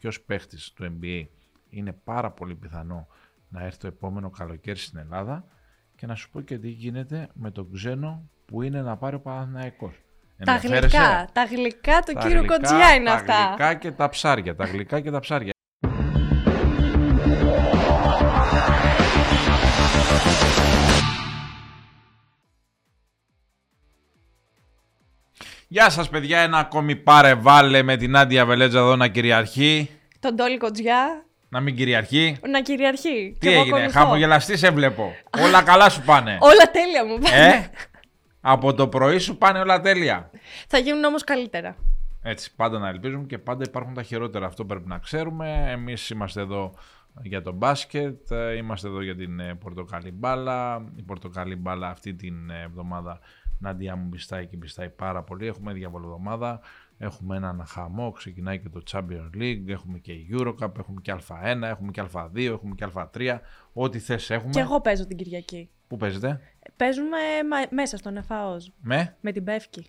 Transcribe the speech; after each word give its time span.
ποιος 0.00 0.20
παίχτης 0.20 0.72
του 0.72 0.98
NBA 1.00 1.26
είναι 1.70 1.92
πάρα 1.92 2.30
πολύ 2.30 2.54
πιθανό 2.54 3.06
να 3.48 3.64
έρθει 3.64 3.78
το 3.78 3.86
επόμενο 3.86 4.30
καλοκαίρι 4.30 4.78
στην 4.78 4.98
Ελλάδα 4.98 5.44
και 5.96 6.06
να 6.06 6.14
σου 6.14 6.30
πω 6.30 6.40
και 6.40 6.58
τι 6.58 6.68
γίνεται 6.68 7.28
με 7.34 7.50
τον 7.50 7.72
ξένο 7.72 8.30
που 8.44 8.62
είναι 8.62 8.82
να 8.82 8.96
πάρει 8.96 9.16
ο 9.16 9.20
Παναθηναϊκός. 9.20 9.94
Τα 10.44 10.56
γλυκά, 10.56 11.28
τα 11.32 11.44
γλυκά 11.44 12.00
του 12.00 12.14
κύριου 12.18 12.44
Κοντζιά 12.44 12.94
είναι 12.94 13.04
τα 13.04 13.14
αυτά. 13.14 13.26
Τα 13.26 13.46
γλυκά 13.46 13.74
και 13.74 13.90
τα 13.92 14.08
ψάρια, 14.08 14.54
τα 14.54 14.64
γλυκά 14.64 15.00
και 15.00 15.10
τα 15.10 15.20
ψάρια. 15.20 15.52
Γεια 25.72 25.90
σας 25.90 26.08
παιδιά, 26.08 26.38
ένα 26.40 26.58
ακόμη 26.58 26.96
πάρε 26.96 27.34
βάλε 27.34 27.82
με 27.82 27.96
την 27.96 28.16
Άντια 28.16 28.46
Βελέτζα 28.46 28.78
εδώ 28.78 28.96
να 28.96 29.08
κυριαρχεί. 29.08 29.90
Τον 30.20 30.36
Τόλι 30.36 30.58
Κοντζιά 30.58 31.24
Να 31.48 31.60
μην 31.60 31.76
κυριαρχεί. 31.76 32.36
να 32.50 32.62
κυριαρχεί. 32.62 33.32
Τι 33.32 33.38
Και 33.38 33.50
εγώ 33.50 33.60
έγινε, 33.60 33.76
ακολουθώ. 33.76 33.98
χαμογελαστή 33.98 34.56
σε 34.56 34.70
βλέπω. 34.70 35.12
όλα 35.44 35.62
καλά 35.62 35.88
σου 35.90 36.02
πάνε. 36.02 36.38
Όλα 36.50 36.70
τέλεια 36.70 37.04
μου 37.06 37.18
πάνε. 37.18 37.46
ε, 37.54 37.66
από 38.40 38.74
το 38.74 38.88
πρωί 38.88 39.18
σου 39.18 39.36
πάνε 39.36 39.58
όλα 39.58 39.80
τέλεια. 39.80 40.30
Θα 40.68 40.78
γίνουν 40.78 41.04
όμως 41.04 41.24
καλύτερα. 41.24 41.76
Έτσι, 42.22 42.54
πάντα 42.56 42.78
να 42.78 42.88
ελπίζουμε 42.88 43.24
και 43.26 43.38
πάντα 43.38 43.64
υπάρχουν 43.68 43.94
τα 43.94 44.02
χειρότερα. 44.02 44.46
Αυτό 44.46 44.64
πρέπει 44.64 44.88
να 44.88 44.98
ξέρουμε. 44.98 45.66
Εμείς 45.70 46.10
είμαστε 46.10 46.40
εδώ 46.40 46.74
για 47.22 47.42
το 47.42 47.52
μπάσκετ, 47.52 48.30
ε, 48.30 48.56
είμαστε 48.56 48.88
εδώ 48.88 49.02
για 49.02 49.16
την 49.16 49.40
ε, 49.40 49.54
πορτοκαλί 49.54 50.10
μπάλα. 50.10 50.84
Η 50.96 51.02
πορτοκαλί 51.02 51.56
μπάλα 51.56 51.88
αυτή 51.88 52.14
την 52.14 52.50
ε, 52.50 52.62
εβδομάδα 52.64 53.20
Νάντια 53.60 53.96
μου 53.96 54.08
πιστάει 54.08 54.46
και 54.46 54.56
πιστάει 54.56 54.88
πάρα 54.90 55.22
πολύ. 55.22 55.46
Έχουμε 55.46 55.72
διαβολοδομάδα, 55.72 56.60
έχουμε 56.98 57.36
έναν 57.36 57.64
χαμό, 57.66 58.10
ξεκινάει 58.10 58.58
και 58.60 58.68
το 58.68 58.82
Champions 58.90 59.36
League, 59.36 59.64
έχουμε 59.68 59.98
και 59.98 60.12
Eurocup, 60.32 60.78
έχουμε 60.78 61.00
και 61.00 61.14
Α1, 61.28 61.62
έχουμε 61.62 61.90
και 61.90 62.02
Α2, 62.12 62.36
έχουμε 62.44 62.74
και 62.74 62.86
Α3. 62.94 63.38
Ό,τι 63.72 63.98
θες 63.98 64.30
έχουμε. 64.30 64.52
Και 64.52 64.60
εγώ 64.60 64.80
παίζω 64.80 65.06
την 65.06 65.16
Κυριακή. 65.16 65.70
Πού 65.88 65.96
παίζετε; 65.96 66.40
Παίζουμε 66.76 67.16
μα- 67.50 67.68
μέσα 67.70 67.96
στον 67.96 68.16
ΕΦΑΟΣ. 68.16 68.72
Με, 68.82 69.16
Με 69.20 69.32
την 69.32 69.44
Πεύκη. 69.44 69.86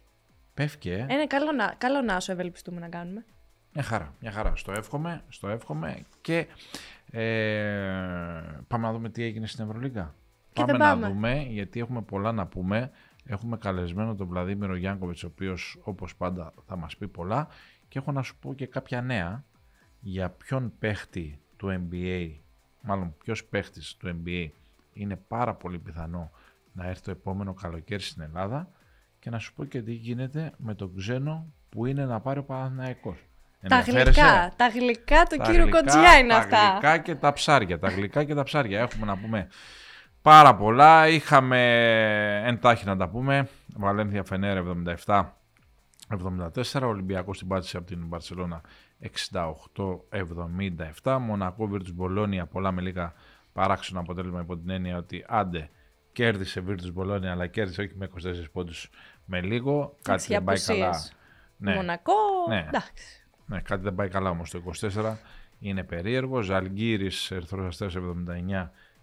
πέφτει 0.53 0.89
ε. 0.89 1.05
Είναι 1.09 1.25
καλό, 1.27 1.51
να, 1.51 1.73
καλό 1.77 2.01
να 2.01 2.19
σου 2.19 2.31
ευελπιστούμε 2.31 2.79
να 2.79 2.87
κάνουμε. 2.89 3.25
Μια 3.73 3.83
χαρά, 3.83 4.15
μια 4.19 4.31
χαρά. 4.31 4.55
Στο 4.55 4.71
εύχομαι, 4.71 5.21
στο 5.29 5.47
εύχομαι 5.49 6.01
και 6.21 6.47
ε, 7.11 7.21
πάμε 8.67 8.87
να 8.87 8.91
δούμε 8.91 9.09
τι 9.09 9.23
έγινε 9.23 9.47
στην 9.47 9.63
Ευρωλίγκα. 9.65 10.15
Και 10.53 10.61
πάμε 10.61 10.71
δεν 10.71 10.81
να 10.81 10.87
πάμε. 10.93 11.07
δούμε, 11.07 11.45
γιατί 11.49 11.79
έχουμε 11.79 12.01
πολλά 12.01 12.31
να 12.31 12.47
πούμε. 12.47 12.91
Έχουμε 13.25 13.57
καλεσμένο 13.57 14.15
τον 14.15 14.27
Βλαδίμηρο 14.27 14.75
Γιάνκοβιτς, 14.75 15.23
ο 15.23 15.27
οποίος 15.27 15.79
όπως 15.83 16.15
πάντα 16.15 16.53
θα 16.67 16.75
μας 16.75 16.97
πει 16.97 17.07
πολλά 17.07 17.47
και 17.87 17.99
έχω 17.99 18.11
να 18.11 18.21
σου 18.21 18.37
πω 18.37 18.53
και 18.53 18.65
κάποια 18.65 19.01
νέα 19.01 19.43
για 19.99 20.29
ποιον 20.29 20.73
παίχτη 20.79 21.39
του 21.57 21.87
NBA, 21.89 22.31
μάλλον 22.81 23.15
ποιος 23.23 23.45
παίχτης 23.45 23.95
του 23.97 24.21
NBA 24.25 24.47
είναι 24.93 25.15
πάρα 25.15 25.53
πολύ 25.53 25.79
πιθανό 25.79 26.31
να 26.73 26.87
έρθει 26.87 27.01
το 27.01 27.11
επόμενο 27.11 27.53
καλοκαίρι 27.53 28.01
στην 28.01 28.21
Ελλάδα 28.21 28.69
και 29.19 29.29
να 29.29 29.39
σου 29.39 29.53
πω 29.53 29.65
και 29.65 29.81
τι 29.81 29.93
γίνεται 29.93 30.51
με 30.57 30.75
τον 30.75 30.95
ξένο 30.97 31.53
που 31.69 31.85
είναι 31.85 32.05
να 32.05 32.19
πάρει 32.19 32.39
ο 32.39 32.43
Παναθηναϊκός. 32.43 33.17
Τα 33.67 33.75
Ενδιαφέρεσαι; 33.75 34.21
γλυκά, 34.21 34.53
τα 34.55 34.67
γλυκά 34.67 35.25
του 35.25 35.37
Τα 35.37 35.43
κύριου 35.43 35.61
γλυκά, 35.61 35.79
Κοντζιά 35.79 36.17
είναι 36.17 36.29
τα 36.29 36.37
αυτά. 36.37 36.69
γλυκά 36.71 36.97
και 36.97 37.15
τα 37.15 37.33
ψάρια. 37.33 37.79
Τα 37.79 37.89
γλυκά 37.89 38.23
και 38.23 38.33
τα 38.33 38.43
ψάρια. 38.43 38.79
Έχουμε 38.79 39.05
να 39.05 39.17
πούμε 39.17 39.47
πάρα 40.21 40.55
πολλά. 40.55 41.07
Είχαμε 41.07 41.59
εντάχει 42.45 42.85
να 42.85 42.97
τα 42.97 43.09
πούμε. 43.09 43.47
Βαλένθια 43.75 44.23
Φενέρ 44.23 44.57
77. 45.05 45.25
74, 46.73 46.81
Ολυμπιακός 46.83 47.37
την 47.37 47.47
πάτησε 47.47 47.77
από 47.77 47.85
την 47.85 48.05
Μπαρσελώνα 48.07 48.61
68-77, 51.03 51.17
Μονακό 51.21 51.69
Virtus 51.73 51.93
Μπολόνια, 51.93 52.45
πολλά 52.45 52.71
με 52.71 52.81
λίγα 52.81 53.13
παράξενο 53.53 53.99
αποτέλεσμα 53.99 54.39
υπό 54.41 54.57
την 54.57 54.69
έννοια 54.69 54.97
ότι 54.97 55.25
άντε 55.27 55.69
κέρδισε 56.11 56.63
Virtus 56.67 56.91
Μπολόνια 56.93 57.31
αλλά 57.31 57.47
κέρδισε 57.47 57.81
όχι 57.81 57.91
με 57.95 58.09
24 58.23 58.27
πόντους 58.51 58.89
με 59.25 59.41
λίγο, 59.41 59.95
κάτι 60.01 60.23
οι 60.23 60.27
δεν 60.27 60.43
πάει 60.43 60.55
απουσίες. 60.55 60.77
καλά. 60.79 60.99
Ναι. 61.57 61.75
Μονακό, 61.75 62.13
Ναι. 62.49 62.65
εντάξει. 62.67 63.25
Ναι, 63.45 63.59
κάτι 63.61 63.81
δεν 63.83 63.95
πάει 63.95 64.07
καλά 64.07 64.29
όμως 64.29 64.49
το 64.49 64.57
24. 64.57 65.17
Είναι 65.59 65.83
περίεργο. 65.83 66.41
Ζαλγκύρης, 66.41 67.31
Ερυθρός 67.31 67.65
Αστέρας 67.67 67.95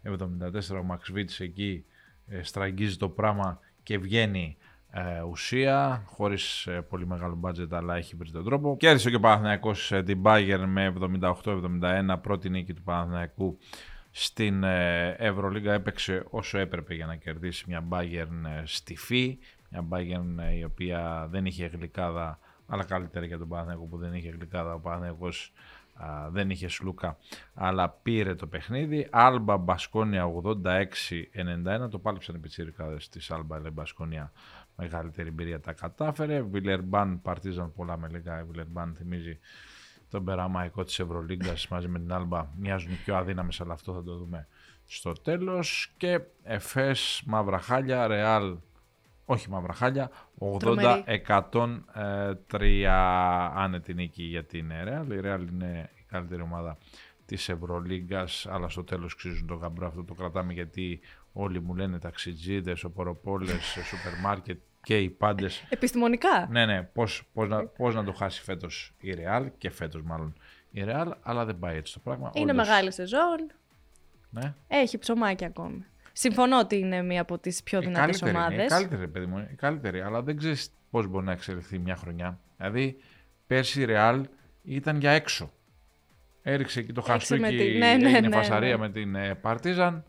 79-74. 0.04 0.78
Ο 0.80 0.82
Μαξβίτης 0.82 1.40
εκεί 1.40 1.84
ε, 2.26 2.42
στραγγίζει 2.42 2.96
το 2.96 3.08
πράγμα 3.08 3.58
και 3.82 3.98
βγαίνει 3.98 4.56
ε, 4.90 5.22
ουσία, 5.22 6.02
χωρίς 6.06 6.66
ε, 6.66 6.80
πολύ 6.80 7.06
μεγάλο 7.06 7.34
μπάτζετ, 7.34 7.74
αλλά 7.74 7.96
έχει 7.96 8.16
βρει 8.16 8.30
τον 8.30 8.44
τρόπο. 8.44 8.76
Κέρδισε 8.76 9.10
και 9.10 9.16
ο 9.16 9.20
Παναθηναϊκός 9.20 9.92
ε, 9.92 10.02
την 10.02 10.22
Bayern 10.24 10.64
με 10.66 10.94
78-71, 11.20 12.16
πρώτη 12.22 12.48
νίκη 12.48 12.74
του 12.74 12.82
Παναθηναϊκού 12.82 13.58
στην 14.10 14.62
ε, 14.62 15.10
Ευρωλίγα 15.18 15.72
έπαιξε 15.72 16.24
όσο 16.30 16.58
έπρεπε 16.58 16.94
για 16.94 17.06
να 17.06 17.16
κερδίσει 17.16 17.64
μια 17.68 17.84
Bayern 17.88 18.60
ε, 18.60 18.62
στιφή, 18.64 19.38
μια 19.70 19.86
Bayern 19.90 20.38
ε, 20.38 20.56
η 20.56 20.64
οποία 20.64 21.28
δεν 21.30 21.46
είχε 21.46 21.66
γλυκάδα, 21.66 22.38
αλλά 22.66 22.84
καλύτερα 22.84 23.26
για 23.26 23.38
τον 23.38 23.48
Παναθηναϊκό 23.48 23.84
που 23.84 23.96
δεν 23.96 24.14
είχε 24.14 24.28
γλυκάδα, 24.28 24.74
ο 24.74 24.78
Παναθηναϊκός 24.78 25.52
α, 25.98 26.30
δεν 26.30 26.50
είχε 26.50 26.68
σλούκα, 26.68 27.16
αλλά 27.54 27.88
πήρε 27.90 28.34
το 28.34 28.46
παιχνίδι. 28.46 29.08
Άλμπα 29.10 29.56
Μπασκόνια 29.56 30.24
86-91, 31.84 31.90
το 31.90 31.98
πάλεψαν 31.98 32.34
οι 32.34 32.38
πιτσιρικάδες 32.38 33.08
της 33.08 33.30
Άλμπα, 33.30 33.56
αλλά 33.56 33.68
η 33.68 33.72
Μπασκόνια 33.72 34.32
μεγαλύτερη 34.76 35.28
εμπειρία 35.28 35.60
τα 35.60 35.72
κατάφερε. 35.72 36.42
Βιλερμπάν 36.42 37.22
Παρτίζαν 37.22 37.72
πολλά 37.72 37.98
με 37.98 38.08
λίγα, 38.08 38.40
η 38.40 38.44
Βιλερμπάν 38.44 38.94
θυμίζει 38.94 39.38
τον 40.10 40.24
περαμαϊκό 40.24 40.84
της 40.84 40.98
Ευρωλίγκας 40.98 41.68
μαζί 41.68 41.88
με 41.88 41.98
την 41.98 42.12
Άλμπα 42.12 42.48
μοιάζουν 42.56 42.98
πιο 43.04 43.16
αδύναμες 43.16 43.60
αλλά 43.60 43.72
αυτό 43.72 43.92
θα 43.92 44.02
το 44.02 44.16
δούμε 44.16 44.48
στο 44.84 45.12
τέλος 45.12 45.92
και 45.96 46.20
Εφές 46.42 47.22
Μαύρα 47.26 47.58
Χάλια 47.58 48.06
Ρεάλ 48.06 48.56
όχι 49.30 49.50
Μαύρα 49.50 49.72
Χάλια 49.72 50.10
Τρομερή. 50.58 51.04
80-103 52.50 52.84
άνετη 53.54 53.94
νίκη 53.94 54.22
για 54.22 54.44
την 54.44 54.72
Ρεάλ 54.84 55.10
η 55.10 55.20
Ρεάλ 55.20 55.48
είναι 55.48 55.90
η 55.94 56.04
καλύτερη 56.08 56.42
ομάδα 56.42 56.78
της 57.26 57.48
Ευρωλίγκας 57.48 58.46
αλλά 58.50 58.68
στο 58.68 58.84
τέλος 58.84 59.14
ξύζουν 59.14 59.46
το 59.46 59.54
γαμπρό 59.54 59.86
αυτό 59.86 60.04
το 60.04 60.14
κρατάμε 60.14 60.52
γιατί 60.52 61.00
όλοι 61.32 61.60
μου 61.60 61.74
λένε 61.74 61.98
ταξιτζίδες, 61.98 62.84
οποροπόλες, 62.84 63.76
σούπερ 63.84 64.20
μάρκετ 64.20 64.58
και 64.82 64.98
οι 64.98 65.10
πάντες 65.10 65.64
Επιστημονικά. 65.68 66.48
ναι, 66.50 66.66
ναι. 66.66 66.82
Πώς, 66.82 67.22
πώς, 67.32 67.48
να, 67.48 67.66
πώς 67.66 67.94
να 67.94 68.04
το 68.04 68.12
χάσει 68.12 68.42
φέτος 68.42 68.94
η 69.00 69.14
Real 69.18 69.46
και 69.58 69.70
φέτος 69.70 70.02
μάλλον 70.02 70.34
η 70.70 70.82
Real, 70.86 71.12
αλλά 71.22 71.44
δεν 71.44 71.58
πάει 71.58 71.76
έτσι 71.76 71.92
το 71.92 72.00
πράγμα. 72.04 72.30
Είναι 72.34 72.52
Όντως, 72.52 72.66
μεγάλη 72.66 72.92
σεζόν. 72.92 73.50
Ναι. 74.30 74.54
Έχει 74.68 74.98
ψωμάκι 74.98 75.44
ακόμη. 75.44 75.84
Συμφωνώ 76.20 76.58
ότι 76.58 76.76
είναι 76.78 77.02
μία 77.02 77.20
από 77.20 77.38
τις 77.38 77.62
πιο 77.62 77.78
Η 77.82 77.84
δυνατές 77.86 78.18
καλύτερη, 78.20 78.30
είναι, 78.30 78.38
η 78.38 78.56
ομάδες. 78.56 78.72
καλύτερη, 78.72 79.08
παιδί 79.08 79.26
μου, 79.26 79.48
η 79.52 79.54
καλύτερη, 79.54 80.00
αλλά 80.00 80.22
δεν 80.22 80.36
ξέρεις 80.36 80.70
πώς 80.90 81.06
μπορεί 81.06 81.24
να 81.24 81.32
εξελιχθεί 81.32 81.78
μια 81.78 81.96
χρονιά. 81.96 82.38
Δηλαδή, 82.56 82.96
πέρσι 83.46 83.82
η 83.82 83.86
Real 83.88 84.22
ήταν 84.62 84.98
για 84.98 85.10
έξω. 85.10 85.52
Έριξε 86.42 86.80
εκεί 86.80 86.92
το 86.92 87.02
Έξω 87.14 87.36
με 87.36 87.46
χαστούκι, 87.46 87.56
τη- 87.64 87.78
ναι, 87.78 87.94
ναι, 87.94 88.06
έγινε 88.08 88.20
ναι, 88.28 88.36
φασαρία 88.36 88.70
ναι. 88.70 88.76
με 88.76 88.90
την 88.90 89.16
Παρτίζαν, 89.40 90.04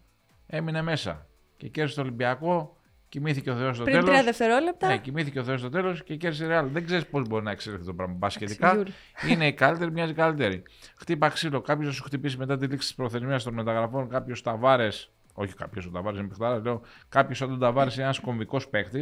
έμεινε 0.48 0.82
μέσα. 0.82 1.28
Και 1.58 1.68
κέρδισε 1.68 1.96
το 1.96 2.02
Ολυμπιακό, 2.02 2.78
κοιμήθηκε 3.10 3.52
ο 3.52 3.56
Θεός 3.56 3.76
στο 3.76 3.84
Πριν 3.84 3.96
τέλος. 3.98 4.10
τρία 4.10 4.24
δευτερόλεπτα. 4.24 4.88
Ναι, 4.88 4.98
κοιμήθηκε 4.98 5.40
ο 5.40 5.44
Θεός 5.44 5.60
στο 5.60 5.70
τέλος 5.70 6.04
και 6.04 6.16
κέρδισε 6.16 6.46
η 6.46 6.48
Real. 6.52 6.66
Δεν 6.72 6.86
ξέρεις 6.86 7.06
πώς 7.06 7.28
μπορεί 7.28 7.44
να 7.44 7.52
εξελιχθεί 7.52 7.86
το 7.86 7.94
πράγμα. 7.94 8.14
Μπασκετικά 8.14 8.74
Γιούρι. 8.74 8.92
είναι 9.30 9.48
η 9.48 9.54
καλύτερη, 9.54 9.92
μοιάζει 9.92 10.14
καλύτερη. 10.14 10.64
Χτύπα 10.98 11.30
ξύλο. 11.30 11.62
Κάποιος 11.62 11.88
να 11.88 11.94
σου 11.94 12.04
χτυπήσει 12.04 12.38
μετά 12.38 12.58
τη 12.58 12.62
λήξη 12.66 12.78
της 12.88 12.96
προθεσμίας 12.96 13.44
των 13.44 13.54
μεταγραφών. 13.54 14.10
Κάποιος 14.10 14.42
Ταβάρες. 14.42 15.12
Όχι 15.34 15.54
κάποιος 15.54 15.86
ο 15.86 15.90
Ταβάρε 15.90 16.18
είναι 16.18 16.28
παιχτάρα. 16.28 16.60
Λέω 16.60 16.82
κάποιος 17.10 17.38
σαν 17.38 17.50
τον 17.50 17.60
Ταβάρε 17.60 17.92
είναι 17.94 18.04
ένας 18.04 18.20
κομβικός 18.20 18.68
παίχτη. 18.68 19.02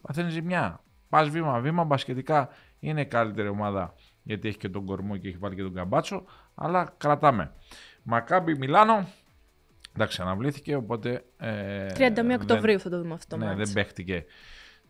Παθαίνει 0.00 0.30
ζημιά. 0.30 0.80
Πας 1.08 1.28
βήμα-βήμα. 1.28 1.84
Μπασχετικά 1.84 2.48
είναι 2.78 3.00
η 3.00 3.06
καλύτερη 3.06 3.48
ομάδα 3.48 3.94
γιατί 4.22 4.48
έχει 4.48 4.58
και 4.58 4.68
τον 4.68 4.84
κορμό 4.84 5.16
και 5.16 5.28
έχει 5.28 5.36
βάλει 5.36 5.54
και 5.54 5.62
τον 5.62 5.74
καμπάτσο. 5.74 6.24
Αλλά 6.54 6.94
κρατάμε. 6.98 7.52
Μακάμπι 8.02 8.56
Μιλάνο. 8.56 9.08
Εντάξει, 9.94 10.22
αναβλήθηκε 10.22 10.74
οπότε. 10.74 11.24
Ε, 11.36 11.86
31 11.86 12.12
δεν- 12.14 12.30
Οκτωβρίου 12.40 12.80
θα 12.80 12.90
το 12.90 12.98
δούμε 13.02 13.14
αυτό 13.14 13.36
το 13.36 13.44
ναι, 13.44 13.54
μάτς. 13.54 13.58
δεν 13.58 13.72
παίχτηκε 13.72 14.24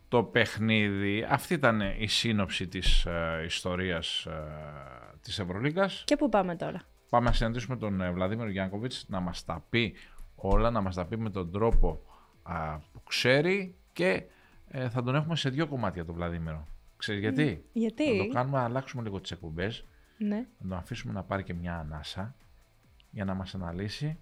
το 0.09 0.23
παιχνίδι. 0.23 1.27
Αυτή 1.31 1.55
ήταν 1.55 1.81
η 1.99 2.07
σύνοψη 2.07 2.69
της 2.69 3.05
ε, 3.07 3.43
ιστορίας 3.45 4.25
ε, 4.27 4.33
της 5.21 5.39
Ευρωλίγκας. 5.39 6.03
Και 6.07 6.17
πού 6.17 6.29
πάμε 6.29 6.57
τώρα; 6.57 6.81
Πάμε 7.11 7.27
να 7.27 7.33
συναντήσουμε 7.33 7.77
τον 7.77 8.01
ε, 8.01 8.11
Βλαδίμιο 8.11 8.49
Γιάνκοβιτς 8.49 9.05
να 9.09 9.21
μας 9.21 9.45
τα 9.45 9.65
πει 9.71 9.95
όλα, 10.49 10.71
να 10.71 10.81
μας 10.81 10.95
τα 10.95 11.05
πει 11.05 11.17
με 11.19 11.31
τον 11.31 11.51
τρόπο 11.53 12.01
α, 12.43 12.79
που 12.79 13.03
ξέρει 13.09 13.75
και 13.93 14.23
ε, 14.69 14.89
θα 14.89 15.03
τον 15.03 15.15
έχουμε 15.15 15.37
σε 15.37 15.51
δύο 15.51 15.67
κομμάτια 15.67 16.05
τον 16.05 16.15
Βλαδίμιο. 16.15 16.67
Ξέρεις 16.97 17.21
γιατί; 17.21 17.65
Γιατί; 17.73 18.17
Να 18.17 18.25
το 18.27 18.33
κάνουμε 18.33 18.59
να 18.59 18.65
αλλάξουμε 18.65 19.03
λίγο 19.03 19.21
τις 19.21 19.31
εκπομπές, 19.31 19.85
Ναι. 20.19 20.37
να 20.59 20.69
τον 20.69 20.79
αφήσουμε 20.79 21.13
να 21.13 21.23
πάρει 21.23 21.43
και 21.43 21.55
μια 21.55 21.77
ανάσα 21.79 22.35
για 23.11 23.25
να 23.25 23.35
μας 23.35 23.55
αναλύσει 23.55 24.19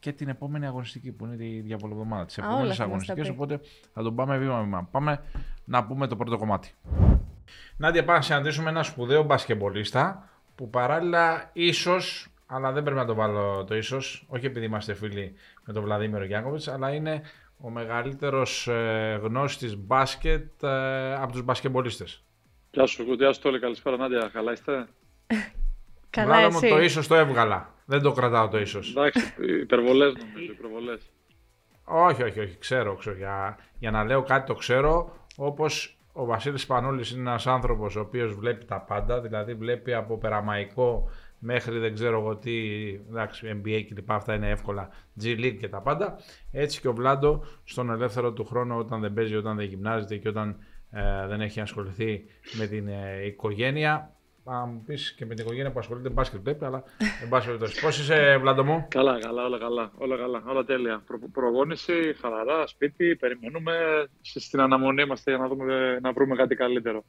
και 0.00 0.12
την 0.12 0.28
επόμενη 0.28 0.66
αγωνιστική 0.66 1.12
που 1.12 1.24
είναι 1.26 1.44
η 1.46 1.60
διαβολοβδομάδα. 1.60 2.24
Τις 2.24 2.38
Α, 2.38 2.44
επόμενες 2.44 2.64
όλα 2.64 2.74
θα 2.74 2.86
μας 2.94 3.06
τα 3.06 3.12
αγωνιστικές. 3.12 3.26
πει. 3.26 3.32
Οπότε 3.32 3.60
θα 3.94 4.02
τον 4.02 4.14
πάμε 4.14 4.38
βήμα-βήμα. 4.38 4.84
Πάμε 4.90 5.22
να 5.64 5.84
πούμε 5.86 6.06
το 6.06 6.16
πρώτο 6.16 6.38
κομμάτι. 6.38 6.74
Νάντια, 7.76 8.04
πάμε 8.04 8.18
να 8.18 8.24
συναντήσουμε 8.24 8.70
ένα 8.70 8.82
σπουδαίο 8.82 9.22
μπασκεμπολίστα, 9.22 10.28
που 10.54 10.70
παράλληλα 10.70 11.50
ίσως, 11.52 12.28
αλλά 12.50 12.72
δεν 12.72 12.82
πρέπει 12.82 12.98
να 12.98 13.06
το 13.06 13.14
βάλω 13.14 13.64
το 13.64 13.76
ίσως, 13.76 14.26
όχι 14.28 14.46
επειδή 14.46 14.66
είμαστε 14.66 14.94
φίλοι 14.94 15.34
με 15.66 15.72
τον 15.72 15.82
Βλαδίμηρο 15.82 16.24
Γιάνκοβιτς, 16.24 16.68
αλλά 16.68 16.94
είναι 16.94 17.22
ο 17.60 17.70
μεγαλύτερος 17.70 18.68
ε, 18.68 19.20
γνώστης 19.22 19.76
μπάσκετ 19.76 20.62
ε, 20.62 21.14
από 21.14 21.32
τους 21.32 21.42
μπασκεμπολίστες. 21.42 22.22
Γεια 22.70 22.86
σου, 22.86 23.02
γεια 23.02 23.32
σου 23.32 23.40
Τόλη, 23.40 23.58
καλησπέρα 23.58 23.96
Νάντια, 23.96 24.30
καλά 24.32 24.52
είστε; 24.52 24.72
Καλά 26.10 26.26
Βλάδα 26.26 26.52
μου 26.52 26.60
το 26.68 26.82
ίσως 26.82 27.06
το 27.06 27.14
έβγαλα, 27.14 27.74
δεν 27.84 28.02
το 28.02 28.12
κρατάω 28.12 28.48
το 28.48 28.58
ίσως. 28.58 28.90
Εντάξει, 28.90 29.34
υπερβολές 29.60 30.14
νομίζω, 30.14 30.52
υπερβολές. 30.52 31.10
όχι, 31.84 32.22
όχι, 32.22 32.40
όχι, 32.40 32.58
ξέρω, 32.58 32.94
ξέρω. 32.94 33.16
Για, 33.16 33.58
για 33.78 33.90
να 33.90 34.04
λέω 34.04 34.22
κάτι 34.22 34.46
το 34.46 34.54
ξέρω, 34.54 35.16
όπως 35.36 35.98
ο 36.12 36.24
Βασίλης 36.24 36.66
Πανούλης 36.66 37.10
είναι 37.10 37.20
ένας 37.20 37.46
άνθρωπος 37.46 37.96
ο 37.96 38.00
οποίος 38.00 38.34
βλέπει 38.34 38.64
τα 38.64 38.80
πάντα, 38.80 39.20
δηλαδή 39.20 39.54
βλέπει 39.54 39.94
από 39.94 40.18
περαμαϊκό 40.18 41.10
μέχρι 41.38 41.78
δεν 41.78 41.94
ξέρω 41.94 42.20
εγώ 42.20 42.36
τι, 42.36 42.52
εντάξει, 43.08 43.60
NBA 43.62 43.84
και 43.86 43.94
λοιπά, 43.94 44.14
αυτά 44.14 44.34
είναι 44.34 44.50
εύκολα, 44.50 44.88
G 45.22 45.24
League 45.24 45.56
και 45.60 45.68
τα 45.68 45.80
πάντα. 45.80 46.18
Έτσι 46.52 46.80
και 46.80 46.88
ο 46.88 46.92
Βλάντο 46.92 47.44
στον 47.64 47.90
ελεύθερο 47.90 48.32
του 48.32 48.44
χρόνο 48.44 48.76
όταν 48.76 49.00
δεν 49.00 49.12
παίζει, 49.12 49.34
όταν 49.36 49.56
δεν 49.56 49.66
γυμνάζεται 49.66 50.16
και 50.16 50.28
όταν 50.28 50.56
ε, 50.90 51.26
δεν 51.26 51.40
έχει 51.40 51.60
ασχοληθεί 51.60 52.24
με 52.58 52.66
την 52.66 52.88
ε, 52.88 53.26
οικογένεια. 53.26 54.12
Θα 54.44 54.66
μου 54.66 54.82
πεις 54.86 55.12
και 55.12 55.26
με 55.26 55.34
την 55.34 55.44
οικογένεια 55.44 55.72
που 55.72 55.78
ασχολείται 55.78 56.08
μπάσκετ 56.08 56.40
βλέπει, 56.42 56.64
αλλά 56.64 56.82
εν 57.22 57.28
πάση 57.28 57.46
περιπτώσει. 57.46 57.80
Πώς 57.80 57.98
είσαι, 57.98 58.36
Βλάντο 58.40 58.64
μου; 58.64 58.86
Καλά, 58.88 59.18
καλά, 59.18 59.44
όλα 59.44 59.58
καλά. 59.58 59.92
Όλα, 59.94 60.16
καλά, 60.16 60.42
όλα 60.46 60.64
τέλεια. 60.64 61.02
Προ, 61.06 61.18
προγόνηση, 61.32 62.14
χαλαρά, 62.20 62.66
σπίτι, 62.66 63.16
περιμένουμε. 63.16 64.06
Στην 64.20 64.60
αναμονή 64.60 65.02
είμαστε 65.02 65.30
για 65.30 65.40
να, 65.40 65.48
δούμε, 65.48 65.98
να 66.02 66.12
βρούμε 66.12 66.36
κάτι 66.36 66.54
καλύτερο. 66.54 67.04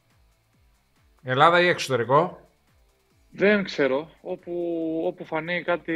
Ελλάδα 1.23 1.61
ή 1.61 1.67
εξωτερικό; 1.67 2.48
Δεν 3.31 3.63
ξέρω. 3.63 4.09
Όπου, 4.21 4.53
όπου 5.05 5.25
φανεί 5.25 5.63
κάτι 5.63 5.93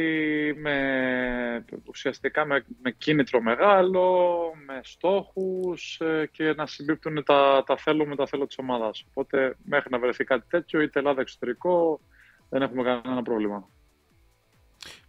με, 0.58 1.64
ουσιαστικά 1.84 2.44
με, 2.44 2.64
με 2.82 2.90
κίνητρο 2.90 3.40
μεγάλο, 3.42 4.38
με 4.66 4.80
στόχους 4.82 6.00
ε, 6.00 6.28
και 6.32 6.54
να 6.56 6.66
συμπίπτουν 6.66 7.24
τα, 7.24 7.62
τα 7.66 7.76
θέλω 7.76 8.06
με 8.06 8.16
τα 8.16 8.26
θέλω 8.26 8.46
της 8.46 8.58
ομάδας. 8.58 9.04
Οπότε 9.08 9.56
μέχρι 9.64 9.90
να 9.90 9.98
βρεθεί 9.98 10.24
κάτι 10.24 10.44
τέτοιο, 10.48 10.80
είτε 10.80 10.98
Ελλάδα 10.98 11.20
εξωτερικό, 11.20 12.00
δεν 12.48 12.62
έχουμε 12.62 12.82
κανένα 12.82 13.22
πρόβλημα. 13.22 13.68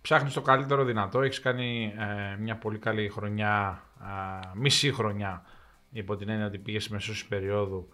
Ψάχνεις 0.01 0.33
το 0.33 0.41
καλύτερο 0.41 0.83
δυνατό. 0.83 1.21
Έχεις 1.21 1.39
κάνει 1.39 1.93
ε, 1.97 2.37
μια 2.39 2.55
πολύ 2.55 2.77
καλή 2.77 3.09
χρονιά, 3.09 3.83
μισή 4.53 4.91
χρονιά, 4.91 5.45
υπό 5.91 6.15
την 6.15 6.29
έννοια 6.29 6.45
ότι 6.45 6.57
πήγες 6.57 6.89
μεσούς 6.89 7.25
περίοδου 7.25 7.89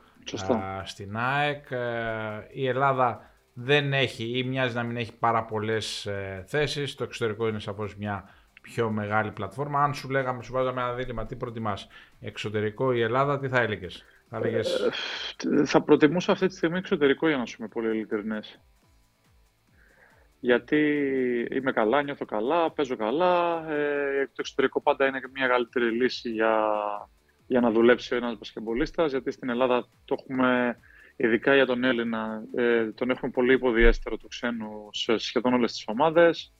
στην 0.83 1.17
ΑΕΚ. 1.17 1.71
Ε, 1.71 2.47
η 2.51 2.67
Ελλάδα 2.67 3.30
δεν 3.53 3.93
έχει 3.93 4.37
ή 4.37 4.43
μοιάζει 4.43 4.75
να 4.75 4.83
μην 4.83 4.97
έχει 4.97 5.17
πάρα 5.17 5.43
πολλές 5.43 6.05
ε, 6.05 6.43
θέσεις. 6.47 6.95
Το 6.95 7.03
εξωτερικό 7.03 7.47
είναι 7.47 7.59
σαφώς 7.59 7.95
μια 7.95 8.29
πιο 8.61 8.89
μεγάλη 8.89 9.31
πλατφόρμα. 9.31 9.83
Αν 9.83 9.93
σου 9.93 10.09
λέγαμε, 10.09 10.43
σου 10.43 10.51
βάζαμε 10.51 10.81
ένα 10.81 10.93
δίλημα, 10.93 11.25
τι 11.25 11.35
προτιμάς, 11.35 11.87
εξωτερικό 12.19 12.93
ή 12.93 13.01
Ελλάδα, 13.01 13.39
τι 13.39 13.47
θα 13.47 13.61
έλεγες; 13.61 14.05
Θα, 14.29 14.37
έλεγες... 14.37 14.93
ε, 15.59 15.65
θα 15.65 15.81
προτιμούσα 15.81 16.31
αυτή 16.31 16.47
τη 16.47 16.55
στιγμή 16.55 16.77
εξωτερικό 16.77 17.27
για 17.27 17.37
να 17.37 17.45
σου 17.45 17.55
είμαι 17.59 17.67
πολύ 17.67 17.87
ειλικρινές. 17.87 18.59
Γιατί 20.43 20.77
είμαι 21.51 21.71
καλά, 21.71 22.03
νιώθω 22.03 22.25
καλά, 22.25 22.71
παίζω 22.71 22.95
καλά. 22.95 23.65
Ε, 23.71 24.25
το 24.25 24.35
εξωτερικό 24.35 24.81
πάντα 24.81 25.05
είναι 25.05 25.21
μια 25.33 25.47
καλύτερη 25.47 25.91
λύση 25.91 26.29
για, 26.29 26.67
για 27.47 27.59
να 27.59 27.71
δουλέψει 27.71 28.15
ένας 28.15 28.37
μπασκεμπολίστας. 28.37 29.11
Γιατί 29.11 29.31
στην 29.31 29.49
Ελλάδα 29.49 29.87
το 30.05 30.15
έχουμε 30.19 30.77
ειδικά 31.15 31.55
για 31.55 31.65
τον 31.65 31.83
Έλληνα, 31.83 32.43
ε, 32.55 32.91
τον 32.91 33.09
έχουμε 33.09 33.31
πολύ 33.31 33.53
υποδιέστερο 33.53 34.17
του 34.17 34.27
ξένου 34.27 34.89
σε 34.91 35.17
σχεδόν 35.17 35.53
όλες 35.53 35.71
τις 35.71 35.83
ομάδες 35.87 36.53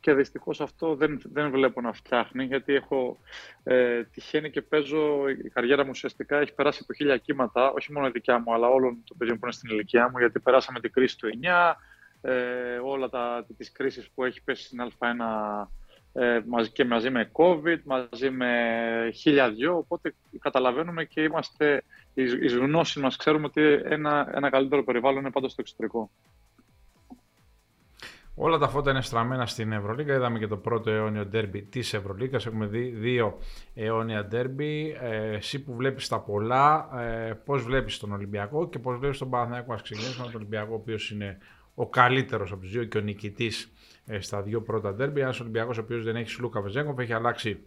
και 0.00 0.14
δυστυχώς 0.14 0.60
αυτό 0.60 0.94
δεν, 0.94 1.20
δεν 1.24 1.50
βλέπω 1.50 1.80
να 1.80 1.92
φτιάχνει 1.92 2.44
γιατί 2.44 2.74
έχω 2.74 3.18
ε, 3.64 4.04
τυχαίνει 4.04 4.50
και 4.50 4.62
παίζω, 4.62 5.28
η 5.28 5.48
καριέρα 5.48 5.82
μου 5.84 5.90
ουσιαστικά 5.92 6.38
έχει 6.38 6.54
περάσει 6.54 6.80
από 6.82 6.92
χίλια 6.92 7.16
κύματα, 7.16 7.70
όχι 7.70 7.92
μόνο 7.92 8.06
η 8.06 8.10
δικιά 8.10 8.38
μου 8.38 8.54
αλλά 8.54 8.68
όλων 8.68 9.02
των 9.04 9.16
παιδιών 9.16 9.38
που 9.38 9.44
είναι 9.44 9.54
στην 9.54 9.70
ηλικία 9.70 10.10
μου 10.10 10.18
γιατί 10.18 10.40
περάσαμε 10.40 10.80
την 10.80 10.92
κρίση 10.92 11.18
του 11.18 11.28
9, 11.42 11.74
ε, 12.20 12.32
όλα 12.84 13.08
τα, 13.08 13.46
τις 13.56 13.72
κρίσεις 13.72 14.10
που 14.14 14.24
έχει 14.24 14.42
πέσει 14.42 14.64
στην 14.64 14.78
Α1 14.98 15.06
ε, 16.12 16.40
μαζί, 16.46 16.70
και 16.70 16.84
μαζί 16.84 17.10
με 17.10 17.30
COVID, 17.32 17.78
μαζί 17.84 18.30
με 18.30 19.10
χίλια 19.14 19.50
δυο, 19.50 19.76
οπότε 19.76 20.14
καταλαβαίνουμε 20.38 21.04
και 21.04 21.22
είμαστε 21.22 21.82
εις 22.22 22.54
γνώση 22.54 23.00
μας, 23.00 23.16
ξέρουμε 23.16 23.46
ότι 23.46 23.62
ένα, 23.84 24.30
ένα 24.34 24.50
καλύτερο 24.50 24.84
περιβάλλον 24.84 25.20
είναι 25.20 25.30
πάντα 25.30 25.48
στο 25.48 25.60
εξωτερικό. 25.60 26.10
Όλα 28.38 28.58
τα 28.58 28.68
φώτα 28.68 28.90
είναι 28.90 29.02
στραμμένα 29.02 29.46
στην 29.46 29.72
Ευρωλίγα. 29.72 30.14
Είδαμε 30.14 30.38
και 30.38 30.46
το 30.46 30.56
πρώτο 30.56 30.90
αιώνιο 30.90 31.26
ντέρμπι 31.26 31.62
της 31.62 31.94
Ευρωλίγας. 31.94 32.46
Έχουμε 32.46 32.66
δει 32.66 32.82
δύο 32.82 33.38
αιώνια 33.74 34.24
ντέρμπι. 34.24 34.96
Ε, 35.00 35.32
εσύ 35.34 35.62
που 35.62 35.74
βλέπεις 35.74 36.08
τα 36.08 36.20
πολλά, 36.20 36.88
ε, 37.00 37.32
πώς 37.44 37.62
βλέπεις 37.62 37.98
τον 37.98 38.12
Ολυμπιακό 38.12 38.68
και 38.68 38.78
πώς 38.78 38.98
βλέπεις 38.98 39.18
τον 39.18 39.30
Παναθηναϊκό; 39.30 39.72
Α 39.72 39.78
ξεκινήσουμε 39.82 40.24
με 40.26 40.32
τον 40.32 40.40
Ολυμπιακό, 40.40 40.72
ο 40.72 40.74
οποίος 40.76 41.10
είναι 41.10 41.38
ο 41.74 41.88
καλύτερος 41.88 42.52
από 42.52 42.60
τους 42.60 42.70
δύο 42.70 42.84
και 42.84 42.98
ο 42.98 43.00
νικητής 43.00 43.72
ε, 44.06 44.20
στα 44.20 44.42
δύο 44.42 44.62
πρώτα 44.62 44.94
ντέρμπι. 44.94 45.20
Ένας 45.20 45.40
Ολυμπιακός 45.40 45.78
ο 45.78 45.80
οποίος 45.80 46.04
δεν 46.04 46.16
έχει 46.16 46.30
Σλούκα 46.30 46.60
Βεζέγκοφ, 46.60 46.98
έχει 46.98 47.12
αλλάξει 47.12 47.60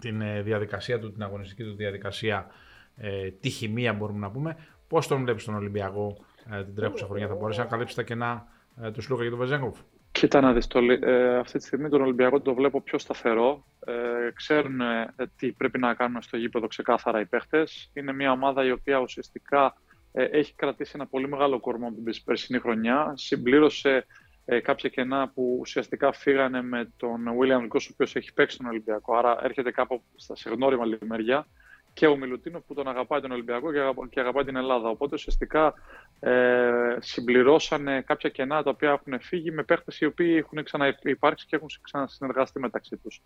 την 0.00 0.20
ε, 0.20 0.42
διαδικασία 0.42 0.98
του, 0.98 1.12
την 1.12 1.22
αγωνιστική 1.22 1.64
του 1.64 1.74
διαδικασία, 1.74 2.46
ε, 2.96 3.30
τη 3.30 3.48
χημεία 3.48 3.92
μπορούμε 3.92 4.18
να 4.18 4.30
πούμε. 4.30 4.56
Πώς 4.88 5.06
τον 5.06 5.22
βλέπεις 5.22 5.44
τον 5.44 5.54
Ολυμπιακό 5.54 6.16
ε, 6.50 6.64
την 6.64 6.74
τρέχουσα 6.74 7.06
χρονιά, 7.06 7.28
θα 7.28 7.34
μπορέσει 7.34 7.58
να 7.58 7.64
καλύψεις 7.64 7.96
τα 7.96 8.02
κενά 8.02 8.46
ε, 8.82 8.90
του 8.90 9.02
Σλούκα 9.02 9.22
και 9.22 9.30
του 9.30 9.36
Βεζέγκοφ; 9.36 9.78
Κοίτα 10.12 10.40
να 10.40 10.52
δεις, 10.52 10.66
ε, 11.00 11.36
αυτή 11.36 11.58
τη 11.58 11.64
στιγμή 11.64 11.88
τον 11.88 12.02
Ολυμπιακό 12.02 12.40
το 12.40 12.54
βλέπω 12.54 12.80
πιο 12.80 12.98
σταθερό. 12.98 13.64
Ε, 13.86 14.30
ξέρουν 14.34 14.80
ε, 14.80 15.14
τι 15.36 15.52
πρέπει 15.52 15.78
να 15.78 15.94
κάνουν 15.94 16.22
στο 16.22 16.36
γήπεδο 16.36 16.66
ξεκάθαρα 16.66 17.20
οι 17.20 17.26
παίχτες. 17.26 17.90
Είναι 17.94 18.12
μια 18.12 18.32
ομάδα 18.32 18.64
η 18.64 18.70
οποία 18.70 18.98
ουσιαστικά 18.98 19.74
ε, 20.12 20.24
έχει 20.24 20.54
κρατήσει 20.54 20.92
ένα 20.94 21.06
πολύ 21.06 21.28
μεγάλο 21.28 21.60
κορμό 21.60 21.86
από 21.86 21.96
την 22.02 22.24
περσινή 22.24 22.58
χρονιά. 22.58 23.12
Συμπλήρωσε 23.16 24.06
ε, 24.44 24.60
κάποια 24.60 24.88
κενά 24.88 25.28
που 25.28 25.56
ουσιαστικά 25.60 26.12
φύγανε 26.12 26.62
με 26.62 26.92
τον 26.96 27.24
William 27.40 27.66
Γκος, 27.66 27.86
ο 27.86 27.90
οποίος 27.92 28.16
έχει 28.16 28.32
παίξει 28.32 28.56
τον 28.56 28.66
Ολυμπιακό. 28.66 29.16
Άρα 29.16 29.38
έρχεται 29.42 29.70
κάπου 29.70 30.02
σε 30.16 30.50
γνώριμα 30.50 30.84
μεριά 31.00 31.46
και 31.94 32.06
ο 32.06 32.16
Μιλουτίνο 32.16 32.60
που 32.66 32.74
τον 32.74 32.88
αγαπάει 32.88 33.20
τον 33.20 33.30
Ολυμπιακό 33.30 33.72
και 34.10 34.20
αγαπάει 34.20 34.44
την 34.44 34.56
Ελλάδα. 34.56 34.88
Οπότε 34.88 35.14
ουσιαστικά 35.14 35.74
ε, 36.20 36.96
συμπληρώσανε 36.98 38.02
κάποια 38.06 38.30
κενά 38.30 38.62
τα 38.62 38.70
οποία 38.70 38.90
έχουν 38.90 39.20
φύγει 39.20 39.50
με 39.50 39.62
παίχτες 39.62 40.00
οι 40.00 40.04
οποίοι 40.04 40.34
έχουν 40.38 40.64
ξαναυπάρξει 40.64 41.46
και 41.46 41.56
έχουν 41.56 41.68
ξανασυνεργαστεί 41.82 42.60
μεταξύ 42.60 42.96
τους. 42.96 43.22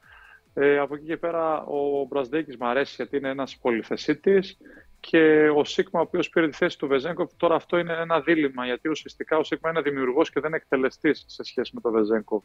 Ε, 0.54 0.78
από 0.78 0.94
εκεί 0.94 1.04
και 1.04 1.16
πέρα 1.16 1.62
ο 1.62 2.04
Μπρασδέκης 2.08 2.56
μου 2.56 2.66
αρέσει 2.66 2.94
γιατί 2.96 3.16
είναι 3.16 3.28
ένας 3.28 3.56
πολυθεσίτης 3.56 4.58
και 5.00 5.48
ο 5.48 5.64
Σίγμα, 5.64 6.00
ο 6.00 6.02
οποίος 6.02 6.28
πήρε 6.28 6.48
τη 6.48 6.56
θέση 6.56 6.78
του 6.78 6.87
Βεζέγκοφ, 6.87 7.30
τώρα 7.37 7.54
αυτό 7.54 7.78
είναι 7.78 7.92
ένα 7.92 8.20
δίλημα, 8.20 8.64
γιατί 8.64 8.88
ουσιαστικά 8.88 9.37
ο 9.37 9.44
Σίγμα 9.44 9.70
είναι 9.70 9.80
δημιουργός 9.80 10.30
και 10.30 10.40
δεν 10.40 10.48
είναι 10.48 10.56
εκτελεστής 10.56 11.25
σε 11.26 11.42
σχέση 11.42 11.75
με 11.75 11.80
τον 11.80 11.92
Βεζέγκοφ. 11.92 12.44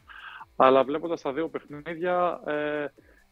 Αλλά 0.56 0.84
βλέποντας 0.84 1.22
τα 1.22 1.34
δύο 1.34 1.48
παιχνίδια, 1.48 2.42
ε, 2.46 2.86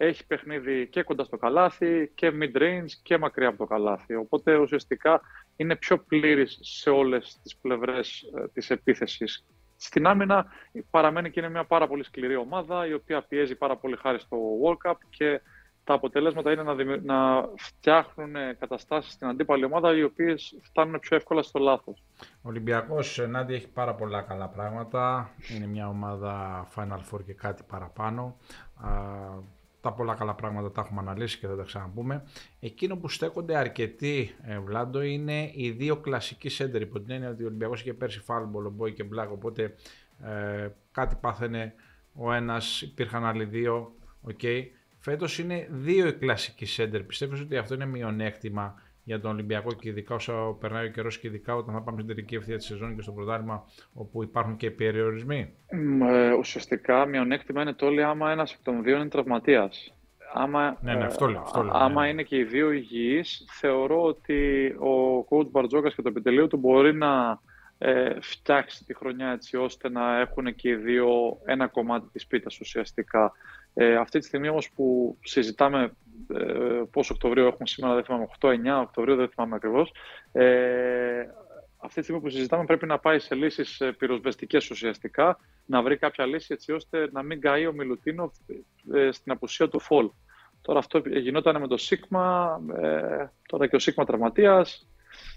έχει 0.05 0.27
παιχνίδι 0.27 0.87
και 0.87 1.03
κοντά 1.03 1.23
στο 1.23 1.37
καλάθι 1.37 2.11
και 2.15 2.31
mid-range 2.41 2.91
και 3.03 3.17
μακριά 3.17 3.47
από 3.47 3.57
το 3.57 3.65
καλάθι. 3.65 4.15
Οπότε 4.15 4.55
ουσιαστικά 4.55 5.21
είναι 5.55 5.75
πιο 5.75 5.97
πλήρης 5.97 6.57
σε 6.61 6.89
όλες 6.89 7.39
τις 7.43 7.55
πλευρές 7.55 8.21
ε, 8.35 8.47
της 8.53 8.69
επίθεσης. 8.69 9.45
Στην 9.77 10.07
άμυνα 10.07 10.45
παραμένει 10.89 11.31
και 11.31 11.39
είναι 11.39 11.49
μια 11.49 11.65
πάρα 11.65 11.87
πολύ 11.87 12.03
σκληρή 12.03 12.35
ομάδα, 12.35 12.87
η 12.87 12.93
οποία 12.93 13.21
πιέζει 13.21 13.55
πάρα 13.55 13.77
πολύ 13.77 13.97
χάρη 13.97 14.19
στο 14.19 14.37
World 14.63 14.89
Cup 14.89 14.95
και 15.09 15.41
τα 15.83 15.93
αποτελέσματα 15.93 16.51
είναι 16.51 16.63
να, 16.63 16.75
να 17.03 17.49
φτιάχνουν 17.57 18.33
καταστάσεις 18.59 19.13
στην 19.13 19.27
αντίπαλη 19.27 19.65
ομάδα 19.65 19.95
οι 19.95 20.03
οποίες 20.03 20.59
φτάνουν 20.61 20.99
πιο 20.99 21.15
εύκολα 21.15 21.41
στο 21.41 21.59
λάθος. 21.59 22.03
Ο 22.19 22.49
Ολυμπιακός 22.49 23.19
ενάντια 23.19 23.55
έχει 23.55 23.67
πάρα 23.69 23.95
πολλά 23.95 24.21
καλά 24.21 24.47
πράγματα. 24.47 25.29
Είναι 25.55 25.65
μια 25.65 25.87
ομάδα 25.87 26.67
Final 26.75 26.99
Four 27.11 27.23
και 27.25 27.33
κάτι 27.33 27.63
παραπάνω. 27.67 28.37
Τα 29.81 29.93
πολλά 29.93 30.13
καλά 30.15 30.33
πράγματα 30.33 30.71
τα 30.71 30.81
έχουμε 30.81 30.99
αναλύσει 30.99 31.39
και 31.39 31.47
θα 31.47 31.55
τα 31.55 31.63
ξαναπούμε. 31.63 32.23
Εκείνο 32.59 32.97
που 32.97 33.09
στέκονται 33.09 33.57
αρκετοί, 33.57 34.35
ε, 34.43 34.59
Βλάντο, 34.59 35.01
είναι 35.01 35.51
οι 35.53 35.69
δύο 35.69 35.97
κλασικοί 35.97 36.49
σέντερ. 36.49 36.81
Υπό 36.81 36.99
την 36.99 37.11
έννοια 37.11 37.29
ότι 37.29 37.43
ο 37.43 37.45
Ολυμπιακός 37.45 37.81
είχε 37.81 37.93
πέρσι 37.93 38.19
Φαλ, 38.19 38.65
Μπολομπόι 38.65 38.93
και 38.93 39.03
Μπλακ, 39.03 39.31
οπότε 39.31 39.75
ε, 40.23 40.67
κάτι 40.91 41.15
πάθαινε 41.21 41.73
ο 42.15 42.33
ένας, 42.33 42.81
υπήρχαν 42.81 43.25
άλλοι 43.25 43.45
δύο, 43.45 43.95
okay. 44.31 44.65
Φέτος 44.99 45.39
είναι 45.39 45.67
δύο 45.71 46.07
οι 46.07 46.13
κλασικοί 46.13 46.65
σέντερ. 46.65 47.03
Πιστεύεις 47.03 47.39
ότι 47.39 47.57
αυτό 47.57 47.73
είναι 47.73 47.85
μειονέκτημα 47.85 48.81
για 49.03 49.19
τον 49.19 49.31
Ολυμπιακό 49.31 49.73
και 49.73 49.89
ειδικά 49.89 50.15
όσο 50.15 50.57
περνάει 50.59 50.85
ο 50.85 50.89
καιρός 50.89 51.19
και 51.19 51.27
ειδικά 51.27 51.55
όταν 51.55 51.73
θα 51.73 51.81
πάμε 51.81 52.01
στην 52.01 52.15
τελική 52.15 52.35
ευθεία 52.35 52.57
της 52.57 52.65
σεζόν 52.65 52.95
και 52.95 53.01
στο 53.01 53.11
πρωτάθλημα 53.11 53.65
όπου 53.93 54.23
υπάρχουν 54.23 54.57
και 54.57 54.71
περιορισμοί. 54.71 55.53
Ε, 56.09 56.31
ουσιαστικά 56.31 57.05
μειονέκτημα 57.05 57.61
είναι 57.61 57.73
το 57.73 57.85
όλοι 57.85 58.03
άμα 58.03 58.31
ένας 58.31 58.53
εκ 58.53 58.59
των 58.63 58.83
δύο 58.83 58.95
είναι 58.95 59.09
τραυματίας. 59.09 59.93
Άμα, 60.33 60.77
ναι, 60.81 60.93
ναι, 60.93 61.03
αυτό 61.03 61.27
λέω, 61.27 61.41
αυτό 61.41 61.63
λέω, 61.63 61.73
άμα 61.75 62.01
ναι. 62.01 62.09
είναι 62.09 62.23
και 62.23 62.37
οι 62.37 62.43
δύο 62.43 62.71
υγιείς, 62.71 63.45
θεωρώ 63.59 64.03
ότι 64.03 64.65
ο 64.67 65.25
coach 65.29 65.49
Μπαρτζόκας 65.51 65.95
και 65.95 66.01
το 66.01 66.09
επιτελείο 66.09 66.47
του 66.47 66.57
μπορεί 66.57 66.93
να 66.93 67.39
ε, 67.77 68.17
φτιάξει 68.21 68.85
τη 68.85 68.93
χρονιά 68.93 69.31
έτσι 69.31 69.57
ώστε 69.57 69.89
να 69.89 70.19
έχουν 70.19 70.55
και 70.55 70.69
οι 70.69 70.75
δύο 70.75 71.09
ένα 71.45 71.67
κομμάτι 71.67 72.07
της 72.11 72.27
πίτας 72.27 72.59
ουσιαστικά. 72.59 73.31
Ε, 73.73 73.95
αυτή 73.95 74.19
τη 74.19 74.25
στιγμή 74.25 74.49
όμως 74.49 74.71
που 74.71 75.17
συζητάμε 75.23 75.83
ε, 75.83 75.89
πόσο 76.91 77.13
Οκτωβρίου 77.13 77.45
έχουμε 77.45 77.67
σήμερα, 77.67 77.93
δεν 77.93 78.03
θυμάμαι, 78.03 78.27
8-9 78.39 78.81
Οκτωβρίου, 78.81 79.15
δεν 79.15 79.29
θυμάμαι 79.29 79.55
ακριβώς, 79.55 79.91
ε, 80.31 81.25
αυτή 81.83 81.95
τη 81.95 82.01
στιγμή 82.01 82.21
που 82.21 82.29
συζητάμε 82.29 82.65
πρέπει 82.65 82.85
να 82.85 82.99
πάει 82.99 83.19
σε 83.19 83.35
λύσεις 83.35 83.79
ε, 83.79 83.91
πυροσβεστικές 83.91 84.69
ουσιαστικά, 84.69 85.39
να 85.65 85.81
βρει 85.81 85.97
κάποια 85.97 86.25
λύση 86.25 86.53
έτσι 86.53 86.71
ώστε 86.71 87.09
να 87.11 87.23
μην 87.23 87.41
καεί 87.41 87.65
ο 87.65 87.73
Μιλουτίνο 87.73 88.31
ε, 88.93 89.11
στην 89.11 89.31
απουσία 89.31 89.67
του 89.67 89.79
φολ. 89.79 90.09
Τώρα 90.61 90.79
αυτό 90.79 91.01
γινόταν 91.05 91.61
με 91.61 91.67
το 91.67 91.77
Σίγμα, 91.77 92.59
ε, 92.81 93.25
τώρα 93.47 93.67
και 93.67 93.75
ο 93.75 93.79
Σίγμα 93.79 94.05
τραυματίας, 94.05 94.85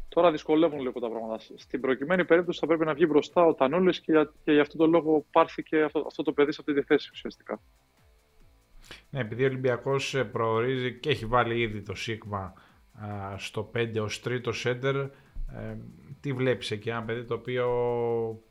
Τώρα 0.09 0.31
δυσκολεύουν 0.31 0.81
λίγο 0.81 1.01
τα 1.01 1.09
πράγματα. 1.09 1.45
Στην 1.55 1.81
προκειμένη 1.81 2.25
περίπτωση 2.25 2.59
θα 2.59 2.67
πρέπει 2.67 2.85
να 2.85 2.95
βγει 2.95 3.07
μπροστά 3.09 3.45
ο 3.45 3.55
Τανούλης 3.55 4.01
και, 4.01 4.13
για, 4.13 4.33
και 4.45 4.53
για 4.53 4.61
αυτόν 4.61 4.79
τον 4.79 4.91
λόγο 4.91 5.25
πάρθηκε 5.33 5.83
αυτό, 5.83 6.05
αυτό 6.07 6.23
το 6.23 6.33
παιδί 6.33 6.53
σε 6.53 6.59
αυτή 6.61 6.75
τη 6.75 6.83
θέση 6.83 7.11
ουσιαστικά. 7.13 7.61
Ναι, 9.15 9.21
επειδή 9.21 9.43
ο 9.43 9.47
Ολυμπιακός 9.47 10.15
ε, 10.15 10.25
προορίζει 10.25 10.95
και 10.95 11.11
έχει 11.11 11.27
βάλει 11.27 11.61
ήδη 11.61 11.81
το 11.81 11.95
Σίγμα 11.95 12.55
στο 13.37 13.71
5 13.75 13.99
ως 14.01 14.21
τρίτο 14.21 14.53
σέντερ, 14.53 14.97
ε, 14.97 15.09
τι 16.21 16.33
βλέπεις 16.33 16.71
εκεί, 16.71 16.89
ένα 16.89 17.03
παιδί 17.03 17.25
το 17.25 17.35
οποίο 17.35 17.67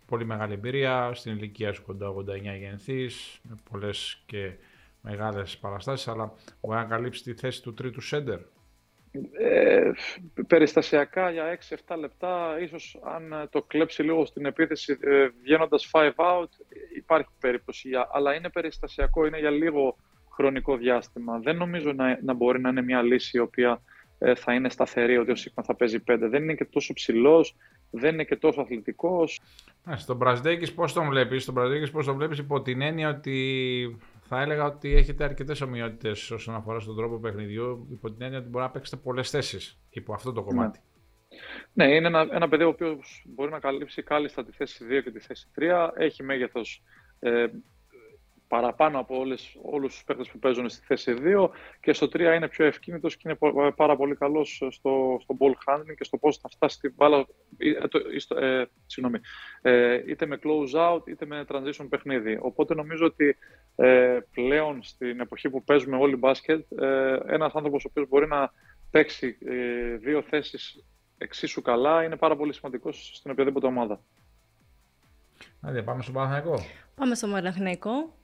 πολύ 0.05 0.25
μεγάλη 0.25 0.53
εμπειρία, 0.53 1.11
στην 1.13 1.35
ηλικία 1.35 1.73
σου 1.73 1.83
κοντά 1.83 2.07
89 2.07 2.57
γεννηθείς, 2.59 3.39
με 3.43 3.55
πολλές 3.71 4.23
και 4.25 4.51
μεγάλες 5.01 5.57
παραστάσεις, 5.57 6.07
αλλά 6.07 6.33
μπορεί 6.61 6.77
να 6.77 6.85
καλύψεις 6.85 7.23
τη 7.23 7.33
θέση 7.33 7.61
του 7.61 7.73
τρίτου 7.73 8.01
σέντερ; 8.01 8.39
Ε, 9.39 9.91
περιστασιακά 10.47 11.31
για 11.31 11.45
6-7 11.45 11.95
λεπτά, 11.99 12.59
ίσως 12.59 12.99
αν 13.03 13.47
το 13.51 13.61
κλέψει 13.61 14.03
λίγο 14.03 14.25
στην 14.25 14.45
επίθεση 14.45 14.97
ε, 15.01 15.27
βγαίνοντας 15.41 15.89
5 15.91 16.11
out, 16.15 16.49
υπάρχει 16.97 17.29
περίπτωση, 17.39 17.89
αλλά 18.11 18.33
είναι 18.35 18.49
περιστασιακό, 18.49 19.25
είναι 19.25 19.39
για 19.39 19.51
λίγο 19.51 19.97
χρονικό 20.33 20.77
διάστημα. 20.77 21.39
Δεν 21.39 21.55
νομίζω 21.55 21.93
να, 21.93 22.19
να 22.23 22.33
μπορεί 22.33 22.61
να 22.61 22.69
είναι 22.69 22.81
μια 22.81 23.01
λύση 23.01 23.37
η 23.37 23.39
οποία 23.39 23.81
ε, 24.17 24.35
θα 24.35 24.53
είναι 24.53 24.69
σταθερή, 24.69 25.17
ότι 25.17 25.31
ο 25.31 25.35
Σίγμα 25.35 25.63
θα 25.63 25.75
παίζει 25.75 26.03
5. 26.07 26.17
Δεν 26.19 26.43
είναι 26.43 26.53
και 26.53 26.65
τόσο 26.65 26.93
ψηλός, 26.93 27.55
δεν 27.89 28.13
είναι 28.13 28.23
και 28.23 28.35
τόσο 28.35 28.61
αθλητικός. 28.61 29.41
Στον 29.95 30.17
Μπραζδέκης, 30.17 30.73
πώς 30.73 30.93
τον 30.93 31.09
βλέπεις, 31.09 31.41
στον 31.41 31.53
Μπραζδέκης, 31.53 31.91
πώς 31.91 32.05
τον 32.05 32.15
βλέπεις 32.15 32.37
υπό 32.37 32.61
την 32.61 32.81
έννοια 32.81 33.09
ότι 33.09 33.99
θα 34.21 34.41
έλεγα 34.41 34.65
ότι 34.65 34.95
έχετε 34.95 35.23
αρκετές 35.23 35.61
ομοιότητες 35.61 36.31
όσον 36.31 36.55
αφορά 36.55 36.79
στον 36.79 36.95
τρόπο 36.95 37.19
παιχνιδιού, 37.19 37.87
υπό 37.91 38.11
την 38.11 38.21
έννοια 38.21 38.39
ότι 38.39 38.49
μπορεί 38.49 38.63
να 38.63 38.71
παίξετε 38.71 39.01
πολλές 39.03 39.29
θέσεις 39.29 39.79
υπό 39.89 40.13
αυτό 40.13 40.31
το 40.31 40.43
κομμάτι. 40.43 40.79
Ναι, 41.73 41.85
ναι 41.85 41.95
είναι 41.95 42.07
ένα, 42.07 42.27
ένα 42.31 42.49
παιδί 42.49 42.63
ο 42.63 42.67
οποίος 42.67 43.25
μπορεί 43.27 43.51
να 43.51 43.59
καλύψει 43.59 44.03
κάλλιστα 44.03 44.45
τη 44.45 44.51
θέση 44.51 44.85
2 44.89 45.03
και 45.03 45.11
τη 45.11 45.19
θέση 45.19 45.47
3. 45.59 45.89
Έχει 45.95 46.23
μέγεθος 46.23 46.83
ε, 47.19 47.47
παραπάνω 48.53 48.99
από 48.99 49.19
όλες, 49.19 49.57
όλους 49.61 49.93
τους 49.93 50.03
παίκτες 50.03 50.29
που 50.29 50.39
παίζουν 50.39 50.69
στη 50.69 50.85
θέση 50.85 51.13
2 51.19 51.49
και 51.79 51.93
στο 51.93 52.05
3 52.05 52.19
είναι 52.35 52.47
πιο 52.47 52.65
ευκίνητος 52.65 53.17
και 53.17 53.29
είναι 53.29 53.71
πάρα 53.71 53.95
πολύ 53.95 54.15
καλός 54.15 54.61
στο, 54.69 55.17
στο 55.21 55.37
ball 55.39 55.51
handling 55.65 55.95
και 55.97 56.03
στο 56.03 56.17
πώς 56.17 56.37
θα 56.37 56.49
φτάσει 56.49 56.79
την 56.79 56.93
μπάλα 56.95 57.25
ε, 57.57 57.69
ε, 58.45 58.65
συγγνώμη, 58.85 59.19
ε, 59.61 60.03
είτε 60.07 60.25
με 60.25 60.39
close 60.43 60.93
out 60.93 61.07
είτε 61.07 61.25
με 61.25 61.45
transition 61.47 61.85
παιχνίδι. 61.89 62.37
Οπότε 62.41 62.75
νομίζω 62.75 63.05
ότι 63.05 63.37
ε, 63.75 64.19
πλέον 64.33 64.83
στην 64.83 65.19
εποχή 65.19 65.49
που 65.49 65.63
παίζουμε 65.63 65.97
όλοι 65.97 66.15
μπάσκετ 66.15 66.71
ε, 66.71 67.17
ένας 67.25 67.53
άνθρωπος 67.53 67.85
ο 67.85 67.87
οποίος 67.89 68.07
μπορεί 68.07 68.27
να 68.27 68.51
παίξει 68.91 69.37
ε, 69.45 69.95
δύο 69.97 70.21
θέσεις 70.21 70.83
εξίσου 71.17 71.61
καλά 71.61 72.03
είναι 72.03 72.15
πάρα 72.15 72.35
πολύ 72.35 72.53
σημαντικός 72.53 73.11
στην 73.13 73.31
οποιαδήποτε 73.31 73.67
ομάδα. 73.67 74.01
Άντε, 75.61 75.81
πάμε 75.81 76.01
στον 76.01 76.13
Παναθηναϊκό. 76.13 76.63
Πάμε 76.95 77.15
στον 77.15 77.31
Παναθηναϊκό. 77.31 78.21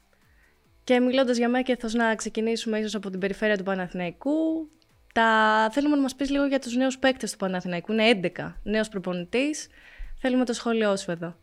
Και 0.89 0.99
μιλώντας 0.99 1.37
για 1.37 1.49
μέκεθο, 1.49 1.87
να 1.91 2.15
ξεκινήσουμε 2.15 2.77
ίσως 2.79 2.95
από 2.95 3.09
την 3.09 3.19
περιφέρεια 3.19 3.57
του 3.57 3.63
Παναθηναϊκού. 3.63 4.69
Τα... 5.13 5.69
Θέλουμε 5.71 5.95
να 5.95 6.01
μας 6.01 6.15
πεις 6.15 6.29
λίγο 6.29 6.45
για 6.45 6.59
τους 6.59 6.75
νέους 6.75 6.99
παίκτες 6.99 7.31
του 7.31 7.37
Παναθηναϊκού. 7.37 7.93
Είναι 7.93 8.19
11 8.37 8.53
νέος 8.63 8.89
προπονητής. 8.89 9.69
Θέλουμε 10.19 10.45
το 10.45 10.53
σχόλιο 10.53 10.95
σου 10.95 11.11
εδώ. 11.11 11.35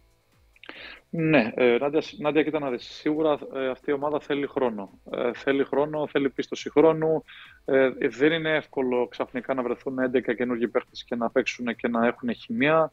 Ναι, 1.10 1.52
ε, 1.54 1.76
Νάντια, 1.80 2.02
Νάντια, 2.18 2.42
κοίτα 2.42 2.58
να 2.58 2.70
δεις. 2.70 2.84
Σίγουρα 2.84 3.38
ε, 3.54 3.68
αυτή 3.68 3.90
η 3.90 3.92
ομάδα 3.92 4.20
θέλει 4.20 4.46
χρόνο. 4.46 4.90
Ε, 5.10 5.30
θέλει 5.34 5.64
χρόνο, 5.64 6.06
θέλει 6.06 6.30
πίστοση 6.30 6.70
χρόνου. 6.70 7.24
Ε, 7.64 7.90
δεν 8.08 8.32
είναι 8.32 8.56
εύκολο 8.56 9.08
ξαφνικά 9.08 9.54
να 9.54 9.62
βρεθούν 9.62 9.96
11 10.14 10.34
καινούργιοι 10.36 10.68
παίχτες 10.68 11.04
και 11.04 11.14
να 11.14 11.30
παίξουν 11.30 11.76
και 11.76 11.88
να 11.88 12.06
έχουν 12.06 12.34
χημεία. 12.34 12.92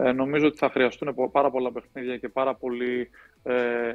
Ε, 0.00 0.12
νομίζω 0.12 0.46
ότι 0.46 0.56
θα 0.56 0.70
χρειαστούν 0.70 1.14
πάρα 1.32 1.50
πολλά 1.50 1.72
παιχνίδια 1.72 2.16
και 2.16 2.28
πάρα, 2.28 2.54
πολύ, 2.54 3.10
ε, 3.42 3.92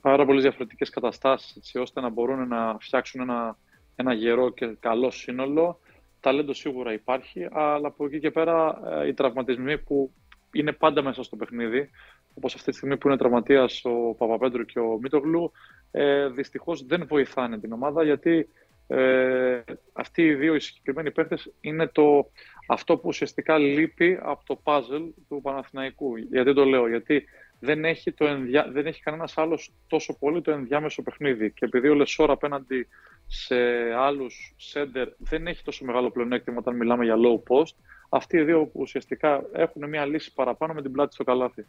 πάρα 0.00 0.24
πολλές 0.24 0.42
διαφορετικές 0.42 0.90
καταστάσεις 0.90 1.56
έτσι, 1.56 1.78
ώστε 1.78 2.00
να 2.00 2.08
μπορούν 2.08 2.48
να 2.48 2.76
φτιάξουν 2.80 3.20
ένα, 3.20 3.58
ένα 3.96 4.12
γερό 4.12 4.50
και 4.50 4.76
καλό 4.80 5.10
σύνολο. 5.10 5.78
Ταλέντο 6.20 6.52
σίγουρα 6.52 6.92
υπάρχει, 6.92 7.48
αλλά 7.52 7.88
από 7.88 8.04
εκεί 8.04 8.20
και 8.20 8.30
πέρα 8.30 8.80
ε, 9.02 9.06
οι 9.06 9.14
τραυματισμοί 9.14 9.78
που 9.78 10.12
είναι 10.52 10.72
πάντα 10.72 11.02
μέσα 11.02 11.22
στο 11.22 11.36
παιχνίδι, 11.36 11.90
όπως 12.34 12.54
αυτή 12.54 12.70
τη 12.70 12.76
στιγμή 12.76 12.96
που 12.96 13.08
είναι 13.08 13.16
τραυματίας 13.16 13.84
ο 13.84 14.14
Παπαπέντρου 14.14 14.64
και 14.64 14.78
ο 14.78 14.98
Μίτογλου, 15.02 15.52
ε, 15.90 16.28
δυστυχώς 16.28 16.86
δεν 16.86 17.06
βοηθάνε 17.06 17.58
την 17.58 17.72
ομάδα 17.72 18.04
γιατί 18.04 18.48
ε, 18.86 19.62
αυτοί 19.92 20.22
οι 20.22 20.34
δύο 20.34 20.54
οι 20.54 20.60
συγκεκριμένοι 20.60 21.10
παίχτες 21.10 21.52
είναι 21.60 21.86
το, 21.86 22.30
αυτό 22.66 22.96
που 22.96 23.08
ουσιαστικά 23.08 23.58
λείπει 23.58 24.18
από 24.22 24.44
το 24.46 24.60
puzzle 24.64 25.10
του 25.28 25.40
Παναθηναϊκού. 25.42 26.16
Γιατί 26.16 26.54
το 26.54 26.64
λέω, 26.64 26.88
γιατί 26.88 27.24
δεν 27.58 27.84
έχει, 27.84 28.12
το 28.12 28.26
ενδια... 28.26 28.68
δεν 28.72 28.86
έχει 28.86 29.02
κανένας 29.02 29.38
άλλος 29.38 29.72
τόσο 29.86 30.18
πολύ 30.18 30.40
το 30.40 30.50
ενδιάμεσο 30.50 31.02
παιχνίδι. 31.02 31.52
Και 31.52 31.64
επειδή 31.64 31.88
ο 31.88 31.94
Λεσόρ 31.94 32.30
απέναντι 32.30 32.88
σε 33.26 33.56
άλλους 33.94 34.54
σέντερ 34.56 35.08
δεν 35.18 35.46
έχει 35.46 35.62
τόσο 35.62 35.84
μεγάλο 35.84 36.10
πλεονέκτημα 36.10 36.58
όταν 36.58 36.76
μιλάμε 36.76 37.04
για 37.04 37.16
low 37.16 37.36
post, 37.52 37.74
αυτοί 38.08 38.36
οι 38.36 38.42
δύο 38.42 38.66
που 38.66 38.80
ουσιαστικά 38.80 39.44
έχουν 39.52 39.88
μια 39.88 40.06
λύση 40.06 40.34
παραπάνω 40.34 40.72
με 40.72 40.82
την 40.82 40.92
πλάτη 40.92 41.14
στο 41.14 41.24
καλάθι. 41.24 41.66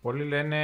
Πολλοί 0.00 0.24
λένε 0.24 0.58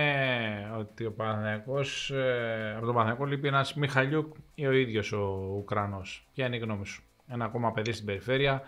ότι 0.78 1.04
ο 1.04 1.12
Παναθηναϊκός, 1.12 2.10
ε, 2.10 2.72
από 2.76 2.84
τον 2.84 2.94
Παναθηναϊκό 2.94 3.24
λείπει 3.24 3.48
ένας 3.48 3.74
Μιχαλιούκ 3.74 4.34
ή 4.54 4.66
ο 4.66 4.72
ίδιος 4.72 5.12
ο 5.12 5.54
Ουκρανός. 5.56 6.28
Ποια 6.34 6.46
είναι 6.46 6.56
η 6.56 6.58
γνώμη 6.58 6.86
σου; 6.86 7.02
Ένα 7.28 7.44
ακόμα 7.44 7.72
παιδί 7.72 7.92
στην 7.92 8.06
περιφέρεια, 8.06 8.62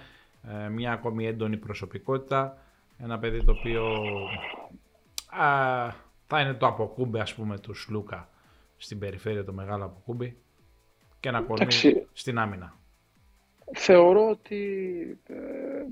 ε, 0.64 0.68
μια 0.68 0.92
ακόμη 0.92 1.26
έντονη 1.26 1.56
προσωπικότητα, 1.56 2.58
ένα 2.98 3.18
παιδί 3.18 3.44
το 3.44 3.52
οποίο 3.52 3.84
α, 5.30 5.46
θα 6.26 6.40
είναι 6.40 6.54
το 6.54 6.66
αποκούμπε 6.66 7.20
ας 7.20 7.34
πούμε 7.34 7.58
του 7.58 7.74
Σλούκα 7.74 8.28
στην 8.76 8.98
περιφέρεια, 8.98 9.44
το 9.44 9.52
μεγάλο 9.52 9.84
αποκούμπι 9.84 10.36
και 11.20 11.28
ένα 11.28 11.40
κορμί 11.40 11.72
στην 12.12 12.38
άμυνα. 12.38 12.74
Θεωρώ 13.74 14.28
ότι 14.28 15.18
ε, 15.26 15.34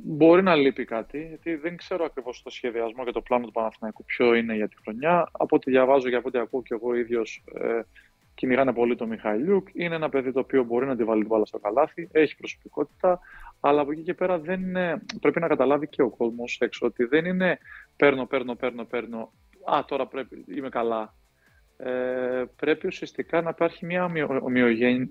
μπορεί 0.04 0.42
να 0.42 0.54
λείπει 0.54 0.84
κάτι, 0.84 1.26
γιατί 1.28 1.54
δεν 1.54 1.76
ξέρω 1.76 2.04
ακριβώς 2.04 2.42
το 2.42 2.50
σχεδιασμό 2.50 3.04
και 3.04 3.10
το 3.10 3.20
πλάνο 3.20 3.46
του 3.46 3.52
Παναθηναϊκού 3.52 4.04
ποιο 4.04 4.34
είναι 4.34 4.54
για 4.54 4.68
τη 4.68 4.76
χρονιά. 4.76 5.28
Από 5.32 5.56
ό,τι 5.56 5.70
διαβάζω 5.70 6.08
και 6.08 6.16
από 6.16 6.28
ό,τι 6.28 6.38
ακούω 6.38 6.62
και 6.62 6.74
εγώ 6.74 6.94
ίδιος 6.94 7.44
ε, 7.54 7.80
κυνηγάνε 8.34 8.72
πολύ 8.72 8.96
τον 8.96 9.08
Μιχαηλιούκ. 9.08 9.68
Είναι 9.72 9.94
ένα 9.94 10.08
παιδί 10.08 10.32
το 10.32 10.40
οποίο 10.40 10.64
μπορεί 10.64 10.86
να 10.86 10.96
τη 10.96 11.04
βάλει 11.04 11.20
την 11.20 11.28
μπάλα 11.28 11.44
στο 11.44 11.58
καλάθι, 11.58 12.08
έχει 12.12 12.36
προσωπικότητα, 12.36 13.20
αλλά 13.60 13.80
από 13.80 13.92
εκεί 13.92 14.02
και 14.02 14.14
πέρα 14.14 14.38
δεν 14.38 14.60
είναι, 14.60 15.02
πρέπει 15.20 15.40
να 15.40 15.48
καταλάβει 15.48 15.88
και 15.88 16.02
ο 16.02 16.10
κόσμος 16.10 16.58
έξω 16.60 16.86
ότι 16.86 17.04
δεν 17.04 17.24
είναι 17.24 17.58
παίρνω, 17.96 18.26
παίρνω, 18.26 18.54
παίρνω, 18.54 18.84
παίρνω. 18.84 19.32
Α, 19.64 19.84
τώρα 19.86 20.06
πρέπει, 20.06 20.44
είμαι 20.56 20.68
καλά. 20.68 21.14
Ε, 21.76 22.44
πρέπει 22.56 22.86
ουσιαστικά 22.86 23.42
να 23.42 23.50
υπάρχει 23.50 23.86
μια 23.86 24.10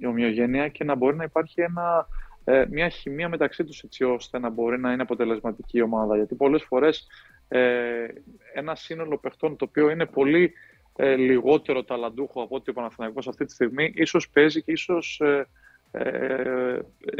ομοιογένεια 0.01 0.67
και 0.67 0.83
να 0.83 0.95
μπορεί 0.95 1.15
να 1.15 1.23
υπάρχει 1.23 1.61
ένα, 1.61 2.07
ε, 2.43 2.65
μια 2.69 2.89
χημεία 2.89 3.29
μεταξύ 3.29 3.63
τους 3.63 3.83
έτσι 3.83 4.03
ώστε 4.03 4.39
να 4.39 4.49
μπορεί 4.49 4.79
να 4.79 4.91
είναι 4.91 5.01
αποτελεσματική 5.01 5.77
η 5.77 5.81
ομάδα. 5.81 6.15
Γιατί 6.15 6.35
πολλές 6.35 6.63
φορές 6.63 7.07
ε, 7.47 8.07
ένα 8.53 8.75
σύνολο 8.75 9.17
παιχτών 9.17 9.55
το 9.55 9.65
οποίο 9.69 9.89
είναι 9.89 10.05
πολύ 10.05 10.53
ε, 10.95 11.15
λιγότερο 11.15 11.83
ταλαντούχο 11.83 12.41
από 12.41 12.55
ό,τι 12.55 12.69
ο 12.69 12.73
Παναθηναϊκός 12.73 13.27
αυτή 13.27 13.45
τη 13.45 13.53
στιγμή, 13.53 13.91
ίσως 13.95 14.29
παίζει 14.29 14.63
και 14.63 14.71
ίσως 14.71 15.19
ε, 15.19 15.47
ε, 15.95 16.79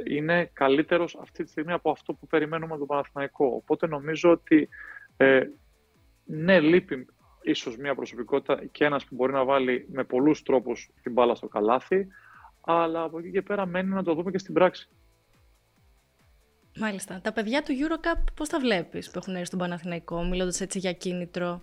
είναι 0.10 0.50
καλύτερος 0.53 1.15
αυτή 1.22 1.44
τη 1.44 1.50
στιγμή 1.50 1.72
από 1.72 1.89
αυτό 1.89 2.13
που 2.13 2.27
περιμένουμε 2.27 2.70
από 2.70 2.77
τον 2.77 2.88
Παναθηναϊκό. 2.88 3.46
Οπότε 3.46 3.88
νομίζω 3.88 4.32
ότι 4.32 4.70
ε, 5.18 5.42
ναι, 6.25 6.60
λείπει 6.60 7.06
ίσως 7.42 7.77
μια 7.77 7.96
προσωπικότητα 7.96 8.65
και 8.65 8.86
ένας 8.86 9.06
που 9.06 9.15
μπορεί 9.15 9.32
να 9.32 9.44
βάλει 9.44 9.88
με 9.92 10.03
πολλούς 10.03 10.44
τρόπους 10.44 10.89
την 11.01 11.12
μπάλα 11.12 11.36
στο 11.36 11.48
καλάθι, 11.48 12.08
αλλά 12.62 13.03
από 13.03 13.20
εκεί 13.20 13.32
και 13.32 13.42
πέρα 13.42 13.65
μένει 13.65 13.89
να 13.89 14.03
το 14.03 14.13
δούμε 14.13 14.32
και 14.32 14.38
στην 14.38 14.53
πράξη. 14.53 14.89
Μάλιστα. 16.77 17.22
Τα 17.22 17.32
παιδιά 17.34 17.63
του 17.63 17.74
Eurocup 17.74 18.24
πώς 18.36 18.50
τα 18.50 18.60
βλέπεις 18.60 19.12
που 19.12 19.18
έχουν 19.18 19.34
έρθει 19.34 19.46
στον 19.46 19.60
Παναθηναϊκό, 19.60 20.24
μιλώντας 20.24 20.62
έτσι 20.62 20.80
για 20.80 20.94
κίνητρο; 20.94 21.62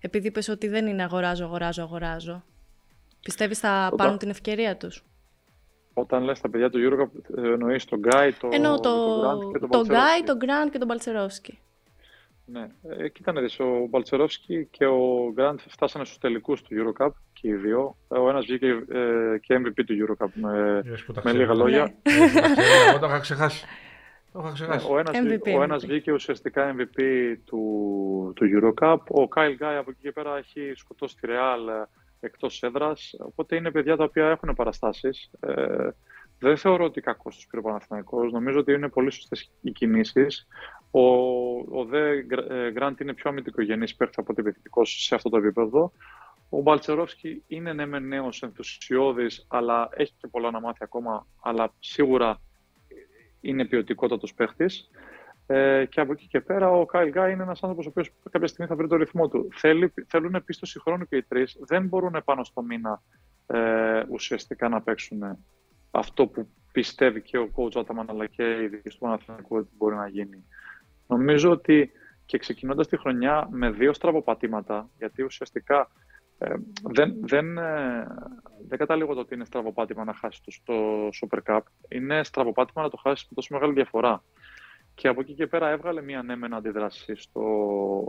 Επειδή 0.00 0.26
είπες 0.26 0.48
ότι 0.48 0.68
δεν 0.68 0.86
είναι 0.86 1.02
αγοράζω, 1.02 1.44
αγοράζω, 1.44 1.82
αγοράζω. 1.82 2.44
Πιστεύεις 3.22 3.58
θα 3.58 3.92
πάρουν 3.96 4.18
την 4.18 4.28
ευκαιρία 4.28 4.76
τους; 4.76 5.04
Όταν 5.94 6.22
λες 6.22 6.40
τα 6.40 6.50
παιδιά 6.50 6.70
του 6.70 6.78
Eurocup, 6.78 7.36
εννοείς 7.36 7.84
τον 7.84 7.98
Γκάι, 7.98 8.32
το, 8.32 8.48
Εννοώ 8.52 8.80
το, 8.80 9.20
το, 9.20 9.58
το, 9.58 9.66
το 9.66 9.80
Γκάι, 9.80 10.22
τον 10.24 10.36
Γκραντ 10.36 10.70
και 10.70 10.78
τον 10.78 10.88
Παλτσερόσκι. 10.88 11.58
Ναι, 12.52 12.66
ε, 12.82 13.08
κοίτα 13.08 13.32
να 13.32 13.40
δεις, 13.40 13.60
ο 13.60 13.86
Μπαλτσερόφσκι 13.88 14.66
και 14.70 14.86
ο 14.86 15.30
Γκραντ 15.32 15.58
φτάσανε 15.68 16.04
στους 16.04 16.18
τελικούς 16.18 16.62
του 16.62 16.68
Eurocup 16.72 17.10
και 17.32 17.48
οι 17.48 17.54
δύο. 17.54 17.96
Ο 18.08 18.28
ένας 18.28 18.44
βγήκε 18.44 18.66
ε, 18.66 19.38
και 19.40 19.54
MVP 19.54 19.84
του 19.86 19.94
Eurocup 20.06 20.28
με, 20.34 20.82
με 21.22 21.32
λίγα 21.32 21.54
λόγια. 21.54 21.82
Ναι. 21.82 22.12
Εγώ 22.88 22.98
το 22.98 23.06
είχα 23.06 23.18
ξεχάσει. 23.18 23.66
Το 24.32 24.40
είχα 24.42 24.52
ξεχάσει. 24.52 24.86
Ναι, 24.86 24.94
ο 24.94 24.98
ένας, 24.98 25.16
MVP, 25.16 25.58
ο 25.58 25.62
ένας 25.62 25.86
βγήκε 25.86 26.12
ουσιαστικά 26.12 26.74
MVP 26.76 27.02
του, 27.44 28.32
του 28.36 28.46
Eurocup. 28.54 28.98
Ο 29.08 29.28
Κάιλ 29.28 29.54
Γκάι 29.54 29.76
από 29.76 29.90
εκεί 29.90 30.00
και 30.02 30.12
πέρα 30.12 30.36
έχει 30.36 30.72
σκοτώσει 30.74 31.14
τη 31.14 31.28
Real 31.30 31.86
εκτός 32.20 32.62
έδρας. 32.62 33.14
Οπότε 33.18 33.56
είναι 33.56 33.70
παιδιά 33.70 33.96
τα 33.96 34.04
οποία 34.04 34.28
έχουν 34.28 34.54
παραστάσεις. 34.54 35.30
Ε, 35.40 35.88
δεν 36.38 36.56
θεωρώ 36.56 36.84
ότι 36.84 37.00
κακός 37.00 37.34
τους 37.34 37.46
πήρε 37.46 37.62
ο 37.62 37.64
Παναθηναϊκός. 37.64 38.32
Νομίζω 38.32 38.58
ότι 38.58 38.72
είναι 38.72 38.88
πολύ 38.88 39.10
σωστές 39.10 39.50
οι 39.60 39.70
κινήσεις. 39.70 40.46
Ο, 40.90 41.00
ο 41.80 41.84
Δε 41.84 42.22
Γκραντ 42.70 43.00
είναι 43.00 43.14
πιο 43.14 43.30
αμυντικογενής 43.30 43.96
παίκτης 43.96 44.18
από 44.18 44.32
ότι 44.32 44.40
επιθετικός 44.40 45.04
σε 45.04 45.14
αυτό 45.14 45.28
το 45.28 45.36
επίπεδο. 45.36 45.92
Ο 46.48 46.60
Μπαλτσερόφσκι 46.60 47.42
είναι 47.46 47.72
ναι, 47.72 47.86
με 47.86 47.98
νέος 47.98 48.42
ενθουσιώδης, 48.42 49.46
αλλά 49.48 49.88
έχει 49.92 50.12
και 50.18 50.28
πολλά 50.28 50.50
να 50.50 50.60
μάθει 50.60 50.78
ακόμα. 50.80 51.26
Αλλά 51.42 51.72
σίγουρα 51.78 52.40
είναι 53.40 53.64
ποιοτικότατος 53.64 54.34
παίχτης. 54.34 54.90
Ε, 55.46 55.84
και 55.84 56.00
από 56.00 56.12
εκεί 56.12 56.26
και 56.26 56.40
πέρα 56.40 56.70
ο 56.70 56.86
Κάιλ 56.86 57.10
Γκάι 57.10 57.32
είναι 57.32 57.42
ένας 57.42 57.62
άνθρωπος 57.62 57.86
ο 57.86 57.88
οποίος 57.88 58.12
κάποια 58.30 58.48
στιγμή 58.48 58.70
θα 58.70 58.76
βρει 58.76 58.88
το 58.88 58.96
ρυθμό 58.96 59.28
του. 59.28 59.48
Θέλει, 59.54 59.92
θέλουν 60.06 60.34
επίστοση 60.34 60.80
χρόνου 60.80 61.04
και 61.04 61.16
οι 61.16 61.22
τρεις. 61.22 61.56
Δεν 61.60 61.86
μπορούν 61.86 62.22
πάνω 62.24 62.44
στο 62.44 62.62
μήνα 62.62 63.02
ε, 63.46 64.02
ουσιαστικά 64.08 64.68
να 64.68 64.82
παίξουν 64.82 65.22
αυτό 65.90 66.26
που 66.26 66.48
πιστεύει 66.72 67.22
και 67.22 67.38
ο 67.38 67.50
coach 67.54 67.76
Άταμαν 67.76 68.10
αλλά 68.10 68.26
και 68.26 68.42
οι 68.42 68.64
ειδικοί 68.64 68.88
του 68.88 68.98
Παναθηναϊκού 68.98 69.56
ότι 69.56 69.70
μπορεί 69.76 69.94
να 69.94 70.08
γίνει. 70.08 70.44
Νομίζω 71.06 71.50
ότι 71.50 71.90
και 72.26 72.38
ξεκινώντας 72.38 72.88
τη 72.88 72.96
χρονιά 72.96 73.48
με 73.50 73.70
δύο 73.70 73.92
στραβοπατήματα, 73.92 74.90
γιατί 74.98 75.22
ουσιαστικά 75.22 75.90
ε, 76.42 76.54
δεν, 76.82 77.14
δεν, 77.20 77.58
ε, 77.58 78.06
δεν 78.68 78.78
καταλήγω 78.78 79.14
το 79.14 79.20
ότι 79.20 79.34
είναι 79.34 79.44
στραβοπάτημα 79.44 80.04
να 80.04 80.14
χάσεις 80.14 80.40
το, 80.42 80.52
το 80.64 81.08
Super 81.20 81.38
Cup. 81.50 81.60
Είναι 81.88 82.24
στραβοπάτημα 82.24 82.82
να 82.82 82.90
το 82.90 82.96
χάσεις 82.96 83.26
με 83.28 83.34
τόσο 83.34 83.54
μεγάλη 83.54 83.72
διαφορά. 83.72 84.22
Και 84.94 85.08
από 85.08 85.20
εκεί 85.20 85.34
και 85.34 85.46
πέρα 85.46 85.70
έβγαλε 85.70 86.02
μια 86.02 86.18
ανέμενα 86.18 86.56
αντίδραση 86.56 87.14
στο, 87.16 87.42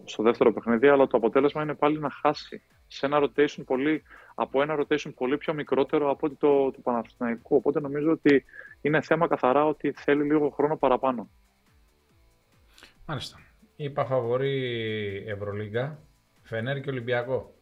στο 0.06 0.24
δεύτερο 0.24 0.54
παιχνίδι, 0.54 0.88
αλλά 0.88 1.08
το 1.08 1.18
αποτέλεσμα 1.18 1.64
είναι 1.64 1.74
πάλι 1.74 2.00
να 2.00 2.10
χάσει 2.10 2.62
σε 2.88 3.06
ένα 3.06 3.20
rotation 3.22 3.66
πολύ, 3.66 4.04
από 4.36 4.62
ένα 4.62 4.76
rotation 4.80 5.14
πολύ 5.16 5.38
πιο 5.38 5.54
μικρότερο 5.54 6.10
από 6.10 6.28
ότι 6.28 6.36
το 6.36 6.72
του 6.72 6.82
Παναθηναϊκού. 6.82 7.56
Οπότε 7.56 7.80
νομίζω 7.80 8.12
ότι 8.12 8.44
είναι 8.82 9.02
θέμα 9.02 9.28
καθαρά 9.28 9.66
ότι 9.66 9.92
θέλει 9.92 10.24
λίγο 10.24 10.50
χρόνο 10.50 10.78
παραπάνω. 10.78 11.30
Μάλιστα. 13.06 13.38
Είπα 13.76 14.06
φαβορή 14.06 15.24
Ευρωλίγκα, 15.28 16.00
Φενέρ 16.42 16.82
και 16.82 16.90
Ολυμπιακό. 16.90 17.54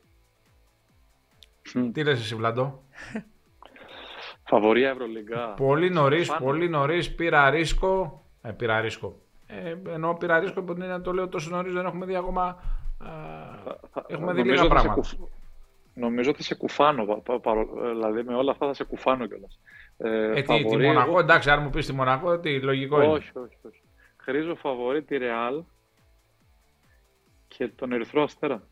Τι 1.94 2.04
λες 2.04 2.20
εσύ 2.20 2.36
Βλαντό. 2.36 2.84
Φαβορή 4.44 4.84
Ευρωλίγκα. 4.84 5.54
Πολύ 5.54 5.90
νωρίς, 5.90 6.36
πολύ 6.36 6.70
νωρίς 6.70 7.16
πήρα 7.16 7.50
ρίσκο. 7.50 8.24
Ε, 8.42 8.52
πήρα 8.52 8.82
ρίσκο. 8.82 9.16
Ε, 9.48 9.76
ενώ 9.90 10.14
πήρα 10.14 10.40
ρίσκο 10.40 10.62
που 10.62 10.74
να 10.74 11.02
το 11.02 11.14
λέω 11.14 11.28
τόσο 11.28 11.50
νωρίς 11.50 11.74
δεν 11.74 11.86
έχουμε 11.86 12.06
δει 12.06 12.16
ακόμα. 12.16 12.44
Α, 12.98 13.10
έχουμε 14.08 14.34
δει 14.34 14.44
λίγα 14.44 14.68
πράγματα. 14.68 14.94
Κουφ... 14.94 15.12
Νομίζω 15.94 16.30
ότι 16.30 16.44
σε 16.44 16.56
κουφάνω. 16.56 17.06
Πα, 17.06 17.40
πα, 17.40 17.54
δηλαδή 17.92 18.24
με 18.24 18.36
όλα 18.36 18.52
αυτά 18.52 18.68
θα 18.68 18.74
σε 18.74 18.84
κουφάνω 18.84 19.28
κιόλας. 19.28 19.60
Ε, 19.98 20.40
ε, 20.40 20.42
τι, 20.42 20.66
τη 20.66 20.78
Μονακό, 20.78 21.20
εντάξει, 21.20 21.50
αν 21.50 21.62
μου 21.62 21.70
πεις 21.70 21.86
τη 21.86 21.94
Μονακό, 21.94 22.40
τι 22.40 22.62
λογικό 22.62 22.98
όχι, 22.98 23.06
είναι. 23.06 23.16
Όχι, 23.16 23.32
όχι, 23.36 23.58
όχι. 23.68 23.82
Χρήζω 24.18 24.56
φαβορή 24.56 25.04
τη 25.04 25.18
Ρεάλ 25.18 25.64
και 27.48 27.68
τον 27.68 27.92
Ερυθρό 27.92 28.24
Αστέρα. 28.24 28.64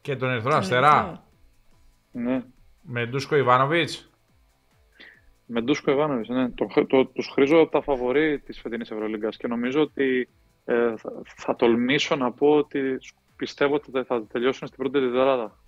Και 0.00 0.16
τον 0.16 0.30
Ερυθρό 0.30 0.54
Αστέρα. 0.54 1.24
Ναι. 2.12 2.42
Με 2.82 3.06
Ντούσκο 3.06 3.36
Ιβάνοβιτς; 3.36 4.10
Με 5.46 5.60
Ντούσκο 5.60 5.90
Ιβάνοβιτς, 5.90 6.28
ναι. 6.28 6.50
Το, 6.50 6.86
το, 6.86 7.06
τους 7.06 7.28
χρήζω 7.28 7.66
τα 7.66 7.82
φαβορή 7.82 8.38
της 8.38 8.60
φετινής 8.60 8.90
Ευρωλίγκας 8.90 9.36
και 9.36 9.46
νομίζω 9.46 9.80
ότι 9.80 10.28
ε, 10.64 10.96
θα, 10.96 11.12
θα, 11.24 11.56
τολμήσω 11.56 12.16
να 12.16 12.32
πω 12.32 12.56
ότι 12.56 12.98
πιστεύω 13.36 13.74
ότι 13.74 14.02
θα 14.02 14.26
τελειώσουν 14.26 14.66
στην 14.66 14.78
πρώτη 14.78 15.00
τετράδα. 15.00 15.58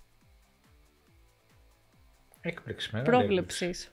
Έκπληξη, 2.41 2.89
μεγάλη 2.93 3.11
Πρόβλεψης. 3.11 3.61
έκπληξη. 3.61 3.89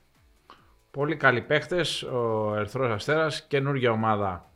Πολύ 0.91 1.15
καλοί 1.15 1.41
παίχτες, 1.41 2.03
ο 2.03 2.53
Ερυθρός 2.55 2.91
Αστέρας, 2.91 3.47
καινούργια 3.47 3.91
ομάδα 3.91 4.51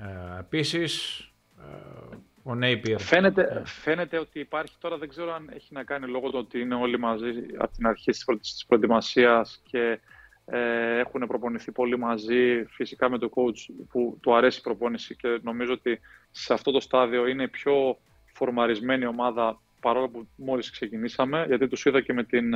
ε, 0.00 0.38
επίσης. 0.38 1.20
Ε, 1.58 2.16
ο 2.42 2.54
Νέιπιερ. 2.54 3.00
Φαίνεται, 3.00 3.62
φαίνεται 3.64 4.18
ότι 4.18 4.38
υπάρχει 4.38 4.74
τώρα, 4.80 4.98
δεν 4.98 5.08
ξέρω 5.08 5.34
αν 5.34 5.50
έχει 5.54 5.74
να 5.74 5.84
κάνει 5.84 6.06
λόγω 6.06 6.30
του 6.30 6.38
ότι 6.38 6.60
είναι 6.60 6.74
όλοι 6.74 6.98
μαζί 6.98 7.30
από 7.58 7.72
την 7.72 7.86
αρχή 7.86 8.10
της 8.40 8.64
προετοιμασίας 8.66 9.60
και 9.70 9.98
ε, 10.44 10.98
έχουν 10.98 11.26
προπονηθεί 11.26 11.72
πολύ 11.72 11.98
μαζί, 11.98 12.64
φυσικά 12.64 13.10
με 13.10 13.18
το 13.18 13.30
coach 13.34 13.74
που 13.90 14.18
του 14.20 14.34
αρέσει 14.36 14.58
η 14.58 14.62
προπόνηση 14.62 15.16
και 15.16 15.38
νομίζω 15.42 15.72
ότι 15.72 16.00
σε 16.30 16.52
αυτό 16.52 16.70
το 16.70 16.80
στάδιο 16.80 17.26
είναι 17.26 17.42
η 17.42 17.48
πιο 17.48 17.98
φορμαρισμένη 18.32 19.06
ομάδα 19.06 19.60
παρόλο 19.80 20.08
που 20.08 20.28
μόλις 20.36 20.70
ξεκινήσαμε, 20.70 21.44
γιατί 21.46 21.68
τους 21.68 21.84
είδα 21.84 22.00
και 22.00 22.12
με 22.12 22.24
την, 22.24 22.50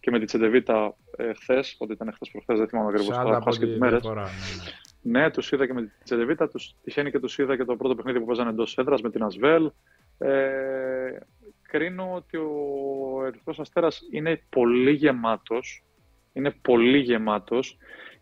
και 0.00 0.10
με 0.10 0.18
την 0.18 0.26
Τσεντεβίτα 0.26 0.96
ε, 1.16 1.32
χθες, 1.34 1.76
ότι 1.78 1.92
ήταν 1.92 2.12
χθες 2.14 2.30
προχθές, 2.30 2.58
δεν 2.58 2.68
θυμάμαι 2.68 2.88
ακριβώς 2.88 3.16
τώρα, 3.16 3.40
και 3.58 3.66
τις 3.66 3.78
μέρες. 3.78 4.00
Διαφορά, 4.00 4.22
ναι, 4.22 4.70
ναι. 5.06 5.20
ναι, 5.20 5.30
τους 5.30 5.52
είδα 5.52 5.66
και 5.66 5.72
με 5.72 5.80
την 5.80 5.92
Τσεντεβίτα, 6.04 6.48
τους, 6.48 6.74
τυχαίνει 6.82 7.10
και 7.10 7.18
τους 7.18 7.38
είδα 7.38 7.56
και 7.56 7.64
το 7.64 7.76
πρώτο 7.76 7.94
παιχνίδι 7.94 8.18
που 8.20 8.26
παίζανε 8.26 8.50
εντός 8.50 8.78
έδρας 8.78 9.00
με 9.00 9.10
την 9.10 9.22
Ασβέλ. 9.22 9.70
Ε, 10.18 11.18
κρίνω 11.62 12.14
ότι 12.14 12.36
ο 12.36 13.24
Ερυθρός 13.26 13.60
Αστέρας 13.60 14.00
είναι 14.10 14.42
πολύ 14.48 14.92
γεμάτος, 14.92 15.84
είναι 16.32 16.50
πολύ 16.50 16.98
γεμάτος 16.98 17.78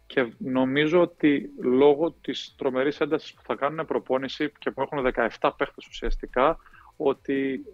και 0.06 0.32
νομίζω 0.38 1.00
ότι 1.00 1.50
λόγω 1.62 2.10
της 2.20 2.54
τρομερής 2.58 3.00
έντασης 3.00 3.34
που 3.34 3.42
θα 3.42 3.54
κάνουν 3.54 3.86
προπόνηση 3.86 4.52
και 4.58 4.70
που 4.70 4.82
έχουν 4.82 5.12
17 5.38 5.50
παίχτες 5.56 5.86
ουσιαστικά, 5.86 6.58
ότι 6.96 7.64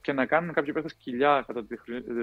και 0.00 0.12
να 0.12 0.26
κάνουν 0.26 0.52
κάποιοι 0.52 0.72
παίχτες 0.72 0.94
κοιλιά 0.94 1.44
κατά 1.46 1.64
τη, 1.64 1.76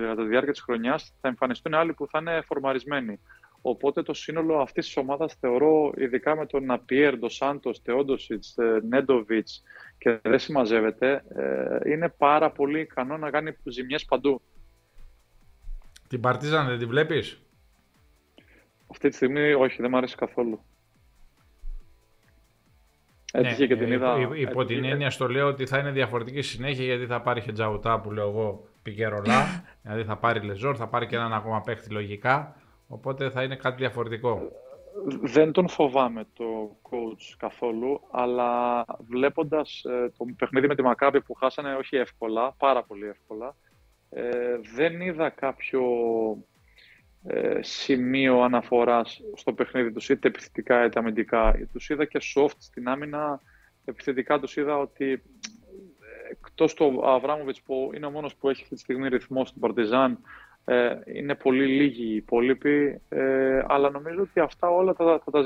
κατά 0.07 0.21
τη 0.21 0.27
διάρκεια 0.27 0.51
της 0.51 0.61
χρονιάς, 0.61 1.13
θα 1.21 1.27
εμφανιστούν 1.27 1.73
άλλοι 1.73 1.93
που 1.93 2.07
θα 2.07 2.19
είναι 2.19 2.41
φορμαρισμένοι. 2.41 3.19
Οπότε 3.61 4.03
το 4.03 4.13
σύνολο 4.13 4.57
αυτής 4.59 4.85
της 4.85 4.97
ομάδας 4.97 5.33
θεωρώ, 5.33 5.93
ειδικά 5.97 6.35
με 6.35 6.45
τον 6.45 6.65
Ναπιέρ, 6.65 7.19
τον 7.19 7.29
Σάντος, 7.29 7.81
Τεόντοσιτς, 7.81 8.55
Νέντοβιτς 8.89 9.63
και 9.97 10.19
δεν 10.21 10.39
συμμαζεύεται, 10.39 11.23
ε, 11.35 11.91
είναι 11.91 12.09
πάρα 12.09 12.51
πολύ 12.51 12.79
ικανό 12.79 13.17
να 13.17 13.29
κάνει 13.29 13.55
ζημιές 13.63 14.05
παντού. 14.05 14.41
Την 16.07 16.19
Παρτίζαν 16.19 16.67
δεν 16.67 16.79
τη 16.79 16.85
βλέπεις; 16.85 17.41
Αυτή 18.87 19.09
τη 19.09 19.15
στιγμή 19.15 19.53
όχι, 19.53 19.81
δεν 19.81 19.89
μου 19.91 19.97
αρέσει 19.97 20.15
καθόλου. 20.15 20.59
Έτυχε 23.31 23.61
ναι, 23.61 23.67
και 23.67 23.75
την 23.75 23.91
ε, 23.91 23.93
είδα. 23.93 24.19
Υπό, 24.19 24.33
υπό 24.33 24.65
την 24.65 24.83
έννοια 24.83 25.09
στο 25.09 25.27
λέω 25.27 25.47
ότι 25.47 25.65
θα 25.65 25.77
είναι 25.77 25.91
διαφορετική 25.91 26.41
συνέχεια 26.41 26.85
γιατί 26.85 27.05
θα 27.05 27.21
πάρει 27.21 27.41
Χετζαουτά 27.41 27.99
που 27.99 28.11
λέω 28.11 28.27
εγώ 28.29 28.67
πικερολά. 28.81 29.63
δηλαδή 29.81 30.03
θα 30.03 30.17
πάρει 30.17 30.39
Λεζόρ, 30.39 30.75
θα 30.77 30.87
πάρει 30.87 31.07
και 31.07 31.15
έναν 31.15 31.33
ακόμα 31.33 31.61
παίχτη 31.61 31.89
λογικά. 31.89 32.55
Οπότε 32.91 33.29
θα 33.29 33.43
είναι 33.43 33.55
κάτι 33.55 33.75
διαφορετικό. 33.75 34.51
Δεν 35.21 35.51
τον 35.51 35.67
φοβάμαι 35.67 36.25
το 36.33 36.77
coach 36.89 37.35
καθόλου, 37.37 38.01
αλλά 38.11 38.85
βλέποντας 39.07 39.83
ε, 39.83 40.11
το 40.17 40.25
παιχνίδι 40.37 40.67
με 40.67 40.75
τη 40.75 40.81
Μακάβη 40.81 41.21
που 41.21 41.33
χάσανε 41.33 41.73
όχι 41.75 41.95
εύκολα, 41.95 42.51
πάρα 42.57 42.83
πολύ 42.83 43.07
εύκολα, 43.07 43.55
ε, 44.09 44.57
δεν 44.75 45.01
είδα 45.01 45.29
κάποιο 45.29 45.83
ε, 47.23 47.59
σημείο 47.61 48.41
αναφοράς 48.41 49.21
στο 49.33 49.53
παιχνίδι 49.53 49.91
τους, 49.91 50.09
είτε 50.09 50.27
επιθετικά 50.27 50.85
είτε 50.85 50.99
αμυντικά. 50.99 51.67
Τους 51.71 51.89
είδα 51.89 52.05
και 52.05 52.19
soft 52.35 52.57
στην 52.57 52.87
άμυνα, 52.87 53.41
επιθετικά 53.85 54.39
τους 54.39 54.55
είδα 54.55 54.77
ότι 54.77 55.23
εκτός 56.31 56.73
του 56.73 57.01
Αβράμοβιτς 57.05 57.61
που 57.61 57.91
είναι 57.95 58.05
ο 58.05 58.11
μόνος 58.11 58.35
που 58.35 58.49
έχει 58.49 58.61
αυτή 58.61 58.75
τη 58.75 58.81
στιγμή 58.81 59.07
ρυθμό 59.07 59.45
στην 59.45 59.61
Παρτιζάν, 59.61 60.19
ε, 60.65 60.89
είναι 61.13 61.35
πολύ 61.35 61.65
λίγοι 61.65 62.03
οι 62.03 62.15
υπόλοιποι, 62.15 63.01
ε, 63.09 63.61
αλλά 63.67 63.89
νομίζω 63.89 64.21
ότι 64.21 64.39
αυτά 64.39 64.69
όλα 64.69 64.93
θα, 64.93 65.21
θα 65.25 65.31
τα 65.31 65.41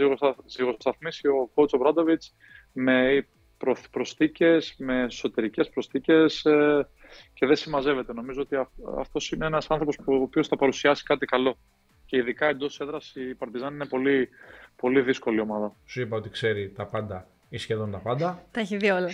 ζυγοσταθμίσει 0.46 1.28
ο 1.28 1.50
coach 1.56 1.78
Βράντοβιτς 1.80 2.36
με 2.74 3.26
προ, 3.58 3.76
προστίκες, 3.92 4.76
με 4.78 5.04
εσωτερικές 5.04 5.70
προστίκες 5.70 6.46
ε, 6.46 6.88
και 7.34 7.46
δεν 7.46 7.56
συμμαζεύεται. 7.56 8.14
Νομίζω 8.14 8.42
ότι 8.42 8.56
αυτός 8.98 9.32
είναι 9.32 9.46
ένας 9.46 9.70
άνθρωπος 9.70 9.96
που, 9.96 10.14
ο 10.14 10.22
οποίος 10.22 10.48
θα 10.48 10.56
παρουσιάσει 10.56 11.04
κάτι 11.04 11.26
καλό. 11.26 11.58
Και 12.06 12.18
ειδικά 12.18 12.48
εντός 12.48 12.80
έδρας 12.80 13.14
η 13.16 13.36
Παρτιζάν 13.36 13.74
είναι 13.74 13.86
πολύ, 13.86 14.30
πολύ 14.76 15.02
δύσκολη 15.02 15.40
ομάδα. 15.40 15.76
Σου 15.86 16.02
είπα 16.02 16.18
ότι 16.18 16.30
ξέρει 16.30 16.70
τα 16.70 16.86
πάντα 16.86 17.28
ή 17.50 17.58
σχεδόν 17.58 17.92
τα 17.92 17.98
πάντα. 17.98 18.46
Τα 18.52 18.60
έχει 18.60 18.78
δει 18.78 18.90
όλα. 18.90 19.10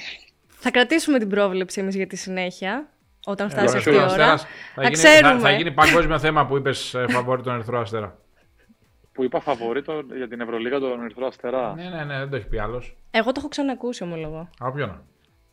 Θα 0.47 0.71
κρατήσουμε 0.71 1.19
την 1.19 1.29
πρόβλεψη 1.29 1.81
εμείς 1.81 1.95
για 1.95 2.07
τη 2.07 2.15
συνέχεια. 2.15 2.89
Όταν 3.25 3.47
Ε, 3.47 3.49
φτάσεις 3.49 3.73
ο 3.73 3.77
αυτή 3.77 3.89
η 3.89 3.93
Ερυθρός 3.93 4.13
ώρα. 4.13 4.31
Αστέρας 4.31 4.41
Θα, 4.75 4.81
Να 4.81 4.83
γίνει, 4.87 4.95
θα, 4.95 5.07
ξέρουμε. 5.19 5.39
θα 5.41 5.51
γίνει 5.51 5.71
παγκόσμιο 5.71 6.19
θέμα 6.19 6.45
που 6.45 6.57
είπες 6.57 6.95
φαβόρη 7.09 7.41
τον 7.41 7.53
Ερυθρό 7.53 7.79
Αστέρα. 7.79 8.17
Που 9.13 9.23
είπα 9.23 9.39
φαβορήτο 9.39 10.03
για 10.15 10.27
την 10.27 10.41
Ευρωλίγα 10.41 10.79
τον 10.79 11.01
Ερυθρό 11.03 11.25
Αστέρα. 11.27 11.73
ναι, 11.75 11.83
ναι, 11.89 12.03
ναι, 12.03 12.17
δεν 12.17 12.29
το 12.29 12.35
έχει 12.35 12.47
πει 12.47 12.59
άλλος. 12.59 12.95
Εγώ 13.11 13.25
το 13.31 13.35
έχω 13.37 13.47
ξανακούσει, 13.47 14.03
ομολογώ. 14.03 14.49
Από 14.59 14.71
ποιον; 14.75 15.01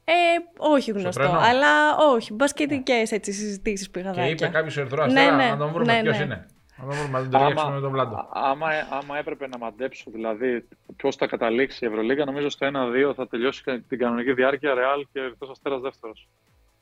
Ε, 0.05 0.13
όχι 0.59 0.91
γνωστό, 0.91 1.11
τρένο; 1.23 1.39
αλλά 1.39 1.97
όχι. 1.97 2.33
Μπασκετικές 2.33 3.13
έτσι 3.13 3.33
συζητήσεις 3.33 3.87
Και 3.89 3.99
πηγαδάκια. 3.99 4.29
είπε 4.31 4.47
κάποιος 4.49 4.77
ερθρό 4.77 5.07
Ναι, 5.07 5.21
αστέρα 5.21 5.37
ναι, 5.37 5.49
να 5.51 5.57
τον 5.57 5.73
βρούμε 5.73 5.93
ναι, 5.93 6.03
ποιος 6.03 6.19
ναι. 6.19 6.25
είναι. 6.25 6.47
Να 6.77 6.85
τον 6.87 6.95
βρούμε, 6.97 7.19
να 7.19 7.21
τον 7.23 7.31
ταιριάξουμε 7.31 7.75
με 7.75 7.81
τον 7.81 7.91
Βλάντο. 7.91 8.29
Άμα, 8.33 8.67
άμα, 8.67 8.67
άμα 8.91 9.19
έπρεπε 9.19 9.47
να 9.49 9.59
μαντέψω 9.59 10.11
δηλαδή 10.11 10.69
ποιος 10.97 11.17
θα 11.17 11.27
καταλήξει 11.27 11.85
η 11.85 11.89
Ευρωλίγα, 11.89 12.25
νομίζω 12.25 12.49
στο 12.49 12.67
1-2 13.11 13.13
θα 13.17 13.29
τελειώσει 13.29 13.63
την 13.89 13.99
κανονική 13.99 14.33
διάρκεια 14.33 14.75
Ρεάλ 14.75 15.07
και 15.13 15.21
Ερυθρός 15.21 15.51
Αστέρας 15.51 15.81
δεύτερος. 15.81 16.29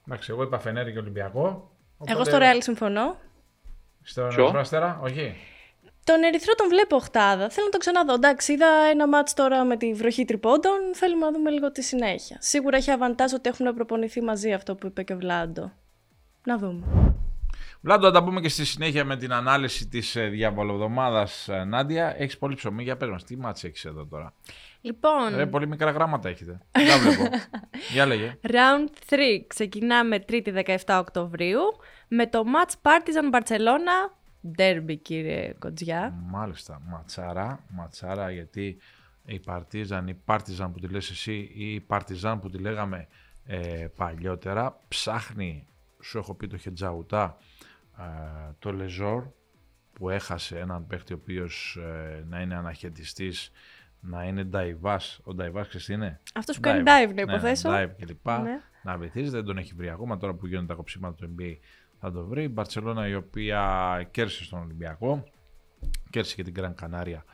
Εντάξει, 0.09 0.31
εγώ 0.33 0.42
είπα 0.42 0.59
Φενέρι 0.59 0.92
και 0.92 0.99
Ολυμπιακό. 0.99 1.71
Εγώ 2.07 2.25
στο 2.25 2.38
Real 2.40 2.59
συμφωνώ. 2.59 3.16
Στον 4.03 4.29
Ποιο; 4.29 4.42
Ερυθρό 4.42 4.61
Αστέρα, 4.61 5.01
όχι. 5.03 5.35
Τον 6.05 6.23
Ερυθρό 6.23 6.55
τον 6.55 6.69
βλέπω 6.69 6.97
οχτάδα. 6.97 7.49
Θέλω 7.51 7.66
να 7.66 7.73
το 7.73 7.79
ξαναδώ. 7.79 8.12
Εντάξει, 8.14 8.53
είδα 8.53 8.66
ένα 8.90 9.09
μάτς 9.09 9.35
τώρα 9.35 9.64
με 9.64 9.77
τη 9.77 9.92
βροχή 9.92 10.25
τριπώντων. 10.25 10.73
Θέλουμε 10.95 11.25
να 11.25 11.33
δούμε 11.33 11.51
λίγο 11.51 11.73
τη 11.73 11.83
συνέχεια. 11.83 12.37
Σίγουρα 12.40 12.77
έχει 12.77 12.90
αβαντάζ 12.90 13.33
ότι 13.33 13.49
έχουν 13.49 13.75
προπονηθεί 13.75 14.23
μαζί 14.23 14.53
αυτό 14.53 14.75
που 14.75 14.87
είπε 14.87 15.03
και 15.03 15.12
ο 15.12 15.16
Βλάντο. 15.16 15.73
Να 16.45 16.59
δούμε. 16.59 17.14
Βλάντο, 17.81 18.07
να 18.07 18.12
τα 18.12 18.25
πούμε 18.25 18.41
και 18.41 18.49
στη 18.49 18.65
συνέχεια 18.65 19.05
με 19.05 19.17
την 19.17 19.33
ανάλυση 19.33 19.89
της 19.89 20.17
διαβολοβδομάδας. 20.31 21.49
Νάντια, 21.67 22.15
έχεις 22.19 22.39
πολύ 22.39 22.55
ψωμί. 22.55 22.83
Για 22.83 22.97
πες 22.97 23.09
μας, 23.09 23.25
τι 23.25 23.37
μάτς 23.37 23.65
έχεις 23.65 23.85
εδώ 23.85 24.07
τώρα; 24.07 24.33
Λοιπόν, 24.81 25.37
Ρε, 25.37 25.47
πολύ 25.47 25.69
μικρά 25.69 25.91
γράμματα 25.91 26.29
έχετε. 26.29 26.61
Δεν 26.73 27.01
βλέπω. 27.01 27.37
Για 27.93 28.07
λέγε. 28.07 28.39
round 28.43 29.12
3 29.15 29.19
ξεκινάμε 29.47 30.25
3η 30.29 30.65
17 30.65 30.77
Οκτωβρίου 31.01 31.61
με 32.09 32.27
το 32.27 32.43
match 32.45 32.73
Partizan 32.83 33.39
Barcelona 33.39 34.17
Derby 34.59 34.97
κύριε 35.03 35.55
Κοντζιά. 35.59 36.15
Μάλιστα, 36.31 36.81
ματσάρα, 36.85 37.65
ματσάρα 37.71 38.31
γιατί 38.31 38.79
η 39.27 39.41
Παρτίζαν, 39.41 40.09
η 40.09 40.15
Πάρτιζαν 40.15 40.73
που 40.73 40.79
τη 40.79 40.89
λες 40.89 41.11
εσύ 41.11 41.51
ή 41.55 41.75
η 41.75 41.81
Παρτιζάν 41.81 42.41
που 42.41 42.51
τη 42.51 42.59
λέγαμε 42.59 43.09
ε, 43.45 43.87
παλιότερα 43.97 44.81
ψάχνει, 44.89 45.67
σου 46.03 46.19
έχω 46.19 46.35
πει 46.35 46.47
το 46.47 46.57
Χετζαουτά, 46.57 47.37
ε, 47.39 47.56
το 48.59 48.73
Λεζόρ 48.73 49.25
που 49.93 50.11
έχασε 50.11 50.59
έναν 50.59 50.87
παίχτη 50.87 51.13
ο 51.13 51.19
οποίος 51.21 51.79
ε, 51.83 52.25
να 52.29 52.41
είναι 52.41 52.55
αναχαιτιστής, 52.57 53.51
να 54.01 54.25
είναι 54.25 54.45
νταϊβάς. 54.45 55.21
Ο 55.25 55.35
νταϊβάς 55.35 55.69
ξέρεις 55.69 55.87
τι 55.87 55.93
είναι; 55.93 56.21
Αυτός 56.35 56.57
που 56.57 56.63
κάνει 56.63 56.83
dive, 56.87 57.07
να 57.07 57.13
Ναι, 57.13 57.21
υποθέσω. 57.23 57.71
dive 57.73 57.91
και 57.97 58.05
λοιπά. 58.07 58.39
Ναι. 58.43 58.61
Να 58.83 58.97
βυθίζεται, 58.97 59.37
δεν 59.37 59.45
τον 59.47 59.59
έχει 59.59 59.75
βρει 59.75 59.91
ακόμα. 59.91 60.17
Τώρα 60.17 60.35
που 60.35 60.47
γίνονται 60.47 60.67
τα 60.67 60.75
κοψίματα 60.75 61.15
του 61.15 61.35
NBA 61.39 61.57
θα 62.01 62.13
το 62.13 62.27
βρει. 62.27 62.43
Η 62.43 62.49
Μπαρσελόνα 62.49 63.09
η 63.09 63.15
οποία 63.15 64.09
κέρδισε 64.11 64.45
στον 64.45 64.61
Ολυμπιακό, 64.61 65.25
κέρδισε 66.11 66.35
και 66.35 66.43
την 66.43 66.53
Γκραν 66.53 66.75
Κανάρια 66.75 67.25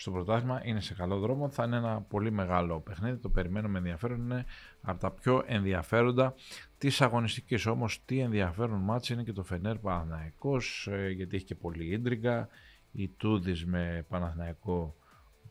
στο 0.00 0.10
πρωτάθλημα. 0.10 0.60
Είναι 0.64 0.80
σε 0.80 0.94
καλό 0.94 1.18
δρόμο. 1.18 1.48
Θα 1.50 1.64
είναι 1.64 1.76
ένα 1.76 2.00
πολύ 2.00 2.30
μεγάλο 2.30 2.80
παιχνίδι. 2.80 3.16
Το 3.18 3.28
περιμένουμε 3.28 3.78
ενδιαφέρον. 3.78 4.18
Είναι 4.20 4.44
από 4.82 5.00
τα 5.00 5.10
πιο 5.10 5.42
ενδιαφέροντα 5.46 6.34
της 6.78 7.00
αγωνιστικής. 7.00 7.66
Όμως, 7.66 8.02
τι 8.04 8.18
ενδιαφέρον 8.18 8.78
μάτς 8.80 9.08
είναι 9.08 9.22
και 9.22 9.32
το 9.32 9.42
Φενέρ 9.42 9.78
Παναθηναϊκός 9.78 10.88
ε, 10.90 11.08
γιατί 11.10 11.36
έχει 11.36 11.44
και 11.44 11.54
πολύ 11.54 11.92
ίντριγκα. 11.92 12.48
Οι 12.92 13.08
Τούδης 13.08 13.66
με 13.66 14.04
Παναθηναϊκό 14.08 14.94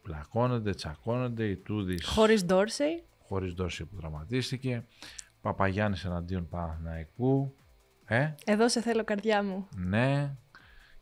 πλακώνονται, 0.02 0.74
τσακώνονται. 0.74 1.46
Οι 1.46 1.58
Τούδης 1.58 2.06
Χωρίς 2.08 2.46
Ντόρσεϊ. 2.46 3.04
χωρίς 3.28 3.54
δόση 3.54 3.86
που 3.86 3.96
τραυματίστηκε. 3.96 4.86
Παπαγιάννης 5.42 6.06
εναντίον 6.06 6.48
Παναθηναϊκού. 6.50 7.56
Ε, 8.06 8.34
Εδώ 8.46 8.70
σε 8.70 8.82
θέλω 8.82 9.04
καρδιά 9.04 9.44
μου. 9.44 9.68
ναι. 9.76 10.36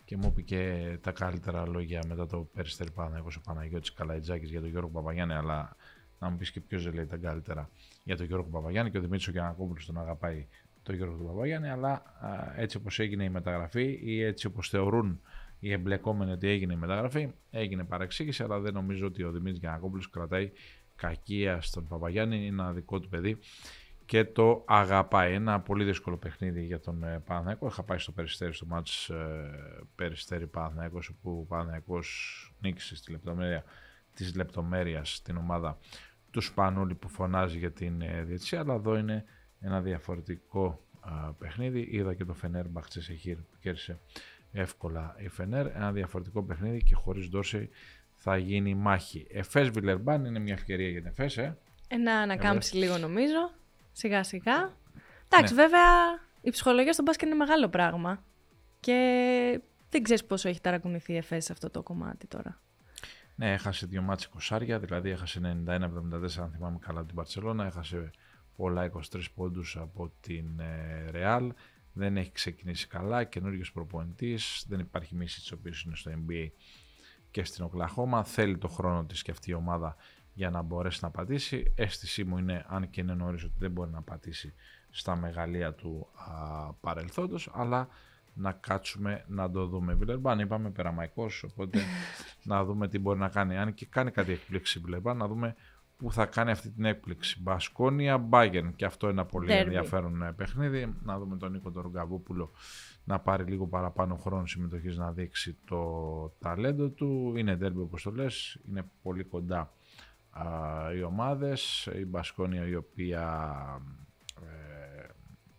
Και 0.08 0.18
μου 0.18 0.28
είπε 0.28 0.42
και 0.42 0.98
τα 1.02 1.12
καλύτερα 1.12 1.68
λόγια 1.68 2.04
μετά 2.08 2.26
το 2.28 2.50
Περιστέρι 2.54 2.92
Παναθηναϊκός 2.92 3.36
ο 3.36 3.42
Παναγιώτης 3.42 3.94
Καλαϊτζάκης 3.94 4.50
για 4.50 4.60
τον 4.60 4.70
Γιώργο 4.70 4.90
Παπαγιάννη, 4.90 5.34
αλλά 5.34 5.76
να 6.20 6.30
μου 6.30 6.38
πεις 6.38 6.52
και 6.52 6.62
ποιος 6.62 6.84
δεν 6.84 6.94
λέει 6.94 7.06
τα 7.06 7.18
καλύτερα 7.18 7.70
για 8.04 8.18
τον 8.18 8.26
Γιώργο 8.26 8.50
Παπαγιάννη 8.50 8.92
και 8.92 8.98
ο 8.98 9.02
Δημήτρης 9.02 9.28
ο 9.28 9.32
Γιανακόπουλος 9.32 9.86
τον 9.86 9.98
αγαπάει 9.98 10.48
τον 10.84 10.96
Γιώργο 10.96 11.18
του 11.18 11.26
Παπαγιάννη, 11.26 11.70
αλλά 11.70 11.92
α, 11.92 12.54
έτσι 12.56 12.78
όπως 12.78 13.00
έγινε 13.00 13.24
η 13.24 13.30
μεταγραφή 13.30 14.00
ή 14.04 14.22
έτσι 14.22 14.48
όπως 14.48 14.70
θεωρούν 14.70 15.22
οι 15.60 15.72
εμπλεκόμενοι 15.72 16.32
ότι 16.32 16.48
έγινε 16.48 16.74
η 16.74 16.78
μεταγραφή, 16.78 17.32
έγινε 17.52 17.84
παρεξήγηση, 17.84 18.44
αλλά 18.44 18.60
δεν 18.60 18.74
νομίζω 18.74 19.06
ότι 19.06 19.24
ο 19.24 19.32
Δημήτρης 19.32 19.60
Γιανακόπουλος 19.60 20.10
κρατάει 20.10 20.52
κακία 20.96 21.62
στον 21.62 21.88
Παπαγιάννη, 21.88 22.36
είναι 22.36 22.46
ένα 22.46 22.74
δικό 22.74 23.00
του 23.00 23.10
παιδί 23.10 23.38
και 24.08 24.26
το 24.26 24.64
αγαπάει. 24.68 25.34
Ένα 25.34 25.60
πολύ 25.60 25.84
δύσκολο 25.84 26.18
παιχνίδι 26.18 26.66
για 26.66 26.80
τον 26.80 27.04
ε, 27.04 27.20
Παναθηναϊκό. 27.26 27.68
Είχα 27.68 27.84
πάει 27.84 27.98
στο 27.98 28.12
Περιστέρι 28.12 28.54
στο 28.54 28.66
μάτς 28.66 29.10
ε, 29.10 29.86
Περιστέρι 29.96 30.48
Παναθηναϊκός 30.48 31.10
όπου 31.10 31.40
ο 31.40 31.46
Παναθηναϊκός 31.48 32.08
νίκησε 32.60 32.96
στη 32.96 33.12
λεπτομέρεια 33.12 33.64
της 34.14 34.36
λεπτομέρειας 34.36 35.22
την 35.22 35.38
ομάδα 35.38 35.78
του 36.32 36.42
Σπανούλη 36.42 36.96
που 36.96 37.10
φωνάζει 37.10 37.58
για 37.58 37.72
την 37.72 38.02
ε, 38.02 38.24
διετησία 38.24 38.60
αλλά 38.60 38.74
εδώ 38.74 38.98
είναι 38.98 39.26
ένα 39.60 39.82
διαφορετικό 39.82 40.82
α, 41.00 41.34
παιχνίδι. 41.34 41.88
Είδα 41.92 42.14
και 42.14 42.26
το 42.26 42.34
Φενέρ 42.34 42.68
Μπαχτσεσεχήρ 42.68 43.36
που 43.36 43.58
κέρδισε 43.60 44.00
εύκολα 44.52 45.16
η 45.20 45.28
Φενέρ. 45.28 45.66
Ένα 45.66 45.92
διαφορετικό 45.92 46.44
παιχνίδι 46.44 46.84
και 46.84 46.96
χωρίς 46.96 47.30
Ντόρσεϊ 47.30 47.70
θα 48.16 48.38
γίνει 48.38 48.76
μάχη. 48.76 49.28
Εφές 49.32 49.70
Βιλερμπάν 49.70 50.26
είναι 50.26 50.40
μια 50.40 50.54
ευκαιρία 50.54 50.90
για 50.90 51.02
την 51.02 51.10
Εφές, 51.10 51.38
ε. 51.38 51.58
Ε, 51.88 51.98
να 51.98 52.18
ανακάμψει 52.20 52.76
λίγο 52.76 52.98
νομίζω. 52.98 53.57
Σιγά 53.98 54.24
σιγά. 54.24 54.72
Εντάξει, 55.30 55.54
Ναι. 55.54 55.62
βέβαια 55.62 56.20
η 56.42 56.50
ψυχολογία 56.50 56.94
στον 56.94 57.06
μπάσκετ 57.06 57.28
είναι 57.28 57.38
μεγάλο 57.38 57.70
πράγμα. 57.70 58.24
Και 58.80 59.62
δεν 59.90 60.04
ξέρεις 60.04 60.26
πόσο 60.26 60.50
έχει 60.50 60.62
ταρακουνηθεί 60.62 61.14
η 61.14 61.18
ΕΦΕΣ 61.18 61.46
σε 61.46 61.52
αυτό 61.52 61.70
το 61.70 61.84
κομμάτι 61.84 62.28
τώρα. 62.28 62.62
Ναι, 63.36 63.54
έχασε 63.54 63.86
δύο 63.86 64.02
μάτς 64.02 64.30
20, 64.50 64.78
δηλαδή 64.80 65.10
έχασε 65.10 65.40
91-74 65.40 66.42
αν 66.42 66.52
θυμάμαι 66.52 66.78
καλά 66.80 66.98
από 66.98 67.08
την 67.08 67.16
Παρσελώνα, 67.16 67.66
έχασε 67.66 68.12
πολλά 68.56 68.84
23 68.84 69.00
πόντους 69.36 69.78
από 69.78 70.12
την 70.20 70.60
ε, 70.60 71.10
Real, 71.14 71.50
δεν 71.94 72.18
έχει 72.18 72.32
ξεκινήσει 72.32 72.88
καλά, 72.88 73.24
καινούριο 73.24 73.66
προπονητής, 73.74 74.66
δεν 74.68 74.80
υπάρχει 74.80 75.16
μίσης 75.16 75.42
της 75.42 75.52
οποίας 75.52 75.82
είναι 75.82 75.96
στο 75.96 76.12
NBA 76.12 76.48
και 77.32 77.44
στην 77.44 77.64
Οκλαχώμα, 77.64 78.24
θέλει 78.24 78.58
το 78.58 78.68
χρόνο 78.68 79.06
της 79.06 79.22
και 79.22 79.32
αυτή 79.32 79.52
η 79.52 79.54
ομάδα 79.54 79.96
για 80.38 80.50
να 80.50 80.62
μπορέσει 80.62 81.00
να 81.02 81.10
πατήσει. 81.10 81.74
Αίσθησή 81.76 82.24
μου 82.24 82.38
είναι, 82.38 82.66
αν 82.68 82.90
και 82.90 83.02
είναι 83.02 83.14
νωρίς, 83.14 83.44
ότι 83.44 83.54
δεν 83.58 83.72
μπορεί 83.72 83.92
να 83.92 84.02
πατήσει 84.02 84.54
στα 84.90 85.16
μεγαλεία 85.16 85.74
του 85.74 86.08
α, 86.14 86.74
παρελθόντος, 86.74 87.50
αλλά 87.54 87.88
να 88.34 88.52
κάτσουμε 88.52 89.24
να 89.28 89.52
το 89.52 89.66
δούμε. 89.66 89.94
Βιλερμπάν 89.94 90.40
είπαμε 90.40 90.70
περαμαϊκός, 90.70 91.44
οπότε 91.44 91.80
να 92.44 92.66
δούμε 92.66 92.88
τι 92.88 93.00
μπορεί 93.00 93.20
να 93.20 93.30
κάνει. 93.30 93.58
Αν 93.58 93.74
και 93.74 93.86
κάνει 93.86 94.12
κάτι 94.12 94.32
εκπλήξη 94.32 94.80
η 94.80 94.82
Βιλερμπάν, 94.82 95.18
να 95.18 95.28
δούμε 95.28 95.56
πού 95.98 96.12
θα 96.12 96.26
κάνει 96.26 96.52
αυτή 96.52 96.70
την 96.70 96.86
έκπληξη. 96.86 97.42
Μπασκόνια, 97.42 98.18
Μπάγκεν 98.18 98.76
και 98.76 98.86
αυτό 98.86 99.10
είναι 99.10 99.20
ένα 99.20 99.30
πολύ 99.30 99.48
Derby. 99.52 99.64
ενδιαφέρον 99.66 100.22
ε, 100.22 100.32
παιχνίδι. 100.32 100.94
Να 101.04 101.20
δούμε 101.20 101.38
τον 101.38 101.52
Νίκο 101.52 101.72
τον 101.72 101.82
Ρογκαβούπουλο 101.82 102.52
να 103.04 103.20
πάρει 103.20 103.44
λίγο 103.44 103.68
παραπάνω 103.68 104.16
χρόνο 104.16 104.46
συμμετοχής 104.46 104.98
να 104.98 105.12
δείξει 105.12 105.58
το 105.66 105.82
ταλέντο 106.40 106.90
του. 106.90 107.34
Είναι 107.38 107.56
ντέρμπι 107.56 107.80
όπως 107.80 108.04
το 108.04 108.12
λες, 108.12 108.60
είναι 108.70 108.90
πολύ 109.02 109.24
κοντά 109.24 109.60
α, 109.60 109.77
οι 110.98 111.04
ομάδες. 111.04 111.90
Η 111.96 112.06
Μπασκόνια 112.06 112.68
η 112.68 112.76
οποία 112.76 113.52
ε, 114.42 115.06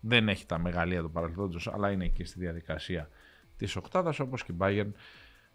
δεν 0.00 0.28
έχει 0.28 0.46
τα 0.46 0.58
μεγαλεία 0.58 1.00
του 1.02 1.10
παρελθόντος 1.10 1.68
αλλά 1.68 1.90
είναι 1.90 2.04
εκεί 2.04 2.24
στη 2.24 2.38
διαδικασία 2.38 3.08
της 3.56 3.76
οκτάδας 3.76 4.18
όπως 4.20 4.44
και 4.44 4.52
η 4.52 4.56
Bayern 4.60 4.90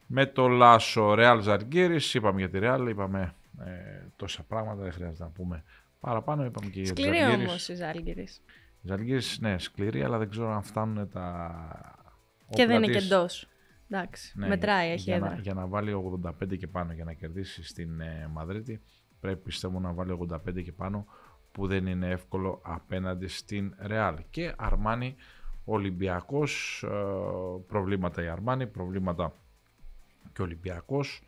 με 0.08 0.26
το 0.26 0.48
Λάσο 0.48 1.14
Ρεάλ 1.14 1.42
Ζαργκύρης 1.42 2.14
είπαμε 2.14 2.40
για 2.40 2.50
τη 2.50 2.60
Ρεάλ 2.60 2.88
είπαμε 2.88 3.34
ε, 3.60 3.72
τόσα 4.16 4.44
πράγματα 4.44 4.82
δεν 4.82 4.92
χρειάζεται 4.92 5.24
να 5.24 5.30
πούμε 5.30 5.64
παραπάνω 6.00 6.46
είπαμε 6.46 6.70
και 6.70 6.82
για 6.82 6.94
τη 6.94 7.02
Σκληρή 7.02 7.18
Ζαλγκύρης. 7.18 7.48
όμως 7.48 7.68
η 7.68 7.76
Ζάλγκυρης. 7.76 8.42
Η 8.82 8.88
Ζαλγκύρης 8.88 9.40
ναι 9.40 9.60
σκληρή 9.60 10.04
αλλά 10.04 10.18
δεν 10.18 10.30
ξέρω 10.30 10.52
αν 10.54 10.64
φτάνουν 10.64 11.10
τα 11.10 11.56
Και 12.50 12.66
δεν 12.66 12.76
όπλα 12.76 12.76
είναι 12.78 12.86
και 12.94 13.00
της. 13.00 13.12
εντός. 13.12 13.48
Εντάξει, 13.90 14.34
Ναι, 14.40 14.48
μετράει, 14.48 14.92
έχει 14.92 15.02
για, 15.02 15.20
να, 15.20 15.26
έδρα. 15.26 15.40
για 15.40 15.54
να 15.54 15.68
βάλει 15.68 15.94
85 16.42 16.58
και 16.58 16.68
πάνω 16.68 16.94
για 16.94 17.04
να 17.04 17.14
κερδίσει 17.14 17.64
στην 17.64 18.00
ε, 18.00 18.28
Μαδρίτη 18.32 18.82
πρέπει 19.24 19.40
πιστεύω 19.40 19.80
να 19.80 19.94
βάλει 19.94 20.18
85 20.30 20.64
και 20.64 20.72
πάνω 20.72 21.06
που 21.52 21.68
δεν 21.68 21.88
είναι 21.88 22.10
εύκολο 22.10 22.60
απέναντι 22.64 23.28
στην 23.28 23.76
Ρεάλ. 23.80 24.16
Και 24.30 24.54
Αρμάνι 24.58 25.16
Ολυμπιακός, 25.66 26.84
ε, 26.84 26.88
προβλήματα 27.68 28.24
η 28.24 28.28
Αρμάνι, 28.28 28.68
προβλήματα 28.68 29.34
και 30.34 30.42
ο 30.42 30.44
Ολυμπιακός. 30.46 31.24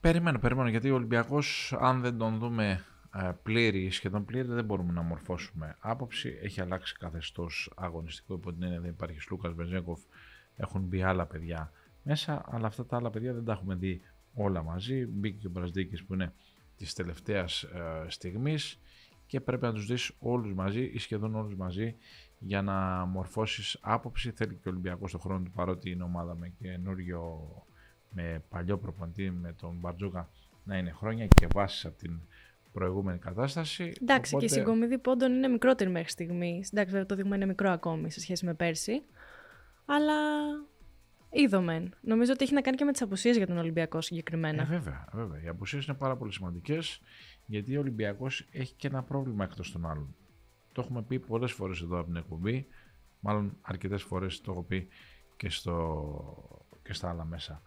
Περιμένω, 0.00 0.38
περιμένω 0.38 0.68
γιατί 0.68 0.90
ο 0.90 0.94
Ολυμπιακός 0.94 1.76
αν 1.78 2.00
δεν 2.00 2.18
τον 2.18 2.38
δούμε 2.38 2.84
ε, 3.14 3.30
πλήρη, 3.42 3.90
σχεδόν 3.90 4.24
πλήρη 4.24 4.48
δεν 4.48 4.64
μπορούμε 4.64 4.92
να 4.92 5.02
μορφώσουμε 5.02 5.76
άποψη. 5.80 6.38
Έχει 6.42 6.60
αλλάξει 6.60 6.96
καθεστώς 6.98 7.72
αγωνιστικό 7.76 8.34
υπό 8.34 8.52
την 8.52 8.62
έννοια 8.62 8.80
δεν 8.80 8.90
υπάρχει 8.90 9.20
Σλούκας 9.20 9.52
Βεζέγκοφ, 9.52 10.00
έχουν 10.56 10.82
μπει 10.82 11.02
άλλα 11.02 11.26
παιδιά 11.26 11.72
μέσα, 12.02 12.44
αλλά 12.50 12.66
αυτά 12.66 12.86
τα 12.86 12.96
άλλα 12.96 13.10
παιδιά 13.10 13.32
δεν 13.32 13.44
τα 13.44 13.52
έχουμε 13.52 13.74
δει 13.74 14.02
όλα 14.34 14.62
μαζί. 14.62 15.06
Μπήκε 15.06 15.38
και 15.40 15.46
ο 15.46 15.50
Μπρασδίκης 15.50 16.04
που 16.04 16.14
είναι 16.14 16.32
της 16.76 16.94
τελευταίας 16.94 17.62
ε, 17.62 18.06
στιγμής 18.08 18.78
και 19.26 19.40
πρέπει 19.40 19.64
να 19.64 19.72
τους 19.72 19.86
δεις 19.86 20.12
όλους 20.18 20.54
μαζί 20.54 20.90
ή 20.94 20.98
σχεδόν 20.98 21.34
όλους 21.34 21.54
μαζί 21.54 21.96
για 22.38 22.62
να 22.62 23.04
μορφώσεις 23.04 23.78
άποψη. 23.80 24.30
Θέλει 24.30 24.54
και 24.54 24.68
ο 24.68 24.70
Ολυμπιακός 24.70 25.08
στον 25.08 25.20
χρόνο 25.20 25.44
του 25.44 25.50
παρότι 25.50 25.90
είναι 25.90 26.02
ομάδα 26.02 26.34
με 26.34 26.52
καινούριο, 26.60 27.40
με 28.10 28.42
παλιό 28.48 28.78
προπονητή 28.78 29.30
με 29.30 29.52
τον 29.52 29.76
Μπαρτζούκα 29.80 30.28
να 30.64 30.76
είναι 30.76 30.90
χρόνια 30.90 31.26
και 31.26 31.46
βάσεις 31.52 31.84
από 31.84 31.98
την 31.98 32.20
προηγούμενη 32.72 33.18
κατάσταση. 33.18 33.92
Εντάξει, 34.02 34.34
οπότε... 34.34 34.46
και 34.46 34.54
η 34.54 34.58
συγκομιδή 34.58 34.98
πόντων 34.98 35.32
είναι 35.32 35.48
μικρότερη 35.48 35.90
μέχρι 35.90 36.10
στιγμή. 36.10 36.64
Εντάξει, 36.72 36.90
βέβαια 36.90 37.06
το 37.06 37.14
δείγμα 37.14 37.36
είναι 37.36 37.46
μικρό 37.46 37.70
ακόμη 37.70 38.10
σε 38.10 38.20
σχέση 38.20 38.44
με 38.44 38.54
πέρσι. 38.54 39.02
Αλλά 39.84 40.14
είδομεν. 41.32 41.94
Νομίζω 42.00 42.32
ότι 42.32 42.44
έχει 42.44 42.54
να 42.54 42.60
κάνει 42.60 42.76
και 42.76 42.84
με 42.84 42.92
τις 42.92 43.02
απουσίες 43.02 43.36
για 43.36 43.46
τον 43.46 43.58
Ολυμπιακό 43.58 44.00
συγκεκριμένα. 44.00 44.62
Ε, 44.62 44.64
βέβαια, 44.64 45.08
βέβαια. 45.12 45.42
Οι 45.42 45.48
απουσίες 45.48 45.86
είναι 45.86 45.96
πάρα 45.96 46.16
πολύ 46.16 46.32
σημαντικές 46.32 47.00
γιατί 47.46 47.76
ο 47.76 47.80
Ολυμπιακός 47.80 48.46
έχει 48.50 48.74
και 48.74 48.86
ένα 48.86 49.02
πρόβλημα 49.02 49.44
εκτός 49.44 49.72
των 49.72 49.86
άλλων. 49.86 50.14
Το 50.72 50.80
έχουμε 50.80 51.02
πει 51.02 51.18
πολλές 51.18 51.52
φορές 51.52 51.80
εδώ 51.80 51.98
από 51.98 52.06
την 52.06 52.16
εκπομπή. 52.16 52.66
Μάλλον 53.20 53.56
αρκετές 53.62 54.02
φορές 54.02 54.40
το 54.40 54.52
έχω 54.52 54.62
πει 54.62 54.88
και, 55.36 55.50
στο, 55.50 56.68
και 56.82 56.92
στα 56.92 57.08
άλλα 57.08 57.24
μέσα 57.24 57.62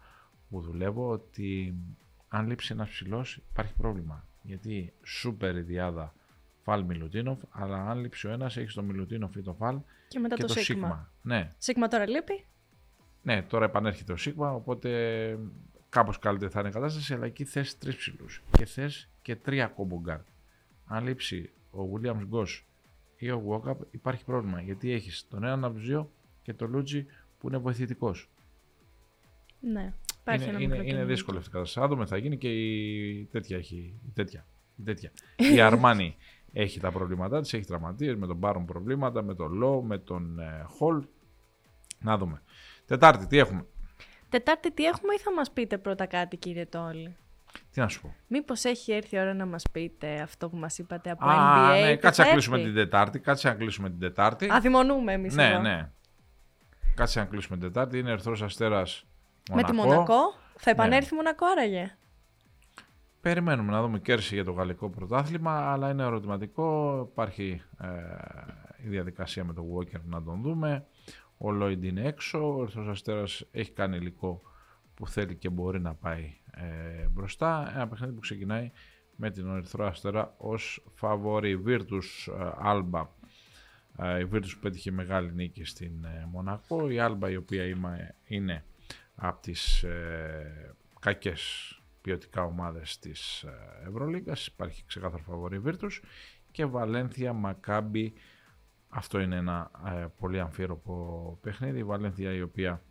που 0.49 0.61
δουλεύω 0.61 1.09
ότι 1.09 1.75
αν 2.27 2.47
λείψει 2.47 2.73
ένας 2.73 2.89
ψηλός 2.89 3.41
υπάρχει 3.51 3.73
πρόβλημα. 3.73 4.27
Γιατί 4.41 4.93
σούπερ 5.03 5.55
η 5.55 5.61
διάδα 5.61 6.13
φαλ 6.61 6.83
Μιλουτίνοφ, 6.83 7.39
αλλά 7.49 7.89
αν 7.89 7.99
λείψει 7.99 8.27
ο 8.27 8.31
ένας 8.31 8.57
έχεις 8.57 8.73
το 8.73 8.83
Μιλουτίνοφ 8.83 9.35
ή 9.35 9.41
το 9.41 9.53
φαλ 9.53 9.79
και 10.07 10.19
μετά 10.19 10.35
και 10.35 10.41
το, 10.41 10.53
το 10.53 10.59
Σίκμα. 10.59 11.11
Ναι. 11.21 11.51
Σίκμα 11.57 11.87
τώρα 11.87 12.07
λείπει. 12.07 12.45
Ναι, 13.25 13.41
τώρα 13.41 13.65
επανέρχεται 13.65 14.13
ο 14.13 14.17
Σίκμα, 14.17 14.53
οπότε 14.53 14.89
κάπως 15.89 16.19
καλύτερη 16.19 16.51
θα 16.51 16.59
είναι 16.59 16.69
η 16.69 16.71
κατάσταση, 16.71 17.13
αλλά 17.13 17.25
εκεί 17.25 17.45
θες 17.45 17.77
τρεις 17.77 17.95
ψηλούς 17.95 18.43
και 18.51 18.65
θες 18.65 19.09
και 19.21 19.35
τρία 19.35 19.67
combo 19.67 19.91
guard. 19.91 20.19
Αν 20.85 21.03
λείψει 21.03 21.49
ο 21.71 21.79
Williams 21.93 22.27
Goss 22.31 22.61
ή 23.17 23.31
ο 23.31 23.43
Walkup, 23.47 23.75
υπάρχει 23.91 24.25
πρόβλημα 24.25 24.61
γιατί 24.61 24.91
έχεις 24.91 25.27
τον 25.29 25.43
έναν 25.43 25.63
από 25.63 25.73
τους 25.73 25.85
δύο 25.85 26.11
και 26.41 26.53
τον 26.53 26.69
Λούντζη 26.69 27.05
που 27.39 27.47
είναι 27.47 27.57
βοηθητικός. 27.57 28.29
Ναι. 29.59 29.93
Υπάρχει 30.21 30.43
είναι, 30.43 30.51
ένα 30.51 30.59
είναι, 30.63 30.67
μικρό 30.67 30.83
είναι 30.83 30.93
κενό. 30.93 31.05
δύσκολη 31.05 31.37
αυτή 31.37 31.49
η 31.49 31.51
κατάσταση. 31.51 31.79
Θα 31.79 31.93
δούμε, 31.93 32.05
θα 32.05 32.17
γίνει 32.17 32.37
και 32.37 32.49
η 32.49 33.25
τέτοια 33.31 33.57
έχει. 33.57 33.93
Η 34.07 34.11
τέτοια. 34.13 34.45
Η, 34.75 34.83
τέτοια. 34.83 35.11
η 35.53 35.61
Αρμάνη 35.61 36.15
έχει 36.53 36.79
τα 36.79 36.91
προβλήματά 36.91 37.41
της, 37.41 37.53
έχει 37.53 37.65
τραυματίες 37.65 38.15
με 38.15 38.27
τον 38.27 38.37
Μπάρον 38.37 38.65
προβλήματα, 38.65 39.21
με 39.21 39.35
τον 39.35 39.53
Λό, 39.53 39.81
με 39.81 39.97
τον 39.97 40.39
ε, 40.39 40.65
Χολ. 40.67 41.03
Να 41.99 42.17
δούμε. 42.17 42.41
Τετάρτη, 42.85 43.27
τι 43.27 43.37
έχουμε; 43.37 43.65
Τετάρτη 44.29 44.71
τι 44.71 44.83
έχουμε 44.85 45.13
ή 45.13 45.19
θα 45.19 45.33
μας 45.33 45.51
πείτε 45.51 45.77
πρώτα 45.77 46.05
κάτι 46.05 46.37
κύριε 46.37 46.65
Τόλη. 46.65 47.15
Τι 47.71 47.79
να 47.79 47.87
σου 47.87 48.01
πω. 48.01 48.15
Μήπως 48.27 48.63
έχει 48.63 48.91
έρθει 48.91 49.15
η 49.15 49.19
ώρα 49.19 49.33
να 49.33 49.45
μας 49.45 49.63
πείτε 49.71 50.21
αυτό 50.21 50.49
που 50.49 50.57
μας 50.57 50.77
είπατε 50.77 51.09
από 51.11 51.25
Α, 51.25 51.33
NBA. 51.35 51.81
ναι, 51.81 51.93
που 51.93 52.01
κάτσε 52.01 52.21
θα 52.21 52.27
να 52.27 52.33
κλείσουμε 52.33 52.57
έρθει. 52.57 52.69
την 52.69 52.77
Τετάρτη. 52.77 53.19
Κάτσε 53.19 53.47
να 53.47 53.53
κλείσουμε 53.53 53.89
την 53.89 53.99
Τετάρτη. 53.99 54.47
Αδειμονούμε 54.51 55.13
εμείς 55.13 55.35
ναι, 55.35 55.49
εδώ. 55.49 55.59
ναι. 55.59 55.89
Κάτσε 56.95 57.19
να 57.19 57.25
κλείσουμε 57.25 57.57
την 57.57 57.67
Τετάρτη. 57.67 57.97
Είναι 57.97 58.11
Ερθρός 58.11 58.41
Αστέρας 58.41 59.05
Με 59.51 59.63
τη 59.63 59.71
Μονακό. 59.73 60.33
Θα 60.57 60.69
επανέλθει 60.69 61.13
η 61.13 61.15
Μονακό 61.15 61.45
άραγε; 61.45 61.97
Περιμένουμε 63.21 63.71
να 63.71 63.81
δούμε 63.81 63.99
κέρση 63.99 64.35
για 64.35 64.43
το 64.43 64.51
γαλλικό 64.51 64.89
πρωτάθλημα, 64.89 65.71
αλλά 65.71 65.89
είναι 65.89 66.03
ερωτηματικό. 66.03 66.99
Υπάρχει 67.11 67.61
ε, 67.81 67.87
η 68.85 68.87
διαδικασία 68.87 69.43
με 69.43 69.53
τον 69.53 69.65
Walker 69.73 70.01
να 70.03 70.23
τον 70.23 70.41
δούμε. 70.41 70.85
Ο 71.37 71.47
Lloyd 71.61 71.83
είναι 71.83 72.07
έξω. 72.07 72.57
Ο 72.57 72.61
Ερθρός 72.61 72.87
Αστέρας 72.87 73.45
έχει 73.51 73.71
κάνει 73.71 73.97
υλικό 73.97 74.41
που 74.93 75.07
θέλει 75.07 75.35
και 75.35 75.49
μπορεί 75.49 75.79
να 75.79 75.93
πάει 75.93 76.33
ε, 76.51 77.07
μπροστά. 77.07 77.71
Ένα 77.75 77.87
παιχνίδι 77.87 78.13
που 78.13 78.19
ξεκινάει 78.19 78.71
με 79.15 79.31
την 79.31 79.55
Ερθρό 79.55 79.85
Αστέρα 79.85 80.33
ως 80.37 80.83
φαβορή. 80.93 81.63
Virtus 81.65 82.33
ε, 82.39 82.49
Alba. 82.65 83.07
Ε, 83.97 84.19
η 84.19 84.29
Virtus 84.31 84.49
που 84.53 84.59
πέτυχε 84.61 84.91
μεγάλη 84.91 85.33
νίκη 85.33 85.63
στην 85.63 86.03
ε, 86.03 86.27
Μονακό. 86.31 86.89
Η 86.89 86.97
Alba 86.99 87.29
η 87.29 87.35
οποία 87.35 87.65
είμαι, 87.65 88.15
είναι 88.25 88.65
από 89.15 89.41
τις 89.41 89.83
ε, 89.83 90.75
κακές 90.99 91.69
ποιοτικά 92.01 92.43
ομάδες 92.43 92.99
της 92.99 93.43
ε, 93.43 93.87
Ευρωλίγκας. 93.87 94.47
Υπάρχει 94.47 94.85
ξεκάθαρο 94.85 95.23
φαβορή 95.23 95.61
Virtus 95.65 95.99
και 96.51 96.65
Βαλένθια 96.65 97.33
Μακάμπι. 97.33 98.13
Αυτό 98.89 99.19
είναι 99.19 99.35
ένα 99.35 99.71
ε, 99.85 100.05
πολύ 100.19 100.39
αμφίροπο 100.39 101.37
παιχνίδι. 101.41 101.79
Η 101.79 101.83
Βαλένθια 101.83 102.33
η 102.33 102.41
οποία 102.41 102.81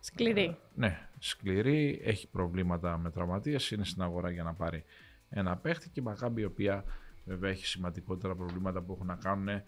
Σκληρή. 0.00 0.56
ναι, 0.74 1.08
σκληρή, 1.18 2.00
έχει 2.04 2.28
προβλήματα 2.28 2.98
με 2.98 3.10
τραυματίες, 3.10 3.70
είναι 3.70 3.84
στην 3.84 4.02
αγορά 4.02 4.30
για 4.30 4.42
να 4.42 4.52
πάρει 4.54 4.84
ένα 5.30 5.56
παίχτη 5.56 5.88
και 5.88 6.00
η 6.00 6.02
Μακάμπι 6.02 6.40
η 6.40 6.44
οποία 6.44 6.84
βέβαια 7.24 7.50
έχει 7.50 7.66
σημαντικότερα 7.66 8.34
προβλήματα 8.34 8.80
που 8.82 8.92
έχουν 8.92 9.06
να 9.06 9.14
κάνουν 9.14 9.62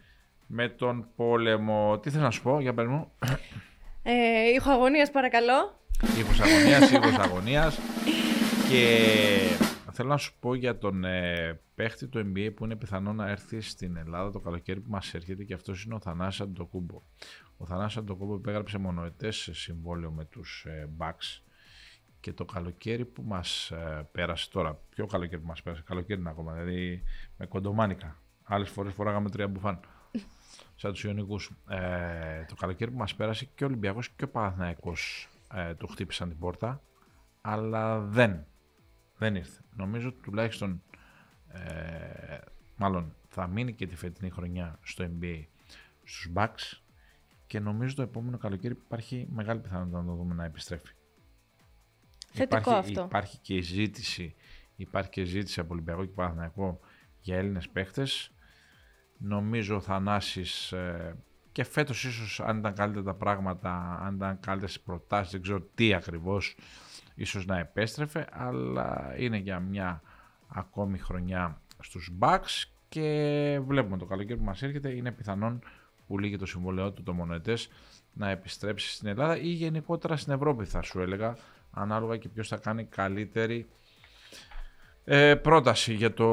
με 0.46 0.68
τον 0.68 1.06
πόλεμο. 1.16 1.98
Τι 1.98 2.10
θέλω 2.10 2.22
να 2.22 2.30
σου 2.30 2.42
πω, 2.42 2.60
για 2.60 2.74
πες 2.74 2.86
μου; 2.86 3.12
Ε, 4.02 4.48
ήχος 4.54 4.72
αγωνίας 4.72 5.10
παρακαλώ. 5.10 5.80
Ήχος 6.18 6.40
αγωνίας, 6.40 6.90
ήχος 6.90 7.18
αγωνίας. 7.18 7.78
Και 8.70 8.98
θέλω 9.94 10.08
να 10.08 10.16
σου 10.16 10.34
πω 10.40 10.54
για 10.54 10.78
τον 10.78 11.04
ε, 11.04 11.60
παίχτη 11.74 12.06
του 12.06 12.18
NBA 12.18 12.50
που 12.56 12.64
είναι 12.64 12.76
πιθανό 12.76 13.12
να 13.12 13.28
έρθει 13.28 13.60
στην 13.60 13.96
Ελλάδα 13.96 14.30
το 14.30 14.40
καλοκαίρι 14.40 14.80
που 14.80 14.90
μας 14.90 15.14
έρχεται 15.14 15.44
και 15.44 15.54
αυτός 15.54 15.84
είναι 15.84 15.94
ο 15.94 16.00
Θανάσης 16.00 16.40
Αντοκούμπο. 16.40 17.02
Ο 17.56 17.66
Θανάσης 17.66 17.96
Αντοκούμπο 17.96 18.34
υπέγραψε 18.34 18.78
μονοετές 18.78 19.36
σε 19.36 19.54
συμβόλαιο 19.54 20.10
με 20.10 20.24
τους 20.24 20.64
ε, 20.64 20.88
Bucks 20.98 21.42
και 22.20 22.32
το 22.32 22.44
καλοκαίρι 22.44 23.04
που 23.04 23.22
μας 23.22 23.70
ε, 23.70 24.08
πέρασε 24.12 24.50
τώρα, 24.50 24.78
ποιο 24.90 25.06
καλοκαίρι 25.06 25.40
που 25.40 25.46
μας 25.46 25.62
πέρασε, 25.62 25.82
καλοκαίρι 25.86 26.20
είναι 26.20 26.30
ακόμα, 26.30 26.52
δηλαδή 26.52 27.02
με 27.36 27.46
κοντομάνικα. 27.46 28.18
Άλλες 28.42 28.70
φορές 28.70 28.92
φοράγαμε 28.92 29.30
τρία 29.30 29.48
μπουφάν, 29.48 29.80
σαν 30.80 30.92
τους 30.92 31.04
Ιωνικούς. 31.04 31.50
Ε, 31.68 32.44
το 32.48 32.54
καλοκαίρι 32.54 32.90
που 32.90 32.98
μας 32.98 33.14
πέρασε 33.14 33.44
και 33.54 33.64
ο 33.64 33.66
Ολυμπιακός 33.66 34.08
και 34.08 34.24
ο 34.24 34.28
Παναθηναϊκός 34.28 35.28
ε, 35.54 35.74
του 35.74 35.86
χτύπησαν 35.86 36.28
την 36.28 36.38
πόρτα, 36.38 36.82
αλλά 37.40 38.00
δεν, 38.00 38.46
δεν 39.24 39.34
ήρθε. 39.34 39.60
Νομίζω 39.76 40.08
ότι 40.08 40.22
τουλάχιστον, 40.22 40.82
ε, 41.48 42.38
μάλλον 42.76 43.14
θα 43.28 43.46
μείνει 43.46 43.72
και 43.72 43.86
τη 43.86 43.96
φετινή 43.96 44.30
χρονιά 44.30 44.78
στο 44.82 45.04
NBA 45.04 45.44
στους 46.04 46.30
Bucks 46.34 46.80
και 47.46 47.60
νομίζω 47.60 47.94
το 47.94 48.02
επόμενο 48.02 48.38
καλοκαίρι 48.38 48.74
υπάρχει 48.74 49.28
μεγάλη 49.30 49.60
πιθανότητα 49.60 49.98
να 49.98 50.04
το 50.04 50.14
δούμε 50.14 50.34
να 50.34 50.44
επιστρέφει. 50.44 50.92
Θετικό 52.32 52.70
υπάρχει, 52.70 52.90
αυτό. 52.90 53.04
Υπάρχει 53.04 53.38
και 53.38 53.60
ζήτηση, 53.60 54.34
υπάρχει 54.76 55.10
και 55.10 55.24
ζήτηση 55.24 55.60
από 55.60 55.72
Ολυμπιακό 55.72 56.04
και 56.04 56.12
Παναθηναϊκό 56.14 56.80
για 57.20 57.36
Έλληνες 57.36 57.68
παίχτες. 57.68 58.32
Νομίζω 59.18 59.76
ο 59.76 59.80
Θανάσης 59.80 60.72
ε, 60.72 61.16
και 61.52 61.64
φέτος 61.64 62.04
ίσως 62.04 62.40
αν 62.40 62.58
ήταν 62.58 62.74
καλύτερα 62.74 63.04
τα 63.04 63.14
πράγματα, 63.14 64.00
αν 64.02 64.14
ήταν 64.14 64.40
καλύτερες 64.40 64.74
οι 64.74 64.82
προτάσεις, 64.82 65.32
δεν 65.32 65.42
ξέρω 65.42 65.60
τι 65.74 65.94
ακριβώς, 65.94 66.56
ίσως 67.14 67.46
να 67.46 67.58
επέστρεφε, 67.58 68.26
αλλά 68.32 69.14
είναι 69.16 69.36
για 69.36 69.60
μια 69.60 70.02
ακόμη 70.48 70.98
χρονιά 70.98 71.60
στους 71.80 72.12
Bucks 72.20 72.64
και 72.88 73.60
βλέπουμε 73.66 73.98
το 73.98 74.04
καλοκαίρι 74.04 74.38
που 74.38 74.44
μας 74.44 74.62
έρχεται, 74.62 74.90
είναι 74.90 75.12
πιθανόν 75.12 75.62
που 76.06 76.18
λύγει 76.18 76.36
το 76.36 76.46
συμβολαιό 76.46 76.92
του 76.92 77.02
το 77.02 77.12
μονοετές 77.12 77.68
να 78.12 78.30
επιστρέψει 78.30 78.90
στην 78.90 79.08
Ελλάδα 79.08 79.38
ή 79.38 79.48
γενικότερα 79.48 80.16
στην 80.16 80.32
Ευρώπη 80.32 80.64
θα 80.64 80.82
σου 80.82 81.00
έλεγα, 81.00 81.36
ανάλογα 81.70 82.16
και 82.16 82.28
ποιος 82.28 82.48
θα 82.48 82.56
κάνει 82.56 82.84
καλύτερη 82.84 83.66
ε, 85.04 85.34
πρόταση 85.34 85.94
για 85.94 86.14
το 86.14 86.28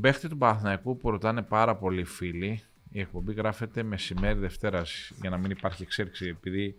παίχτη 0.00 0.28
του 0.28 0.38
Παναθηναϊκού 0.38 0.96
που 0.96 1.10
ρωτάνε 1.10 1.42
πάρα 1.42 1.76
πολλοί 1.76 2.04
φίλοι. 2.04 2.62
Η 2.90 3.00
εκπομπή 3.00 3.32
γράφεται 3.32 3.82
μεσημέρι 3.82 4.38
Δευτέρας 4.38 5.12
για 5.20 5.30
να 5.30 5.36
μην 5.36 5.50
υπάρχει 5.50 5.82
εξέλιξη 5.82 6.26
επειδή 6.26 6.74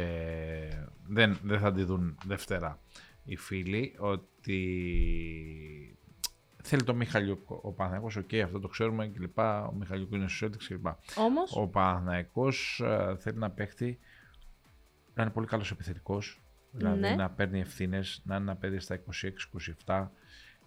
ε, 0.00 0.86
δεν, 1.08 1.38
δεν 1.42 1.58
θα 1.58 1.72
τη 1.72 1.82
δουν 1.84 2.18
Δευτέρα 2.26 2.78
οι 3.24 3.36
φίλοι 3.36 3.94
ότι 3.98 5.96
θέλει 6.62 6.82
το 6.82 6.94
Μιχαλιούκ 6.94 7.50
ο 7.50 7.72
Παναθηναϊκός, 7.72 8.16
οκ 8.16 8.34
αυτό 8.44 8.60
το 8.60 8.68
ξέρουμε 8.68 9.06
και 9.06 9.18
λοιπά, 9.18 9.66
ο 9.66 9.72
Μιχαλιούκ 9.72 10.12
είναι 10.12 10.28
στους 10.28 10.48
Celtics 10.48 10.64
και 10.68 10.74
λοιπά. 10.74 10.98
Όμως, 11.16 11.56
Ο 11.56 11.66
Παναθηναϊκός 11.66 12.80
ε, 12.84 13.16
θέλει 13.18 13.38
να 13.38 13.50
παίχτη 13.50 13.98
να 15.14 15.22
είναι 15.22 15.32
πολύ 15.32 15.46
καλός 15.46 15.70
επιθετικός, 15.70 16.40
δηλαδή 16.72 17.00
Ναι. 17.00 17.14
να 17.14 17.30
παίρνει 17.30 17.60
ευθύνες, 17.60 18.20
να 18.24 18.34
είναι 18.34 18.44
ένα 18.44 18.56
παιδί 18.56 18.78
στα 18.78 18.94
26-27, 19.84 20.06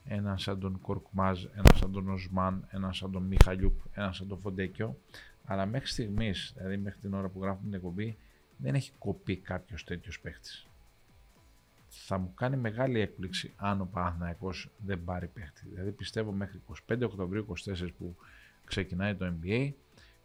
έναν 0.03 0.37
σαν 0.37 0.59
τον 0.59 0.81
Κορκμάζ, 0.81 1.43
έναν 1.43 1.71
σαν 1.75 1.91
τον 1.91 2.09
Οσμάν, 2.09 2.67
έναν 2.71 2.93
σαν 2.93 3.11
τον 3.11 3.23
Μιχαλιούκ, 3.23 3.79
έναν 3.91 4.13
σαν 4.13 4.27
τον 4.27 4.39
Φοντέκιο. 4.39 4.97
Αλλά 5.45 5.65
μέχρι 5.65 5.87
στιγμής, 5.87 6.53
δηλαδή 6.57 6.77
μέχρι 6.77 6.99
την 6.99 7.13
ώρα 7.13 7.29
που 7.29 7.39
γράφουμε 7.41 7.65
την 7.65 7.73
εκπομπή, 7.73 8.17
δεν 8.61 8.75
έχει 8.75 8.91
κοπεί 8.99 9.37
κάποιος 9.37 9.83
τέτοιος 9.83 10.19
παίχτης. 10.19 10.67
Θα 11.89 12.17
μου 12.17 12.33
κάνει 12.35 12.57
μεγάλη 12.57 12.99
έκπληξη 12.99 13.53
αν 13.55 13.81
ο 13.81 13.85
Παναθηναϊκός 13.85 14.69
δεν 14.85 15.03
πάρει 15.03 15.27
παίχτη. 15.27 15.61
Δηλαδή 15.69 15.91
πιστεύω 15.91 16.31
μέχρι 16.31 16.61
25 16.91 17.01
Οκτωβρίου 17.03 17.45
24 17.65 17.87
που 17.97 18.15
ξεκινάει 18.65 19.15
το 19.15 19.33
NBA 19.41 19.71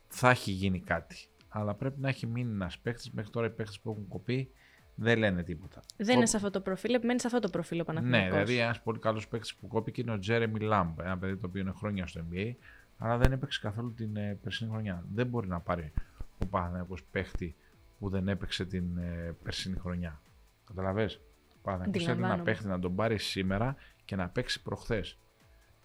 θα 0.08 0.30
έχει 0.30 0.50
γίνει 0.50 0.80
κάτι. 0.80 1.16
Αλλά 1.48 1.74
πρέπει 1.74 2.00
να 2.00 2.08
έχει 2.08 2.26
μείνει 2.26 2.52
ένας 2.52 2.78
παίχτης. 2.78 3.10
Μέχρι 3.10 3.30
τώρα 3.30 3.46
οι 3.46 3.50
παίχτες 3.50 3.80
που 3.80 3.90
έχουν 3.90 4.08
κοπεί 4.08 4.50
δεν 4.94 5.18
λένε 5.18 5.42
τίποτα. 5.42 5.82
δεν 5.96 6.16
είναι 6.16 6.26
σε 6.26 6.36
αυτό 6.36 6.50
το 6.50 6.60
προφίλ, 6.60 6.94
επιμένει 6.94 7.20
σε 7.20 7.26
αυτό 7.26 7.38
το 7.38 7.48
προφίλ 7.48 7.76
ο 7.76 7.78
Ναι, 7.78 7.84
Παναθηναϊκός. 7.84 8.30
δηλαδή 8.32 8.58
ένας 8.58 8.82
πολύ 8.82 8.98
καλός 8.98 9.28
παίκτη 9.28 9.52
που 9.60 9.66
κόπηκε 9.68 10.00
είναι 10.00 10.12
ο 10.12 10.18
Τζέρεμι 10.18 10.60
Λάμπ. 10.60 10.98
Ένα 11.00 11.18
παιδί 11.18 11.36
το 11.36 11.46
οποίο 11.46 11.60
είναι 11.60 11.72
χρόνια 11.76 12.06
στο 12.06 12.20
NBA, 12.30 12.52
αλλά 12.98 13.16
δεν 13.18 13.32
έπαιξε 13.32 13.60
καθόλου 13.62 13.94
την 13.94 14.16
ε, 14.16 14.38
περσινή 14.42 14.70
χρονιά. 14.70 15.04
Δεν 15.14 15.26
μπορεί 15.26 15.48
να 15.48 15.60
πάρει 15.60 15.92
ο 16.38 16.46
Παναθηναϊκός 16.46 17.02
παίχτη 17.10 17.54
που 17.98 18.08
δεν 18.08 18.28
έπαιξε 18.28 18.64
την 18.64 18.98
ε, 18.98 19.36
περσινή 19.42 19.76
χρονιά. 19.78 20.20
Καταλαβες; 20.66 21.14
Ο 21.54 21.58
Παναθηναϊκός 21.62 22.02
θέλει 22.04 22.04
ένα 22.04 22.12
Αντιλαμβάνομαι. 22.12 22.50
παίχτη 22.50 22.66
να 22.66 22.78
τον 22.78 22.94
πάρει 22.94 23.18
σήμερα 23.18 23.76
και 24.04 24.16
να 24.16 24.28
παίξει 24.28 24.62
προχθές. 24.62 25.18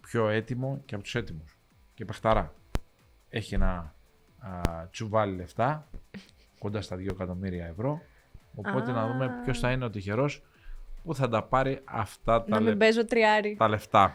πιο 0.00 0.28
έτοιμο 0.28 0.82
και 0.84 0.94
από 0.94 1.04
τους 1.04 1.14
έτοιμους. 1.14 1.58
Και 1.94 2.04
παιχταρά. 2.04 2.54
Έχει 3.28 3.54
ένα 3.54 3.94
α, 4.38 4.60
τσουβάλι 4.90 5.36
λεφτά, 5.36 5.88
κοντά 6.58 6.80
στα 6.80 6.96
2 6.96 7.06
εκατομμύρια 7.10 7.66
ευρώ. 7.66 8.00
Οπότε 8.54 8.92
να 8.92 9.06
δούμε 9.06 9.30
ποιος 9.44 9.58
θα 9.58 9.70
είναι 9.72 9.84
ο 9.84 9.90
τυχερός 9.90 10.42
που 11.04 11.14
θα 11.14 11.28
τα 11.28 11.42
πάρει 11.44 11.80
αυτά 11.84 12.42
τα, 12.42 12.48
Να 12.48 12.60
μην 12.60 12.78
παίζω 12.78 13.04
τριάρι. 13.04 13.56
τα 13.56 13.68
λεφτά. 13.68 14.14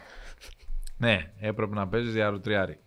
ναι, 0.97 1.31
έπρεπε 1.39 1.75
να 1.75 1.87
παίζεις 1.87 2.13
διάρκεια 2.13 2.41
τριάρι. 2.41 2.79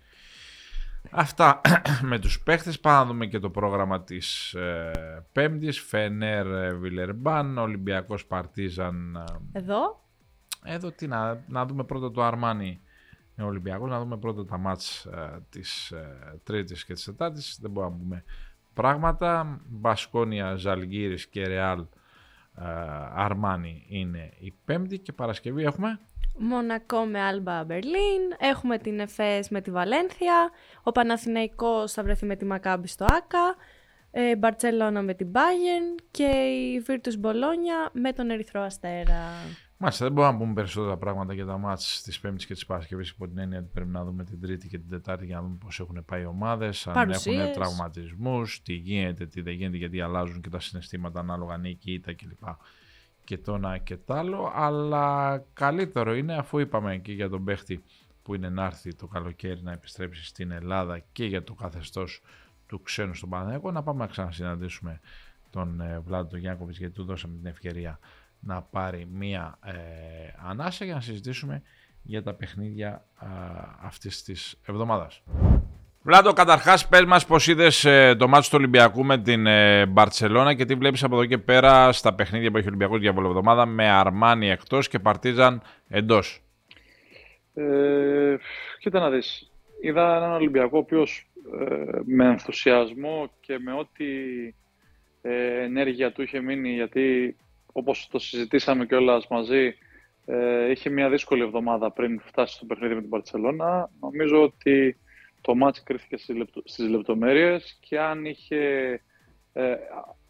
Αυτά 1.10 1.60
με 2.02 2.18
τους 2.18 2.40
παίχτες. 2.42 2.80
Πάμε 2.80 2.98
να 2.98 3.04
δούμε 3.04 3.26
και 3.26 3.38
το 3.38 3.50
πρόγραμμα 3.50 4.02
της 4.02 4.54
ε, 4.54 5.26
Πέμπτης. 5.32 5.80
Φενέρ 5.80 6.46
ε, 6.46 6.72
Βιλερμπάν, 6.74 7.58
Ολυμπιακός 7.58 8.26
Παρτίζαν. 8.26 9.16
ε, 9.52 9.58
Εδώ. 9.58 10.00
Εδώ 10.64 10.90
τι 10.90 11.06
να, 11.06 11.44
να 11.48 11.66
δούμε 11.66 11.84
πρώτα 11.84 12.10
το 12.10 12.22
Αρμάνι 12.22 12.80
με 13.34 13.44
Ολυμπιακός, 13.44 13.90
να 13.90 13.98
δούμε 13.98 14.16
πρώτα 14.16 14.44
τα 14.44 14.58
μάτς 14.58 15.04
ε, 15.04 15.42
της 15.50 15.90
ε, 15.90 16.40
Τρίτης 16.44 16.84
και 16.84 16.92
της 16.92 17.04
Τετάρτης. 17.04 17.58
Δεν 17.60 17.70
μπορούμε 17.70 17.94
να 17.94 18.02
πούμε 18.02 18.24
πράγματα. 18.74 19.60
Μπασκόνια, 19.66 20.56
Ζαλγύρης 20.56 21.26
και 21.26 21.46
Ρεάλ 21.46 21.80
ε, 21.80 22.64
Αρμάνι 23.14 23.86
είναι 23.88 24.32
η 24.38 24.54
Πέμπτη 24.64 24.98
και 24.98 25.12
Παρασκευή 25.12 25.62
έχουμε. 25.62 26.00
Μονακό 26.38 27.04
με 27.04 27.20
Άλμπα 27.20 27.64
Μπερλίν. 27.64 28.22
Έχουμε 28.38 28.78
την 28.78 29.00
Εφές 29.00 29.48
με 29.48 29.60
τη 29.60 29.70
Βαλένθια. 29.70 30.50
Ο 30.82 30.92
Παναθηναϊκός 30.92 31.92
θα 31.92 32.02
βρεθεί 32.02 32.26
με 32.26 32.36
τη 32.36 32.44
Μακάμπη 32.44 32.86
στο 32.86 33.04
Άκα. 33.04 33.56
Ε, 34.10 34.36
Μπαρτσελώνα 34.36 35.02
με 35.02 35.14
την 35.14 35.32
Bayern 35.32 36.02
και 36.10 36.24
η 36.24 36.84
Virtus 36.86 37.26
Bologna 37.26 37.90
με 37.92 38.12
τον 38.12 38.30
Ερυθρό 38.30 38.60
Αστέρα. 38.60 39.22
Μάλιστα, 39.80 40.04
δεν 40.04 40.14
μπορούμε 40.14 40.32
να 40.32 40.38
πούμε 40.38 40.52
περισσότερα 40.52 40.96
πράγματα 40.96 41.34
για 41.34 41.46
τα 41.46 41.58
μάτς 41.58 42.02
της 42.02 42.20
Πέμπτης 42.20 42.46
και 42.46 42.54
της 42.54 42.66
Παρασκευής 42.66 43.10
υπό 43.10 43.28
την 43.28 43.38
έννοια 43.38 43.58
ότι 43.58 43.68
πρέπει 43.72 43.90
να 43.90 44.04
δούμε 44.04 44.24
την 44.24 44.40
Τρίτη 44.40 44.68
και 44.68 44.78
την 44.78 44.90
Τετάρτη 44.90 45.24
για 45.26 45.36
να 45.36 45.42
δούμε 45.42 45.56
πώς 45.64 45.80
έχουν 45.80 46.04
πάει 46.04 46.22
οι 46.22 46.24
ομάδες, 46.26 46.86
αν 46.86 46.94
Παρουσίες. 46.94 47.38
έχουν 47.40 47.52
τραυματισμούς, 47.52 48.62
τι 48.62 48.72
γίνεται, 48.72 49.26
τι 49.26 49.40
δεν 49.40 49.52
γίνεται, 49.54 49.76
γιατί 49.76 50.00
αλλάζουν 50.00 50.40
και 50.40 50.48
τα 50.48 50.60
συναισθήματα 50.60 51.20
ανάλογα 51.20 51.56
νίκη, 51.56 51.92
ήττα 51.92 52.14
κλπ. 52.14 52.44
Και 53.28 53.38
το 53.38 53.54
ένα 53.54 53.78
και 53.78 53.96
το 53.96 54.14
άλλο, 54.14 54.52
αλλά 54.54 55.38
καλύτερο 55.52 56.14
είναι 56.14 56.36
αφού 56.36 56.58
είπαμε 56.58 56.96
και 56.96 57.12
για 57.12 57.28
τον 57.28 57.44
παίχτη 57.44 57.84
που 58.22 58.34
είναι 58.34 58.48
να 58.48 58.64
έρθει 58.64 58.94
το 58.94 59.06
καλοκαίρι 59.06 59.62
να 59.62 59.72
επιστρέψει 59.72 60.24
στην 60.24 60.50
Ελλάδα 60.50 60.98
και 61.12 61.24
για 61.24 61.44
το 61.44 61.54
καθεστώς 61.54 62.20
του 62.66 62.82
ξένου 62.82 63.14
στον 63.14 63.28
Παναγιώτο, 63.28 63.70
να 63.70 63.82
πάμε 63.82 63.98
να 63.98 64.06
ξανασυναντήσουμε 64.06 65.00
τον 65.50 65.80
ε, 65.80 65.98
Βλάντο 65.98 66.36
Γιάνκοβιτς 66.36 66.78
γιατί 66.78 66.94
του 66.94 67.04
δώσαμε 67.04 67.36
την 67.36 67.46
ευκαιρία 67.46 67.98
να 68.40 68.62
πάρει 68.62 69.06
μία 69.12 69.58
ε, 69.64 69.74
ανάσα 70.48 70.84
για 70.84 70.94
να 70.94 71.00
συζητήσουμε 71.00 71.62
για 72.02 72.22
τα 72.22 72.34
παιχνίδια 72.34 73.04
α, 73.14 73.28
αυτής 73.80 74.22
της 74.22 74.58
εβδομάδας. 74.64 75.22
Βλάντο, 76.02 76.32
καταρχάς 76.32 76.88
πες 76.88 77.04
μας 77.04 77.26
πως 77.26 77.46
είδες 77.46 77.84
ε, 77.84 78.14
το 78.18 78.28
μάτσο 78.28 78.50
του 78.50 78.56
Ολυμπιακού 78.58 79.04
με 79.04 79.18
την 79.18 79.46
ε, 79.46 79.86
Μπαρτσελώνα 79.86 80.54
και 80.54 80.64
τι 80.64 80.74
βλέπεις 80.74 81.02
από 81.02 81.14
εδώ 81.14 81.24
και 81.24 81.38
πέρα 81.38 81.92
στα 81.92 82.14
παιχνίδια 82.14 82.50
που 82.50 82.56
έχει 82.56 82.66
ο 82.66 82.68
Ολυμπιακός 82.68 83.00
για 83.00 83.14
εβδομάδα 83.16 83.66
με 83.66 83.88
Αρμάνι 83.88 84.50
εκτός 84.50 84.88
και 84.88 84.98
Παρτίζαν 84.98 85.62
εντός. 85.88 86.42
Ε, 87.54 88.36
κοίτα 88.78 89.00
να 89.00 89.10
δεις. 89.10 89.50
Είδα 89.80 90.16
έναν 90.16 90.32
Ολυμπιακό 90.32 90.76
ο 90.76 90.80
οποίος 90.80 91.30
ε, 91.60 92.00
με 92.04 92.24
ενθουσιασμό 92.26 93.30
και 93.40 93.58
με 93.58 93.72
ό,τι 93.72 94.04
ε, 95.22 95.62
ενέργεια 95.62 96.12
του 96.12 96.22
είχε 96.22 96.40
μείνει, 96.40 96.74
γιατί 96.74 97.36
όπως 97.72 98.08
το 98.10 98.18
συζητήσαμε 98.18 98.86
κιόλας 98.86 99.26
μαζί, 99.30 99.74
ε, 100.26 100.70
είχε 100.70 100.90
μια 100.90 101.08
δύσκολη 101.08 101.42
εβδομάδα 101.42 101.90
πριν 101.90 102.20
φτάσει 102.24 102.54
στο 102.54 102.64
παιχνίδι 102.66 102.94
με 102.94 103.00
την 103.00 103.10
Παρτσελώνα. 103.10 103.90
Νομίζω 104.00 104.42
ότι 104.42 104.98
το 105.48 105.54
μάτς 105.54 105.82
κρίθηκε 105.82 106.16
στις, 106.16 106.36
λεπτο, 106.36 106.62
στις 106.64 106.88
λεπτομέρειες 106.88 107.78
και 107.80 108.00
αν 108.00 108.24
είχε 108.24 108.90
ε, 109.52 109.74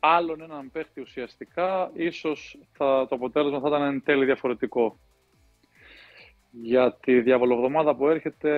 άλλον 0.00 0.40
έναν 0.40 0.70
παίχτη 0.70 1.00
ουσιαστικά, 1.00 1.90
ίσως 1.94 2.58
θα, 2.72 3.06
το 3.08 3.14
αποτέλεσμα 3.14 3.60
θα 3.60 3.68
ήταν 3.68 3.82
εν 3.82 4.02
τέλει 4.04 4.24
διαφορετικό. 4.24 4.98
Για 6.50 6.94
τη 7.00 7.20
διαβολοβδομάδα 7.20 7.96
που 7.96 8.08
έρχεται, 8.08 8.50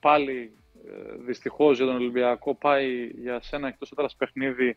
πάλι 0.00 0.56
ε, 0.86 1.16
δυστυχώς 1.26 1.76
για 1.76 1.86
τον 1.86 1.94
Ολυμπιακό 1.94 2.54
πάει 2.54 3.06
για 3.06 3.40
σένα 3.40 3.68
εκτός 3.68 3.90
έδρας 3.92 4.16
παιχνίδι 4.16 4.76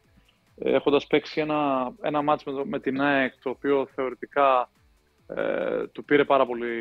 έχοντας 0.56 1.08
παίξει 1.08 1.42
ένα, 1.42 1.92
ένα 2.02 2.22
μάτς 2.22 2.44
με, 2.44 2.52
το- 2.52 2.66
με 2.66 2.80
την 2.80 3.02
ΑΕΚ 3.02 3.34
το 3.42 3.50
οποίο 3.50 3.86
θεωρητικά 3.86 4.70
ε, 5.36 5.88
του 5.88 6.06
πήρε 6.06 6.24
πάρα 6.26 6.46
πολύ 6.46 6.74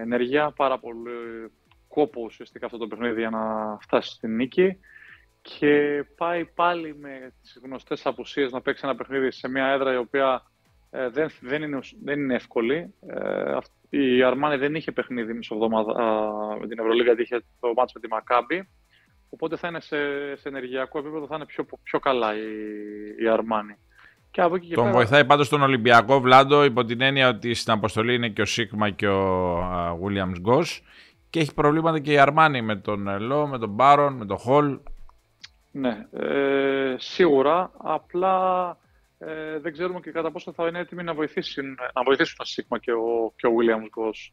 ενέργεια, 0.00 0.50
πάρα 0.56 0.78
πολύ 0.78 1.10
κόπο 1.96 2.22
ουσιαστικά 2.24 2.66
αυτό 2.66 2.78
το 2.78 2.86
παιχνίδι 2.86 3.20
για 3.20 3.30
να 3.30 3.76
φτάσει 3.80 4.10
στην 4.10 4.36
νίκη 4.36 4.78
και 5.42 6.04
πάει 6.16 6.44
πάλι 6.44 6.96
με 7.00 7.32
τις 7.42 7.60
γνωστές 7.64 8.06
απουσίες 8.06 8.52
να 8.52 8.60
παίξει 8.60 8.82
ένα 8.84 8.96
παιχνίδι 8.96 9.30
σε 9.30 9.48
μια 9.48 9.66
έδρα 9.66 9.92
η 9.92 9.96
οποία 9.96 10.42
ε, 10.90 11.08
δεν, 11.08 11.30
δεν, 11.40 11.62
είναι, 11.62 11.76
ουσ- 11.76 11.96
δεν 12.04 12.20
είναι 12.20 12.34
εύκολη. 12.34 12.94
Ε, 13.06 13.52
αυ- 13.52 13.72
η 13.90 14.22
Αρμάνη 14.22 14.56
δεν 14.56 14.74
είχε 14.74 14.92
παιχνίδι 14.92 15.32
μισοβδομάδα 15.32 15.92
α, 15.92 16.06
με 16.60 16.66
την 16.68 16.78
Ευρωλίγα, 16.78 17.04
γιατί 17.04 17.22
είχε 17.22 17.44
το 17.60 17.72
μάτς 17.76 17.92
με 17.92 18.00
τη 18.00 18.08
Μακάμπη. 18.08 18.68
Οπότε 19.30 19.56
θα 19.56 19.68
είναι 19.68 19.80
σε, 19.80 19.96
σε 20.36 20.48
ενεργειακό 20.48 20.98
επίπεδο, 20.98 21.26
θα 21.26 21.34
είναι 21.36 21.46
πιο, 21.46 21.66
πιο 21.82 21.98
καλά 21.98 22.34
η, 22.36 22.44
η 23.24 23.28
Αρμάνη. 23.28 23.76
Και 24.30 24.40
από 24.40 24.54
εκεί 24.54 24.66
και 24.66 24.74
Τον 24.74 24.84
πέρα, 24.84 24.96
βοηθάει 24.96 25.24
πάντως 25.24 25.48
τον 25.48 25.62
Ολυμπιακό 25.62 26.20
Βλάντο 26.20 26.64
υπό 26.64 26.84
την 26.84 27.00
έννοια 27.00 27.28
ότι 27.28 27.54
στην 27.54 27.72
αποστολή 27.72 28.14
είναι 28.14 28.28
και 28.28 28.42
ο 28.42 28.44
Σίγμα 28.44 28.90
και 28.90 29.06
ο 29.06 29.58
α, 29.62 29.96
Williams 30.02 30.50
Goss 30.50 30.80
και 31.30 31.40
έχει 31.40 31.54
προβλήματα 31.54 31.98
και 31.98 32.12
η 32.12 32.18
Αρμάνι 32.18 32.62
με 32.62 32.76
τον 32.76 33.20
Λό, 33.20 33.46
με 33.46 33.58
τον 33.58 33.68
Μπάρον, 33.68 34.12
με 34.14 34.26
τον 34.26 34.36
Χολ. 34.36 34.78
Ναι, 35.72 36.06
ε, 36.12 36.94
σίγουρα. 36.98 37.70
Απλά 37.76 38.68
ε, 39.18 39.58
δεν 39.58 39.72
ξέρουμε 39.72 40.00
και 40.00 40.10
κατά 40.10 40.30
πόσο 40.30 40.52
θα 40.52 40.66
είναι 40.66 40.78
έτοιμοι 40.78 41.02
να 41.02 41.14
βοηθήσουν, 41.14 41.78
να 41.94 42.02
βοηθήσουν 42.04 42.36
ο 42.38 42.44
Σίγμα 42.44 42.78
και 42.78 42.92
ο, 42.92 43.32
και 43.36 43.46
ο 43.46 43.50
Williams 43.50 44.00
Goss. 44.00 44.32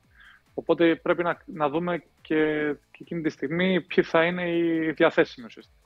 Οπότε 0.53 0.95
πρέπει 0.95 1.23
να, 1.23 1.37
να 1.45 1.69
δούμε 1.69 2.03
και, 2.21 2.73
και 2.91 2.97
εκείνη 3.01 3.21
τη 3.21 3.29
στιγμή 3.29 3.81
ποιοι 3.81 4.03
θα 4.03 4.23
είναι 4.23 4.49
οι 4.49 4.91
διαθέσιμοι 4.91 5.45
ουσιαστικά. 5.45 5.77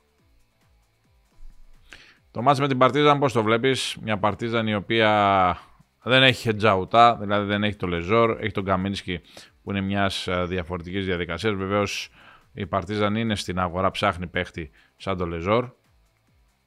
Το 2.30 2.42
μάτς 2.42 2.60
με 2.60 2.68
την 2.68 2.78
Παρτίζαν 2.78 3.18
πώς 3.18 3.32
το 3.32 3.42
βλέπεις, 3.42 3.96
μια 4.02 4.18
Παρτίζαν 4.18 4.66
η 4.66 4.74
οποία 4.74 5.58
δεν 6.02 6.22
έχει 6.22 6.40
χετζαουτά, 6.40 7.16
δηλαδή 7.16 7.46
δεν 7.46 7.64
έχει 7.64 7.76
το 7.76 7.86
Λεζόρ, 7.86 8.36
έχει 8.40 8.52
τον 8.52 8.64
Καμίνσκι 8.64 9.20
που 9.62 9.70
είναι 9.70 9.80
μιας 9.80 10.28
α, 10.28 10.46
διαφορετικής 10.46 11.04
διαδικασίας. 11.04 11.54
Βεβαίως 11.54 12.10
η 12.52 12.66
Παρτίζαν 12.66 13.14
είναι 13.14 13.36
στην 13.36 13.58
αγορά, 13.58 13.90
ψάχνει 13.90 14.26
παίχτη 14.26 14.70
σαν 14.96 15.16
το 15.16 15.26
Λεζόρ. 15.26 15.68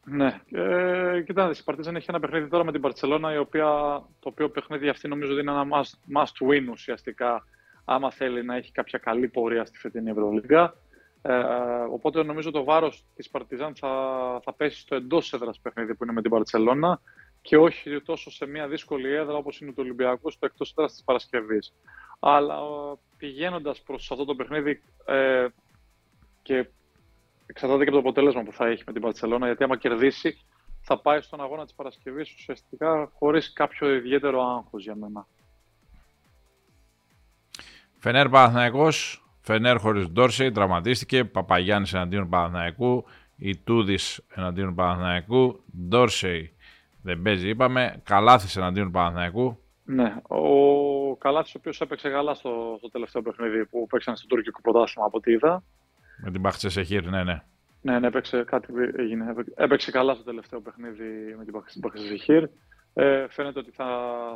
Ναι, 0.04 0.42
ε, 0.52 1.22
κοιτάξτε, 1.22 1.62
η 1.62 1.64
Παρτίζαν 1.66 1.96
έχει 1.96 2.06
ένα 2.10 2.20
παιχνίδι 2.20 2.48
τώρα 2.48 2.64
με 2.64 2.72
την 2.72 2.82
Παρσελώνα, 2.82 3.34
η 3.34 3.38
οποία, 3.38 3.68
το 4.20 4.30
οποίο 4.30 4.50
παιχνίδι 4.50 4.90
αυτή 4.90 5.08
νομίζω 5.08 5.32
ότι 5.32 5.42
είναι 5.42 5.52
ένα 5.52 5.66
must, 5.74 6.18
must 6.20 6.50
win 6.50 6.72
ουσιαστικά, 6.72 7.46
άμα 7.86 8.12
θέλει 8.12 8.44
να 8.44 8.56
έχει 8.56 8.72
κάποια 8.72 9.00
καλή 9.00 9.28
πορεία 9.28 9.66
στη 9.66 9.78
φετινή 9.78 10.10
Ευρωλίγκα. 10.10 10.76
Ε, 11.22 11.34
οπότε 11.92 12.24
νομίζω 12.24 12.52
το 12.52 12.64
βάρος 12.64 13.04
της 13.16 13.30
Παρτιζάν 13.30 13.76
θα, 13.76 13.90
θα 14.44 14.54
πέσει 14.54 14.80
στο 14.80 14.96
εντός 14.96 15.34
έδρας 15.34 15.60
παιχνίδι 15.60 15.96
που 15.96 16.04
είναι 16.04 16.14
με 16.14 16.22
την 16.22 16.32
Παρσελώνα 16.32 17.02
και 17.42 17.58
όχι 17.58 18.02
τόσο 18.02 18.32
σε 18.32 18.46
μια 18.46 18.68
δύσκολη 18.68 19.14
έδρα 19.14 19.36
όπως 19.36 19.62
είναι 19.62 19.74
το 19.74 19.82
Ολυμπιακός 19.82 20.34
στο 20.34 20.46
εκτός 20.46 20.72
έδρας 20.72 20.92
της 20.92 21.04
Παρασκευής. 21.04 21.74
Αλλά 22.20 22.56
ε, 22.56 22.94
πηγαίνοντας 23.18 23.82
προς 23.82 24.12
αυτό 24.12 24.26
το 24.26 24.36
παιχνίδι 24.36 24.82
ε, 25.06 25.48
και 26.42 26.68
εξαρτάται 27.46 27.84
και 27.84 27.90
από 27.90 28.02
το 28.02 28.10
αποτέλεσμα 28.10 28.44
που 28.44 28.52
θα 28.52 28.68
έχει 28.68 28.84
με 28.86 28.94
την 28.94 29.02
Παρσελώνα, 29.02 29.46
γιατί 29.46 29.64
άμα 29.64 29.78
κερδίσει 29.78 30.38
θα 30.82 30.98
πάει 30.98 31.22
στον 31.22 31.42
αγώνα 31.42 31.64
της 31.64 31.74
Παρασκευής 31.74 32.34
ουσιαστικά 32.34 33.12
χωρίς 33.14 33.54
κάποιο 33.54 33.94
ιδιαίτερο 33.94 34.42
άγχος 34.42 34.84
για 34.84 34.96
μένα. 34.96 35.28
Φενέρ 37.98 38.30
Παναθηναϊκός, 38.30 39.26
Φενέρ 39.42 39.78
χωρίς 39.78 40.08
Ντόρσεϊ, 40.10 40.52
τραυματίστηκε. 40.52 41.26
Παπαγιάννης 41.26 41.94
εναντίον 41.94 42.30
Παναθηναϊκού, 42.30 43.06
η 43.36 43.58
Τούδης 43.58 44.22
εναντίον 44.36 44.76
Παναθηναϊκού, 44.76 45.64
Ντόρσεϊ 45.88 46.56
δεν 47.04 47.22
παίζει, 47.22 47.50
είπαμε. 47.50 48.02
Καλάθης 48.04 48.56
εναντίον 48.58 48.92
Παναθηναϊκού. 48.92 49.58
Ναι, 49.84 50.16
ο 50.28 51.16
Καλάθης 51.16 51.56
ο 51.56 51.58
οποίος 51.60 51.82
έπαιξε 51.82 52.10
καλά 52.10 52.34
στο, 52.34 52.76
στο 52.78 52.90
τελευταίο 52.90 53.22
παιχνίδι 53.22 53.66
που 53.66 53.88
παίξαν 53.88 54.16
στο 54.16 54.28
τουρκικό 54.28 54.62
πρωτάθλημα 54.62 55.06
από 55.08 55.18
ό,τι 55.18 55.32
είδα. 55.32 55.64
Με 56.24 56.32
την 56.32 56.42
Μπαχτσέ 56.42 56.70
Σεχίρ, 56.70 57.10
ναι, 57.10 57.24
ναι. 57.24 57.42
Ναι, 57.82 58.00
ναι, 58.00 58.08
έπαιξε 58.08 58.44
κάτι 58.44 58.68
έγινε. 58.98 59.30
Έπαι- 59.30 59.54
Έπαιξε 59.56 59.92
καλά 59.92 60.14
στο 60.14 60.24
τελευταίο 60.24 60.62
παιχνίδι 60.62 61.36
με 61.38 61.44
την 61.46 61.82
Παχσισιχήρ. 61.82 62.44
Ε, 62.94 63.26
φαίνεται 63.30 63.60
ότι 63.60 63.72
θα, 63.72 63.86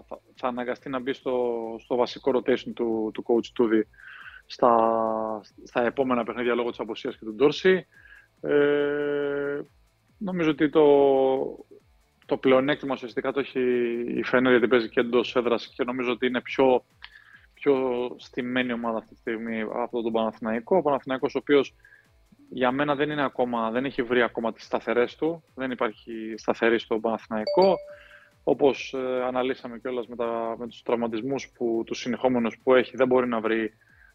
θα, 0.07 0.19
θα 0.35 0.47
αναγκαστεί 0.47 0.89
να 0.89 0.99
μπει 0.99 1.13
στο, 1.13 1.49
στο 1.79 1.95
βασικό 1.95 2.31
rotation 2.35 2.71
του, 2.75 3.11
του 3.13 3.23
coach 3.27 3.45
Τούδη 3.53 3.87
στα, 4.45 4.71
στα 5.63 5.85
επόμενα 5.85 6.23
παιχνίδια 6.23 6.55
λόγω 6.55 6.69
της 6.69 6.79
αποσίας 6.79 7.17
και 7.17 7.25
του 7.25 7.33
Ντόρση. 7.33 7.87
Ε, 8.41 9.61
νομίζω 10.17 10.49
ότι 10.49 10.69
το, 10.69 10.85
το 12.25 12.37
πλεονέκτημα 12.37 12.93
ουσιαστικά 12.93 13.31
το 13.31 13.39
έχει 13.39 13.59
η 14.17 14.23
Φενέρ 14.23 14.51
γιατί 14.51 14.67
παίζει 14.67 14.89
και 14.89 14.99
εντός 14.99 15.35
έδρας 15.35 15.73
και 15.75 15.83
νομίζω 15.83 16.11
ότι 16.11 16.25
είναι 16.25 16.41
πιο, 16.41 16.85
πιο 17.53 17.75
στημένη 18.19 18.71
ομάδα 18.73 18.97
αυτή 18.97 19.13
τη 19.13 19.19
στιγμή 19.19 19.61
από 19.61 20.01
τον 20.01 20.11
Παναθηναϊκό. 20.11 20.77
Ο 20.77 20.81
Παναθηναϊκός 20.81 21.35
ο 21.35 21.37
οποίος 21.37 21.73
για 22.49 22.71
μένα 22.71 22.95
δεν, 22.95 23.09
είναι 23.09 23.23
ακόμα, 23.23 23.71
δεν 23.71 23.85
έχει 23.85 24.01
βρει 24.01 24.21
ακόμα 24.21 24.53
τις 24.53 24.63
σταθερές 24.63 25.15
του, 25.15 25.43
δεν 25.55 25.71
υπάρχει 25.71 26.33
σταθερή 26.37 26.79
στο 26.79 26.99
Παναθηναϊκό. 26.99 27.75
Όπως 28.43 28.93
ε, 28.93 29.23
αναλύσαμε 29.23 29.79
κιόλας 29.79 30.07
με, 30.07 30.15
τα, 30.15 30.55
με 30.59 30.67
τους 30.67 30.81
τραυματισμούς, 30.81 31.51
που, 31.57 31.83
τους 31.85 31.99
συνεχόμενους 31.99 32.57
που 32.63 32.73
έχει, 32.73 32.95
δεν 32.95 33.07
μπορεί 33.07 33.27
να 33.27 33.39
βρει 33.39 33.73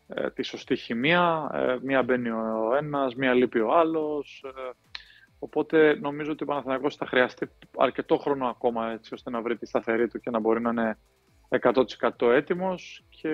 ε, 0.09 0.31
τη 0.31 0.43
σωστή 0.43 0.77
χημεία. 0.77 1.51
Ε, 1.55 1.77
μία 1.83 2.03
μπαίνει 2.03 2.29
ο 2.31 2.75
ένας, 2.79 3.15
μία 3.15 3.35
λείπει 3.35 3.61
ο 3.61 3.75
άλλος. 3.75 4.45
Ε, 4.47 4.71
οπότε 5.41 5.99
νομίζω 6.01 6.33
ότι 6.33 6.43
ο 6.43 6.47
Παναθηναϊκός 6.47 6.97
θα 6.97 7.07
χρειαστεί 7.07 7.51
αρκετό 7.77 8.17
χρόνο 8.17 8.47
ακόμα 8.47 8.91
έτσι 8.91 9.15
ώστε 9.15 9.31
να 9.31 9.43
βρει 9.43 9.57
τη 9.57 9.67
σταθερή 9.67 10.09
του 10.09 10.21
και 10.21 10.31
να 10.31 10.41
μπορεί 10.41 10.61
να 10.61 10.71
είναι 10.71 10.99
100% 12.19 12.29
έτοιμος 12.29 13.05
και 13.09 13.29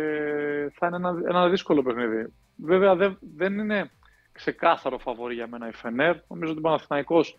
θα 0.72 0.86
είναι 0.86 0.96
ένα, 0.96 1.14
ένα 1.28 1.48
δύσκολο 1.48 1.82
παιχνίδι. 1.82 2.32
Βέβαια 2.56 2.94
δεν, 2.96 3.18
δεν 3.36 3.58
είναι 3.58 3.90
ξεκάθαρο 4.32 4.98
φαβορή 4.98 5.34
για 5.34 5.46
μένα 5.46 5.68
η 5.68 5.72
Φενέρ. 5.72 6.16
Νομίζω 6.28 6.50
ότι 6.50 6.60
ο 6.60 6.62
Παναθηναϊκός 6.62 7.38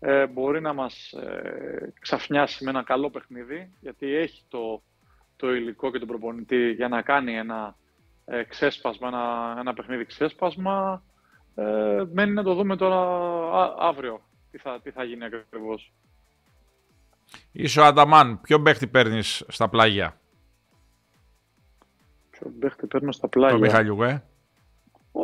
ε, 0.00 0.26
μπορεί 0.26 0.60
να 0.60 0.72
μας 0.72 1.12
ε, 1.12 1.92
ξαφνιάσει 2.00 2.64
με 2.64 2.70
ένα 2.70 2.82
καλό 2.82 3.10
παιχνίδι, 3.10 3.72
γιατί 3.80 4.14
έχει 4.14 4.44
το, 4.48 4.82
το 5.36 5.54
υλικό 5.54 5.90
και 5.90 5.98
τον 5.98 6.08
προπονητή 6.08 6.70
για 6.70 6.88
να 6.88 7.02
κάνει 7.02 7.36
ένα 7.36 7.76
ε, 8.24 8.42
ξέσπασμα, 8.42 9.08
ένα, 9.08 9.56
ένα 9.58 9.74
παιχνίδι 9.74 10.04
ξέσπασμα. 10.04 11.02
Ε, 11.58 12.04
μένει 12.12 12.32
να 12.32 12.42
το 12.42 12.54
δούμε 12.54 12.76
τώρα 12.76 12.98
αύριο 13.78 14.20
τι 14.50 14.58
θα, 14.58 14.80
τι 14.82 14.90
θα 14.90 15.04
γίνει 15.04 15.24
ακριβώς. 15.24 15.92
Είσαι 17.52 17.80
ο 17.80 17.84
Ανταμάν. 17.84 18.40
Ποιο 18.40 18.62
παίχτη 18.62 18.86
παίρνεις 18.86 19.44
στα 19.48 19.68
πλάγια; 19.68 20.20
Ποιο 22.30 22.52
παίχτη 22.60 22.86
παίρνω 22.86 23.12
στα 23.12 23.28
πλάγια; 23.28 23.54
Το 23.54 23.62
Μιχαλιούκ, 23.62 24.00
ε. 24.00 24.22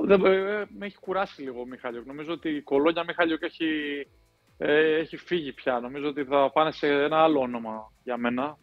δεν, 0.04 0.24
ε, 0.24 0.66
με 0.78 0.86
έχει 0.86 0.98
κουράσει 0.98 1.42
λίγο 1.42 1.60
ο 1.60 1.66
Μιχαλιούκ. 1.66 2.06
Νομίζω 2.06 2.32
ότι 2.32 2.48
η 2.48 2.62
κολόνια 2.62 3.04
Μιχαλιούκ 3.04 3.42
έχει, 3.42 3.66
ε, 4.58 4.98
έχει 4.98 5.16
φύγει 5.16 5.52
πια. 5.52 5.80
Νομίζω 5.80 6.08
ότι 6.08 6.24
θα 6.24 6.50
πάνε 6.52 6.72
σε 6.72 6.86
ένα 6.86 7.22
άλλο 7.22 7.40
όνομα 7.40 7.92
για 8.02 8.16
μένα. 8.16 8.58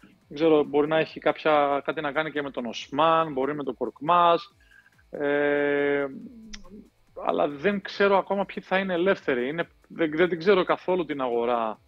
Δεν 0.00 0.36
ξέρω, 0.36 0.64
μπορεί 0.64 0.88
να 0.88 0.98
έχει 0.98 1.20
κάποια, 1.20 1.82
κάτι 1.84 2.00
να 2.00 2.12
κάνει 2.12 2.30
και 2.30 2.42
με 2.42 2.50
τον 2.50 2.66
Οσμάν, 2.66 3.32
μπορεί 3.32 3.54
με 3.54 3.64
τον 3.64 3.74
Κορκμάς. 3.74 4.56
Ε, 5.10 6.06
αλλά 7.26 7.48
δεν 7.48 7.80
ξέρω 7.80 8.18
ακόμα 8.18 8.44
ποιοι 8.44 8.62
θα 8.62 8.78
είναι 8.78 8.94
ελεύθεροι. 8.94 9.48
Είναι, 9.48 9.68
δεν, 9.88 10.10
δεν 10.14 10.28
την 10.28 10.38
ξέρω 10.38 10.64
καθόλου 10.64 11.04
την 11.04 11.20
αγορά 11.20 11.80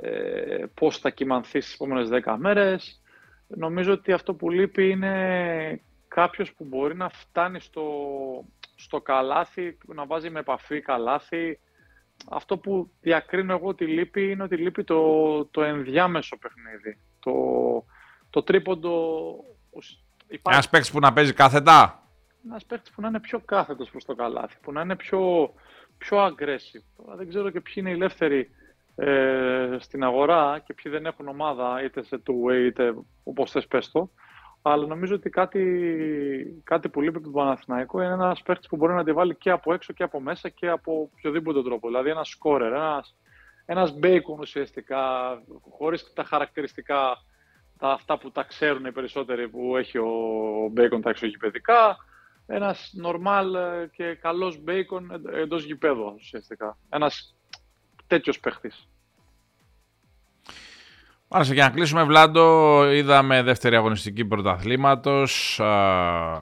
ε, 0.00 0.64
πώς 0.74 0.98
θα 0.98 1.10
κοιμανθεί 1.10 1.60
στις 1.60 1.74
επόμενες 1.74 2.08
10 2.24 2.34
μέρες. 2.38 3.02
Νομίζω 3.46 3.92
ότι 3.92 4.12
αυτό 4.12 4.34
που 4.34 4.50
λείπει 4.50 4.90
είναι 4.90 5.80
κάποιος 6.08 6.52
που 6.52 6.64
μπορεί 6.64 6.96
να 6.96 7.08
φτάνει 7.08 7.60
στο, 7.60 7.84
στο 8.74 9.00
καλάθι, 9.00 9.78
να 9.86 10.06
βάζει 10.06 10.30
με 10.30 10.38
επαφή 10.38 10.80
καλάθι. 10.80 11.60
Αυτό 12.30 12.58
που 12.58 12.90
διακρίνω 13.00 13.52
εγώ 13.52 13.68
ότι 13.68 13.86
λείπει 13.86 14.30
είναι 14.30 14.42
ότι 14.42 14.56
λείπει 14.56 14.84
το, 14.84 15.44
το 15.44 15.62
ενδιάμεσο 15.62 16.36
παιχνίδι. 16.36 16.98
Το, 17.20 17.32
το 18.30 18.42
τρίποντο... 18.42 18.94
Υπάρχει... 20.32 20.58
Ένας 20.58 20.68
παίκτης 20.68 20.90
που 20.90 20.98
να 20.98 21.12
παίζει 21.12 21.32
κάθετα; 21.32 21.99
Ένας 22.46 22.64
παίκτης 22.64 22.90
που 22.90 23.00
να 23.00 23.08
είναι 23.08 23.20
πιο 23.20 23.40
κάθετος 23.40 23.90
προς 23.90 24.04
το 24.04 24.14
καλάθι, 24.14 24.56
που 24.62 24.72
να 24.72 24.80
είναι 24.80 24.96
πιο, 24.96 25.52
πιο 25.98 26.26
aggressive. 26.26 27.14
δεν 27.16 27.28
ξέρω 27.28 27.50
και 27.50 27.60
ποιοι 27.60 27.74
είναι 27.76 27.90
οι 27.90 27.92
ελεύθεροι 27.92 28.50
ε, 28.96 29.76
στην 29.78 30.04
αγορά 30.04 30.62
και 30.66 30.74
ποιοι 30.74 30.92
δεν 30.92 31.06
έχουν 31.06 31.28
ομάδα 31.28 31.82
είτε 31.84 32.02
σε 32.02 32.22
two-way 32.26 32.66
είτε 32.66 32.94
όπως 33.24 33.50
θες 33.50 33.66
πες 33.66 33.90
το. 33.90 34.10
Αλλά 34.62 34.86
νομίζω 34.86 35.14
ότι 35.14 35.30
κάτι, 35.30 36.62
κάτι 36.64 36.88
που 36.88 37.00
λείπει 37.00 37.16
από 37.16 37.24
τον 37.24 37.32
Παναθηναϊκό 37.32 38.02
είναι 38.02 38.12
ένας 38.12 38.42
παίχτη 38.42 38.66
που 38.68 38.76
μπορεί 38.76 38.92
να 38.92 39.04
τη 39.04 39.12
βάλει 39.12 39.34
και 39.34 39.50
από 39.50 39.72
έξω 39.72 39.92
και 39.92 40.02
από 40.02 40.20
μέσα 40.20 40.48
και 40.48 40.68
από 40.68 41.10
οποιοδήποτε 41.12 41.62
τρόπο. 41.62 41.86
Δηλαδή 41.86 42.10
ένας 42.10 42.28
σκόρερ, 42.28 42.72
ένας, 42.72 43.16
ένας 43.66 43.94
bacon 44.02 44.38
ουσιαστικά, 44.38 45.02
χωρίς 45.70 46.12
τα 46.12 46.24
χαρακτηριστικά 46.24 47.16
τα, 47.78 47.88
αυτά 47.88 48.18
που 48.18 48.30
τα 48.30 48.42
ξέρουν 48.42 48.84
οι 48.84 48.92
περισσότεροι 48.92 49.48
που 49.48 49.76
έχει 49.76 49.98
ο 49.98 50.10
bacon 50.76 51.00
τα 51.02 51.10
εξωγηπαιδικά. 51.10 51.96
Ένας 52.52 52.94
normal 53.04 53.46
και 53.92 54.14
καλός 54.14 54.60
bacon 54.66 55.32
εντός 55.34 55.64
γηπέδου 55.64 56.14
ουσιαστικά. 56.16 56.76
Ένας 56.88 57.36
τέτοιος 58.06 58.40
παίχτης. 58.40 58.88
Μάλιστα, 61.28 61.54
για 61.54 61.64
να 61.64 61.70
κλείσουμε, 61.70 62.04
Βλάντο, 62.04 62.84
είδαμε 62.92 63.42
δεύτερη 63.42 63.76
αγωνιστική 63.76 64.24
πρωταθλήματος, 64.24 65.60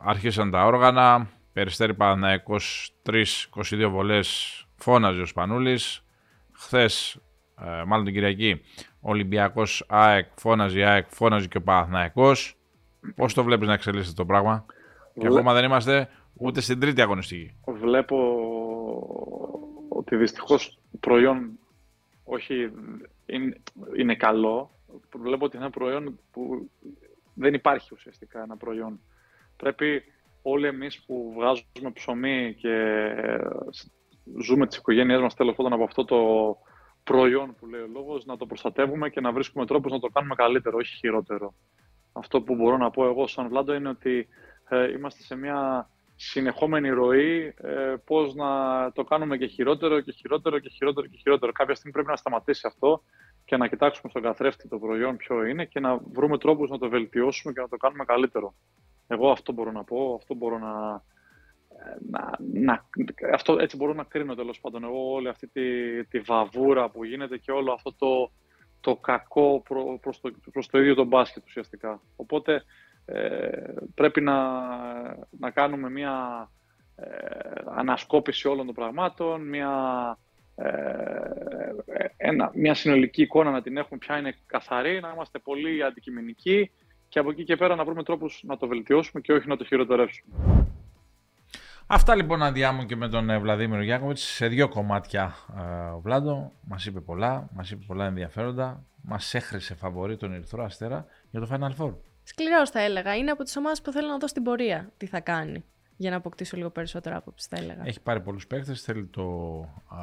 αρχίσαν 0.04 0.50
τα 0.50 0.64
όργανα, 0.64 1.28
Περιστέρη 1.52 1.94
Παναθηναϊκός 1.94 2.94
3-22 3.02 3.88
βολές 3.90 4.66
φώναζε 4.76 5.20
ο 5.20 5.26
Σπανούλης, 5.26 6.04
χθες, 6.52 7.20
μάλλον 7.86 8.04
την 8.04 8.14
Κυριακή, 8.14 8.60
Ολυμπιακός 9.00 9.84
ΑΕΚ 9.88 10.26
φώναζε 10.36 10.78
η 10.78 10.84
ΑΕΚ, 10.84 11.06
φώναζε 11.10 11.46
και 11.46 11.56
ο 11.56 11.62
Παναθηναϊκός. 11.62 12.56
Πώς 13.16 13.34
το 13.34 13.44
βλέπεις 13.44 13.66
να 13.66 13.72
εξελίσσεται 13.72 14.14
το 14.14 14.26
πράγμα, 14.26 14.66
και 15.18 15.26
ακόμα 15.26 15.52
δεν 15.54 15.64
είμαστε 15.64 16.08
ούτε 16.34 16.60
στην 16.60 16.80
τρίτη 16.80 17.00
αγωνιστική. 17.00 17.54
Βλέπω 17.66 18.16
ότι 19.88 20.16
δυστυχώς 20.16 20.78
προϊόν 21.00 21.58
όχι 22.24 22.70
είναι, 23.26 23.62
είναι 23.96 24.14
καλό, 24.14 24.70
βλέπω 25.16 25.44
ότι 25.44 25.56
είναι 25.56 25.64
ένα 25.64 25.74
προϊόν 25.74 26.18
που 26.32 26.70
δεν 27.34 27.54
υπάρχει 27.54 27.94
ουσιαστικά 27.94 28.42
ένα 28.42 28.56
προϊόν. 28.56 29.00
Πρέπει 29.56 30.02
όλοι 30.42 30.66
εμείς 30.66 31.04
που 31.04 31.32
βγάζουμε 31.36 31.90
ψωμί 31.92 32.54
και 32.54 32.94
ζούμε 34.40 34.66
τις 34.66 34.76
οικογένειές 34.76 35.20
μας 35.20 35.34
τέλος 35.34 35.54
πάντων 35.56 35.72
από 35.72 35.84
αυτό 35.84 36.04
το 36.04 36.18
προϊόν 37.04 37.54
που 37.54 37.66
λέει 37.66 37.80
ο 37.80 37.88
λόγος, 37.92 38.24
να 38.24 38.36
το 38.36 38.46
προστατεύουμε 38.46 39.10
και 39.10 39.20
να 39.20 39.32
βρίσκουμε 39.32 39.66
τρόπους 39.66 39.92
να 39.92 39.98
το 39.98 40.08
κάνουμε 40.08 40.34
καλύτερο, 40.34 40.76
όχι 40.76 40.96
χειρότερο. 40.96 41.54
Αυτό 42.12 42.42
που 42.42 42.54
μπορώ 42.54 42.76
να 42.76 42.90
πω 42.90 43.06
εγώ 43.06 43.26
σαν 43.26 43.48
Βλάντο 43.48 43.74
είναι 43.74 43.88
ότι 43.88 44.28
ε, 44.68 44.90
είμαστε 44.90 45.22
σε 45.22 45.36
μια 45.36 45.90
συνεχόμενη 46.16 46.88
ροή 46.88 47.54
ε, 47.56 47.94
πώς 48.04 48.34
να 48.34 48.48
το 48.92 49.04
κάνουμε 49.04 49.36
και 49.36 49.46
χειρότερο 49.46 50.00
και 50.00 50.12
χειρότερο 50.12 50.58
και 50.58 50.68
χειρότερο 50.68 51.06
και 51.06 51.16
χειρότερο. 51.16 51.52
Κάποια 51.52 51.74
στιγμή 51.74 51.92
πρέπει 51.92 52.08
να 52.08 52.16
σταματήσει 52.16 52.66
αυτό 52.66 53.02
και 53.44 53.56
να 53.56 53.68
κοιτάξουμε 53.68 54.10
στον 54.10 54.22
καθρέφτη 54.22 54.68
το 54.68 54.78
προϊόν 54.78 55.16
ποιο 55.16 55.44
είναι 55.44 55.64
και 55.64 55.80
να 55.80 55.96
βρούμε 55.96 56.38
τρόπους 56.38 56.70
να 56.70 56.78
το 56.78 56.88
βελτιώσουμε 56.88 57.52
και 57.52 57.60
να 57.60 57.68
το 57.68 57.76
κάνουμε 57.76 58.04
καλύτερο. 58.04 58.54
Εγώ 59.06 59.30
αυτό 59.30 59.52
μπορώ 59.52 59.72
να 59.72 59.84
πω, 59.84 60.14
αυτό 60.14 60.34
μπορώ 60.34 60.58
να... 60.58 61.02
να, 62.10 62.30
να 62.52 62.84
αυτό, 63.34 63.58
έτσι 63.58 63.76
μπορώ 63.76 63.92
να 63.92 64.04
κρίνω 64.04 64.34
τέλος 64.34 64.60
πάντων 64.60 64.84
εγώ 64.84 65.12
όλη 65.12 65.28
αυτή 65.28 65.46
τη, 65.46 66.04
τη 66.04 66.18
βαβούρα 66.18 66.90
που 66.90 67.04
γίνεται 67.04 67.38
και 67.38 67.50
όλο 67.50 67.72
αυτό 67.72 67.92
το, 67.92 68.32
το 68.80 68.96
κακό 68.96 69.62
προ, 69.68 69.98
προς, 70.02 70.20
το, 70.20 70.32
προς 70.52 70.66
το 70.66 70.78
ίδιο 70.78 70.94
το 70.94 71.04
μπάσκετ 71.04 71.44
ουσιαστικά. 71.46 72.00
Οπότε 72.16 72.64
ε, 73.12 73.74
πρέπει 73.94 74.20
να, 74.20 74.36
να 75.38 75.50
κάνουμε 75.52 75.90
μια 75.90 76.48
ε, 76.96 77.06
ανασκόπηση 77.74 78.48
όλων 78.48 78.66
των 78.66 78.74
πραγμάτων, 78.74 79.48
μια, 79.48 79.72
ε, 80.54 80.66
ένα, 82.16 82.50
μια 82.54 82.74
συνολική 82.74 83.22
εικόνα 83.22 83.50
να 83.50 83.62
την 83.62 83.76
έχουμε 83.76 83.98
ποια 83.98 84.18
είναι 84.18 84.34
καθαρή, 84.46 85.00
να 85.00 85.10
είμαστε 85.14 85.38
πολύ 85.38 85.82
αντικειμενικοί 85.84 86.70
και 87.08 87.18
από 87.18 87.30
εκεί 87.30 87.44
και 87.44 87.56
πέρα 87.56 87.74
να 87.74 87.84
βρούμε 87.84 88.02
τρόπους 88.02 88.42
να 88.46 88.56
το 88.56 88.66
βελτιώσουμε 88.66 89.20
και 89.20 89.32
όχι 89.32 89.48
να 89.48 89.56
το 89.56 89.64
χειροτερεύσουμε. 89.64 90.34
Αυτά 91.86 92.14
λοιπόν 92.14 92.42
αντιάμουν 92.42 92.86
και 92.86 92.96
με 92.96 93.08
τον 93.08 93.40
Βλαδίμιο 93.40 93.82
Γιάκοβιτς 93.82 94.22
σε 94.22 94.46
δύο 94.46 94.68
κομμάτια 94.68 95.34
ο 95.94 96.00
Βλάντο. 96.00 96.52
Μας 96.60 96.86
είπε 96.86 97.00
πολλά, 97.00 97.48
μας 97.52 97.70
είπε 97.70 97.84
πολλά 97.86 98.06
ενδιαφέροντα. 98.06 98.84
Μας 99.02 99.34
έχρισε 99.34 99.74
φαβορή 99.74 100.16
τον 100.16 100.32
Ερυθρό 100.32 100.64
Αστέρα 100.64 101.06
για 101.30 101.40
το 101.40 101.48
Final 101.50 101.82
Four. 101.82 101.92
Σκληρός 102.28 102.70
θα 102.70 102.80
έλεγα. 102.80 103.16
Είναι 103.16 103.30
από 103.30 103.42
τις 103.42 103.56
ομάδες 103.56 103.82
που 103.82 103.92
θέλω 103.92 104.08
να 104.08 104.18
δω 104.18 104.26
στην 104.26 104.42
πορεία 104.42 104.92
τι 104.96 105.06
θα 105.06 105.20
κάνει. 105.20 105.64
Για 105.96 106.10
να 106.10 106.16
αποκτήσω 106.16 106.56
λίγο 106.56 106.70
περισσότερο 106.70 107.16
άποψη, 107.16 107.46
θα 107.50 107.56
έλεγα. 107.56 107.82
Έχει 107.86 108.00
πάρει 108.00 108.20
πολλούς 108.20 108.46
παίκτε, 108.46 108.74
θέλει 108.74 109.06
το 109.06 109.60
α, 109.88 109.98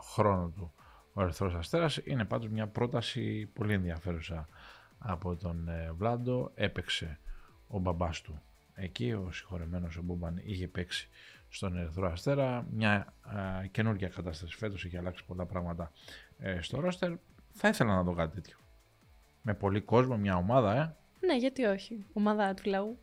χρόνο 0.00 0.48
του 0.48 0.72
ο 1.12 1.22
Ερυθρός 1.22 1.54
Αστέρας. 1.54 2.00
Είναι 2.04 2.24
πάντως 2.24 2.48
μια 2.48 2.66
πρόταση 2.66 3.50
πολύ 3.52 3.72
ενδιαφέρουσα 3.72 4.48
από 4.98 5.36
τον 5.36 5.68
ε, 5.68 5.92
Βλάντο. 5.96 6.50
Έπαιξε 6.54 7.18
ο 7.68 7.78
μπαμπάς 7.78 8.20
του 8.20 8.42
εκεί, 8.74 9.12
ο 9.12 9.30
συγχωρεμένος 9.32 9.96
ο 9.96 10.02
Μπούμπαν 10.02 10.40
είχε 10.44 10.68
παίξει 10.68 11.08
στον 11.48 11.76
Ερυθρό 11.76 12.10
Αστέρα. 12.10 12.66
Μια 12.70 13.12
α, 13.22 13.66
καινούργια 13.70 14.08
κατάσταση 14.08 14.56
φέτος, 14.56 14.84
έχει 14.84 14.96
αλλάξει 14.96 15.24
πολλά 15.24 15.46
πράγματα 15.46 15.92
ε, 16.38 16.60
στο 16.60 16.80
ρόστερ. 16.80 17.12
Θα 17.52 17.68
ήθελα 17.68 17.94
να 17.94 18.02
δω 18.02 18.14
κάτι 18.14 18.34
τέτοιο. 18.34 18.56
Με 19.42 19.54
πολύ 19.54 19.80
κόσμο, 19.80 20.16
μια 20.16 20.36
ομάδα, 20.36 20.76
ε. 20.76 20.96
Ναι, 21.20 21.36
γιατί 21.36 21.64
όχι. 21.64 22.04
Ομάδα 22.12 22.54
του 22.54 22.70
λαού. 22.70 22.98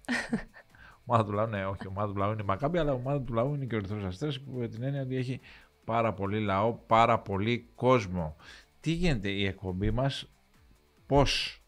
ομάδα 1.05 1.25
του 1.25 1.31
λαού, 1.31 1.47
ναι, 1.47 1.65
όχι. 1.65 1.87
Ομάδα 1.87 2.11
του 2.13 2.17
λαού 2.17 2.31
είναι 2.31 2.41
η 2.41 2.45
Μακάμπη, 2.45 2.77
αλλά 2.77 2.93
ομάδα 2.93 3.21
του 3.21 3.33
λαού 3.33 3.53
είναι 3.53 3.65
και 3.65 3.75
ο 3.75 3.77
Ερυθρός 3.77 4.03
Αστέρας 4.03 4.39
που 4.39 4.51
με 4.51 4.67
την 4.67 4.83
έννοια 4.83 5.01
ότι 5.01 5.15
έχει 5.15 5.39
πάρα 5.85 6.13
πολύ 6.13 6.39
λαό, 6.39 6.73
πάρα 6.73 7.19
πολύ 7.19 7.69
κόσμο. 7.75 8.35
Τι 8.79 8.91
γίνεται 8.91 9.29
η 9.29 9.45
εκπομπή 9.45 9.91
μας, 9.91 10.29
πώς 11.05 11.61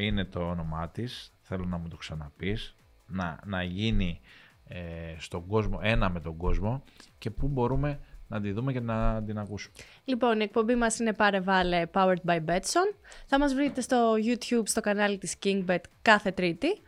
είναι 0.00 0.24
το 0.24 0.48
όνομά 0.48 0.88
της, 0.88 1.32
θέλω 1.40 1.64
να 1.64 1.76
μου 1.78 1.88
το 1.88 1.96
ξαναπείς, 1.96 2.76
να, 3.06 3.40
να 3.44 3.62
γίνει 3.62 4.20
ε, 4.64 5.14
στον 5.18 5.46
κόσμο, 5.46 5.78
ένα 5.82 6.10
με 6.10 6.20
τον 6.20 6.36
κόσμο 6.36 6.82
και 7.18 7.30
πού 7.30 7.48
μπορούμε 7.48 8.00
να 8.32 8.40
τη 8.40 8.52
δούμε 8.52 8.72
και 8.72 8.80
να 8.80 9.22
την 9.26 9.38
ακούσουμε. 9.38 9.74
Λοιπόν, 10.04 10.40
η 10.40 10.42
εκπομπή 10.42 10.74
μας 10.74 10.98
είναι 10.98 11.12
Πάρε 11.12 11.40
Βάλε 11.40 11.82
Powered 11.92 12.24
by 12.26 12.44
Betson. 12.44 12.94
Θα 13.26 13.38
μας 13.38 13.54
βρείτε 13.54 13.80
στο 13.80 14.14
YouTube, 14.26 14.62
στο 14.64 14.80
κανάλι 14.80 15.18
της 15.18 15.36
KingBet 15.44 15.80
κάθε 16.02 16.30
Τρίτη 16.30 16.80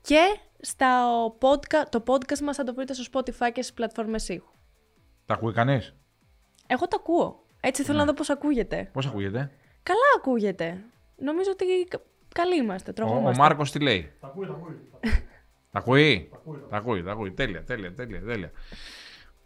και 0.00 0.20
στα 0.60 1.06
podcast, 1.40 1.88
το 1.90 2.02
podcast 2.06 2.38
μας 2.38 2.56
θα 2.56 2.64
το 2.64 2.74
βρείτε 2.74 2.94
στο 2.94 3.04
Spotify 3.12 3.52
και 3.52 3.62
στις 3.62 3.72
πλατφόρμες 3.72 4.28
ήχου. 4.28 4.48
Τα 5.26 5.34
ακούει 5.34 5.52
κανείς; 5.52 5.94
Εγώ 6.66 6.88
το 6.88 6.96
ακούω. 7.00 7.42
Έτσι 7.60 7.82
θέλω 7.82 7.98
Ναι. 7.98 8.04
να 8.04 8.10
δω 8.10 8.14
πώς 8.16 8.30
ακούγεται. 8.30 8.88
Πώς 8.92 9.06
ακούγεται; 9.06 9.50
Καλά 9.82 9.98
ακούγεται. 10.16 10.84
Νομίζω 11.16 11.50
ότι 11.50 11.64
κα- 11.88 12.00
καλοί 12.34 12.56
είμαστε, 12.56 12.90
Ο, 12.90 12.92
ο 12.92 12.96
τρογόμαστε. 13.06 13.42
Μάρκος 13.42 13.70
τι 13.70 13.78
λέει; 13.80 14.12
Τα 14.20 14.26
ακούει, 14.26 14.46
τα 14.46 14.52
ακούει. 14.52 14.80
Τα 15.70 15.78
ακούει; 15.78 16.28
Τα 16.30 16.36
ακούει, 16.38 16.58
τα 16.60 16.68
Τα 16.68 16.76
ακούει, 16.76 17.02
τα 17.02 17.10
ακούει. 17.12 17.30
Τέλεια, 17.32 17.64
τέλεια, 17.64 17.94
τέλεια, 17.94 18.20
τέλεια. 18.22 18.50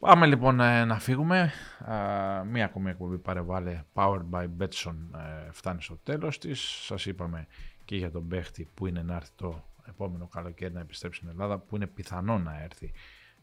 Πάμε 0.00 0.26
λοιπόν 0.26 0.60
ε, 0.60 0.84
να 0.84 0.98
φύγουμε. 0.98 1.52
Α, 1.90 2.44
μία 2.44 2.64
ακόμη 2.64 2.90
εκπομπή 2.90 3.18
παρεβάλλε 3.18 3.84
Powered 3.94 4.24
by 4.30 4.48
Betson 4.58 4.96
ε, 5.14 5.50
φτάνει 5.50 5.82
στο 5.82 5.96
τέλος 6.02 6.38
της. 6.38 6.60
Σας 6.60 7.06
είπαμε 7.06 7.46
και 7.84 7.96
για 7.96 8.10
τον 8.10 8.28
παίχτη 8.28 8.68
που 8.74 8.86
είναι 8.86 9.02
να 9.02 9.14
έρθει 9.14 9.30
το 9.36 9.64
επόμενο 9.88 10.26
καλοκαίρι 10.26 10.72
να 10.72 10.80
επιστρέψει 10.80 11.18
στην 11.18 11.30
Ελλάδα, 11.30 11.58
που 11.58 11.76
είναι 11.76 11.86
πιθανό 11.86 12.38
να 12.38 12.62
έρθει 12.62 12.92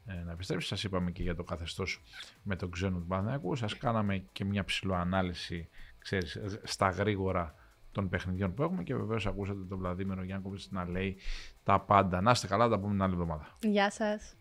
ε, 0.05 0.13
να 0.13 0.31
επιστρέψει. 0.31 0.67
Σας 0.67 0.83
είπαμε 0.83 1.11
και 1.11 1.23
για 1.23 1.35
το 1.35 1.43
καθεστώς 1.43 2.01
με 2.43 2.55
τον 2.55 2.71
ξένο 2.71 2.97
του 2.97 3.05
Παναθηναϊκού. 3.05 3.55
Σας 3.55 3.77
κάναμε 3.77 4.17
και 4.31 4.45
μια 4.45 4.63
ψηλοανάλυση, 4.63 5.69
ξέρεις, 5.99 6.35
ε, 6.35 6.59
στα 6.63 6.89
γρήγορα 6.89 7.55
των 7.91 8.09
παιχνιδιών 8.09 8.53
που 8.53 8.63
έχουμε 8.63 8.83
και 8.83 8.95
βεβαίως 8.95 9.25
ακούσατε 9.25 9.59
τον 9.69 9.77
Βλαδίμηρο 9.77 10.23
Γιάνκοβιτς 10.23 10.71
να 10.71 10.89
λέει 10.89 11.17
τα 11.63 11.79
πάντα. 11.79 12.21
Να 12.21 12.31
είστε 12.31 12.47
καλά, 12.47 12.67
τα 12.67 12.79
πούμε 12.79 12.91
την 12.91 13.01
άλλη 13.01 13.13
εβδομάδα. 13.13 13.55
Γεια 13.59 13.91
σας. 13.91 14.35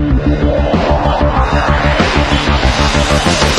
Thank 0.00 0.24
you. 3.44 3.49